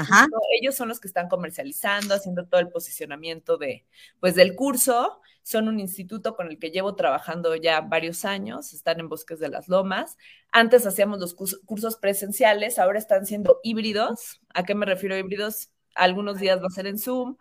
ellos 0.60 0.74
son 0.74 0.88
los 0.90 1.00
que 1.00 1.08
están 1.08 1.30
comercializando 1.30 2.01
haciendo 2.10 2.46
todo 2.46 2.60
el 2.60 2.68
posicionamiento 2.68 3.56
de, 3.56 3.86
pues, 4.20 4.34
del 4.34 4.54
curso. 4.54 5.20
Son 5.42 5.68
un 5.68 5.80
instituto 5.80 6.36
con 6.36 6.48
el 6.48 6.58
que 6.58 6.70
llevo 6.70 6.94
trabajando 6.94 7.56
ya 7.56 7.80
varios 7.80 8.24
años, 8.24 8.72
están 8.72 9.00
en 9.00 9.08
Bosques 9.08 9.40
de 9.40 9.48
las 9.48 9.68
Lomas. 9.68 10.16
Antes 10.52 10.86
hacíamos 10.86 11.18
los 11.18 11.34
cursos 11.34 11.96
presenciales, 11.96 12.78
ahora 12.78 12.98
están 12.98 13.26
siendo 13.26 13.58
híbridos. 13.62 14.40
¿A 14.54 14.64
qué 14.64 14.74
me 14.74 14.86
refiero 14.86 15.16
híbridos? 15.16 15.70
algunos 15.94 16.38
días 16.38 16.58
va 16.62 16.68
a 16.68 16.70
ser 16.70 16.86
en 16.86 16.98
Zoom. 16.98 17.36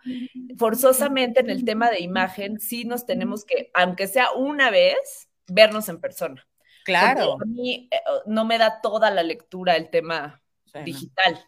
Forzosamente 0.57 1.39
en 1.39 1.49
el 1.49 1.63
tema 1.63 1.89
de 1.89 2.01
imagen, 2.01 2.59
sí 2.59 2.83
nos 2.83 3.05
tenemos 3.05 3.45
que, 3.45 3.71
aunque 3.73 4.07
sea 4.07 4.31
una 4.33 4.69
vez, 4.69 5.29
vernos 5.47 5.87
en 5.87 6.01
persona. 6.01 6.45
Claro. 6.83 7.37
a 7.39 7.45
mí 7.45 7.87
eh, 7.91 7.97
no 8.25 8.43
me 8.43 8.57
da 8.57 8.81
toda 8.81 9.09
la 9.11 9.23
lectura 9.23 9.77
el 9.77 9.89
tema 9.89 10.41
digital 10.83 11.39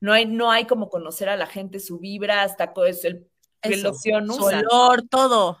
no 0.00 0.12
hay, 0.12 0.26
no 0.26 0.50
hay 0.50 0.66
como 0.66 0.88
conocer 0.88 1.28
a 1.28 1.36
la 1.36 1.46
gente, 1.46 1.80
su 1.80 1.98
vibra, 1.98 2.42
hasta 2.42 2.72
es 2.86 3.04
el 3.04 3.28
loción 3.62 4.26
Su 4.28 4.44
olor, 4.44 5.08
todo. 5.08 5.58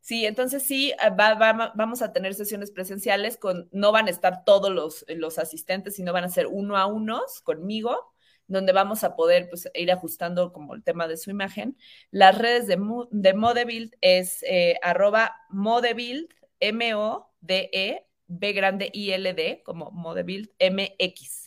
Sí, 0.00 0.26
entonces 0.26 0.62
sí, 0.62 0.92
ah, 1.00 1.72
vamos 1.74 2.02
a 2.02 2.12
tener 2.12 2.34
sesiones 2.34 2.70
presenciales 2.70 3.38
con, 3.38 3.70
no 3.72 3.90
van 3.90 4.06
a 4.06 4.10
estar 4.10 4.44
todos 4.44 4.70
los, 4.70 5.04
los 5.08 5.38
asistentes, 5.38 5.96
sino 5.96 6.12
van 6.12 6.24
a 6.24 6.28
ser 6.28 6.46
uno 6.46 6.76
a 6.76 6.84
unos 6.84 7.40
conmigo, 7.40 8.12
donde 8.46 8.74
vamos 8.74 9.02
a 9.02 9.16
poder 9.16 9.48
pues, 9.48 9.66
ir 9.72 9.90
ajustando 9.90 10.52
como 10.52 10.74
el 10.74 10.84
tema 10.84 11.08
de 11.08 11.16
su 11.16 11.30
imagen. 11.30 11.78
Las 12.10 12.36
redes 12.36 12.66
de, 12.66 12.78
de 13.10 13.34
Modebuild 13.34 13.94
es 14.02 14.42
eh, 14.42 14.78
arroba 14.82 15.34
Modebuild, 15.48 16.28
M-O-D-E, 16.60 18.06
B 18.26 18.52
grande 18.52 18.90
I-L-D, 18.92 19.62
como 19.64 19.90
Modebuild 19.90 20.50
MX. 20.60 21.43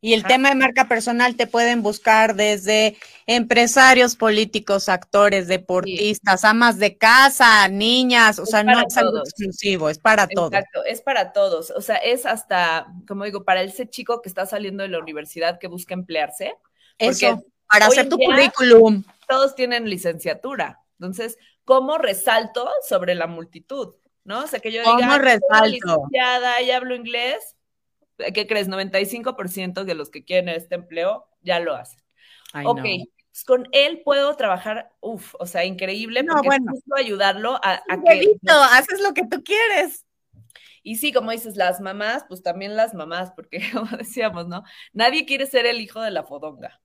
Y 0.00 0.12
el 0.12 0.24
tema 0.24 0.50
de 0.50 0.54
marca 0.54 0.86
personal 0.86 1.34
te 1.34 1.48
pueden 1.48 1.82
buscar 1.82 2.36
desde 2.36 2.96
empresarios, 3.26 4.14
políticos, 4.14 4.88
actores, 4.88 5.48
deportistas, 5.48 6.44
amas 6.44 6.78
de 6.78 6.96
casa, 6.96 7.66
niñas, 7.66 8.38
o 8.38 8.46
sea, 8.46 8.62
no 8.62 8.80
es 8.80 8.96
algo 8.96 9.18
exclusivo, 9.18 9.90
es 9.90 9.98
para 9.98 10.28
todos. 10.28 10.52
Exacto, 10.52 10.84
es 10.84 11.00
para 11.00 11.32
todos. 11.32 11.72
O 11.72 11.80
sea, 11.80 11.96
es 11.96 12.26
hasta, 12.26 12.86
como 13.08 13.24
digo, 13.24 13.44
para 13.44 13.62
ese 13.62 13.88
chico 13.88 14.22
que 14.22 14.28
está 14.28 14.46
saliendo 14.46 14.84
de 14.84 14.88
la 14.90 15.00
universidad 15.00 15.58
que 15.58 15.66
busca 15.66 15.94
emplearse. 15.94 16.54
Eso, 16.98 17.42
para 17.68 17.86
hacer 17.86 18.08
tu 18.08 18.18
currículum. 18.18 19.02
Todos 19.26 19.56
tienen 19.56 19.90
licenciatura. 19.90 20.80
Entonces, 21.00 21.38
¿cómo 21.64 21.98
resalto 21.98 22.70
sobre 22.88 23.16
la 23.16 23.26
multitud? 23.26 23.94
¿No? 24.22 24.44
O 24.44 24.46
sea, 24.46 24.60
que 24.60 24.70
yo 24.70 24.82
¿Cómo 24.84 24.98
diga, 24.98 25.18
resalto? 25.18 25.66
licenciada 25.66 26.62
y 26.62 26.70
hablo 26.70 26.94
inglés, 26.94 27.56
¿qué 28.34 28.46
crees? 28.46 28.68
95% 28.68 29.84
de 29.84 29.94
los 29.94 30.10
que 30.10 30.24
quieren 30.24 30.48
este 30.48 30.74
empleo 30.74 31.26
ya 31.40 31.60
lo 31.60 31.74
hacen. 31.74 32.00
ok, 32.64 32.82
pues 32.82 33.44
con 33.46 33.68
él 33.72 34.02
puedo 34.04 34.34
trabajar, 34.36 34.90
uff, 35.00 35.34
o 35.38 35.46
sea, 35.46 35.64
increíble, 35.64 36.22
no, 36.22 36.34
porque 36.34 36.48
bueno. 36.48 36.72
es 36.74 36.82
ayudarlo 36.96 37.60
a, 37.62 37.82
a 37.88 38.02
que... 38.02 38.36
haces 38.72 39.00
lo 39.00 39.14
que 39.14 39.26
tú 39.26 39.42
quieres. 39.42 40.04
Y 40.82 40.96
sí, 40.96 41.12
como 41.12 41.30
dices, 41.30 41.56
las 41.56 41.80
mamás, 41.80 42.24
pues 42.28 42.42
también 42.42 42.74
las 42.74 42.94
mamás, 42.94 43.32
porque 43.32 43.60
como 43.72 43.96
decíamos, 43.96 44.48
¿no? 44.48 44.62
Nadie 44.92 45.26
quiere 45.26 45.46
ser 45.46 45.66
el 45.66 45.80
hijo 45.80 46.00
de 46.00 46.10
la 46.10 46.24
fodonga. 46.24 46.80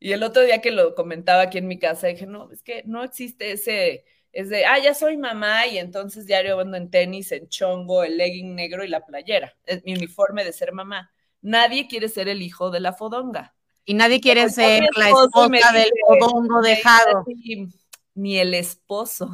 Y 0.00 0.12
el 0.12 0.22
otro 0.22 0.42
día 0.42 0.60
que 0.60 0.70
lo 0.70 0.94
comentaba 0.94 1.42
aquí 1.42 1.58
en 1.58 1.68
mi 1.68 1.78
casa, 1.78 2.06
dije, 2.06 2.26
no, 2.26 2.50
es 2.52 2.62
que 2.62 2.82
no 2.86 3.02
existe 3.02 3.52
ese, 3.52 4.04
es 4.32 4.48
de, 4.48 4.66
ah, 4.66 4.78
ya 4.78 4.94
soy 4.94 5.16
mamá 5.16 5.66
y 5.66 5.78
entonces 5.78 6.26
diario 6.26 6.60
ando 6.60 6.76
en 6.76 6.90
tenis, 6.90 7.32
en 7.32 7.48
chongo, 7.48 8.04
el 8.04 8.16
legging 8.16 8.54
negro 8.54 8.84
y 8.84 8.88
la 8.88 9.04
playera. 9.04 9.56
Es 9.64 9.84
mi 9.84 9.94
uniforme 9.94 10.44
de 10.44 10.52
ser 10.52 10.72
mamá. 10.72 11.12
Nadie 11.40 11.86
quiere 11.88 12.08
ser 12.08 12.28
el 12.28 12.42
hijo 12.42 12.70
de 12.70 12.80
la 12.80 12.92
fodonga. 12.92 13.54
Y 13.84 13.94
nadie 13.94 14.20
quiere 14.20 14.50
ser 14.50 14.84
la 14.96 15.08
esposa 15.08 15.72
del 15.72 15.90
fodongo 16.06 16.60
dejado. 16.60 17.24
Ni 18.14 18.38
el 18.38 18.52
esposo. 18.54 19.30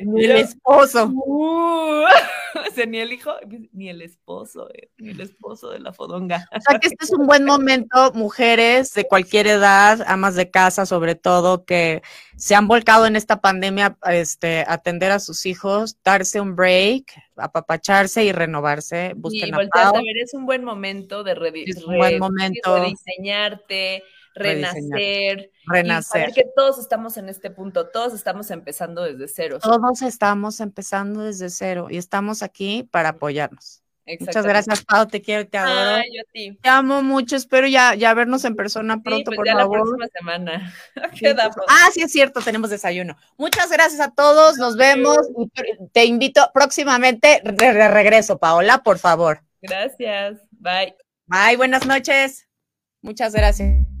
Ni 0.00 0.24
el 0.24 0.36
esposo. 0.36 1.12
Uh, 1.26 2.04
o 2.70 2.74
sea, 2.74 2.86
ni 2.86 2.98
el 2.98 3.12
hijo, 3.12 3.32
ni 3.72 3.88
el 3.88 4.02
esposo, 4.02 4.68
eh, 4.72 4.90
ni 4.98 5.10
el 5.10 5.20
esposo 5.20 5.70
de 5.70 5.80
la 5.80 5.92
fodonga. 5.92 6.48
O 6.52 6.60
sea 6.60 6.78
que 6.78 6.88
este 6.88 7.04
es 7.04 7.10
un 7.12 7.26
buen 7.26 7.44
momento, 7.44 8.12
mujeres 8.14 8.92
de 8.94 9.06
cualquier 9.06 9.46
edad, 9.46 10.04
amas 10.06 10.34
de 10.34 10.50
casa 10.50 10.86
sobre 10.86 11.14
todo, 11.14 11.64
que 11.64 12.02
se 12.36 12.54
han 12.54 12.68
volcado 12.68 13.06
en 13.06 13.16
esta 13.16 13.40
pandemia 13.40 13.96
este, 14.10 14.64
atender 14.66 15.10
a 15.10 15.18
sus 15.18 15.46
hijos, 15.46 15.98
darse 16.04 16.40
un 16.40 16.56
break, 16.56 17.12
apapacharse 17.36 18.24
y 18.24 18.32
renovarse. 18.32 19.12
Busquen 19.16 19.48
y 19.48 19.52
a, 19.52 19.88
a 19.88 19.92
ver, 19.92 20.16
es 20.22 20.34
un 20.34 20.46
buen 20.46 20.64
momento 20.64 21.24
de, 21.24 21.32
es 21.66 21.84
un 21.84 21.96
buen 21.96 22.18
momento. 22.18 22.78
rediseñarte, 22.78 24.02
renacer. 24.34 25.50
Renacer. 25.66 26.32
que 26.32 26.44
todos 26.54 26.78
estamos 26.78 27.16
en 27.16 27.28
este 27.28 27.50
punto, 27.50 27.88
todos 27.88 28.14
estamos 28.14 28.50
empezando 28.50 29.02
desde 29.02 29.28
cero. 29.28 29.58
Todos 29.62 30.02
estamos 30.02 30.60
empezando 30.60 31.22
desde 31.22 31.50
cero 31.50 31.88
y 31.90 31.96
estamos 31.96 32.42
aquí 32.42 32.88
para 32.90 33.10
apoyarnos. 33.10 33.84
Muchas 34.20 34.44
gracias, 34.44 34.84
Pau, 34.84 35.06
te 35.06 35.22
quiero, 35.22 35.46
te 35.48 35.56
adoro. 35.56 36.02
yo. 36.12 36.22
Te 36.60 36.68
amo 36.68 37.02
mucho, 37.02 37.36
espero 37.36 37.66
ya, 37.66 37.94
ya 37.94 38.12
vernos 38.12 38.44
en 38.44 38.54
persona 38.54 39.02
pronto, 39.02 39.30
pues 39.30 39.36
por 39.36 39.46
ya 39.46 39.54
favor. 39.54 39.78
la 39.78 39.84
próxima 39.84 40.08
semana. 40.08 40.74
ah, 41.68 41.88
sí 41.90 42.02
es 42.02 42.12
cierto, 42.12 42.40
tenemos 42.42 42.68
desayuno. 42.68 43.16
Muchas 43.38 43.70
gracias 43.70 44.00
a 44.00 44.10
todos, 44.10 44.58
nos 44.58 44.76
vemos 44.76 45.18
y 45.38 45.48
te 45.88 46.04
invito 46.04 46.50
próximamente 46.52 47.40
de 47.42 47.88
regreso, 47.88 48.38
Paola, 48.38 48.82
por 48.82 48.98
favor. 48.98 49.42
Gracias, 49.62 50.38
bye. 50.50 50.94
Bye, 51.26 51.56
buenas 51.56 51.86
noches. 51.86 52.46
Muchas 53.00 53.32
gracias. 53.32 53.93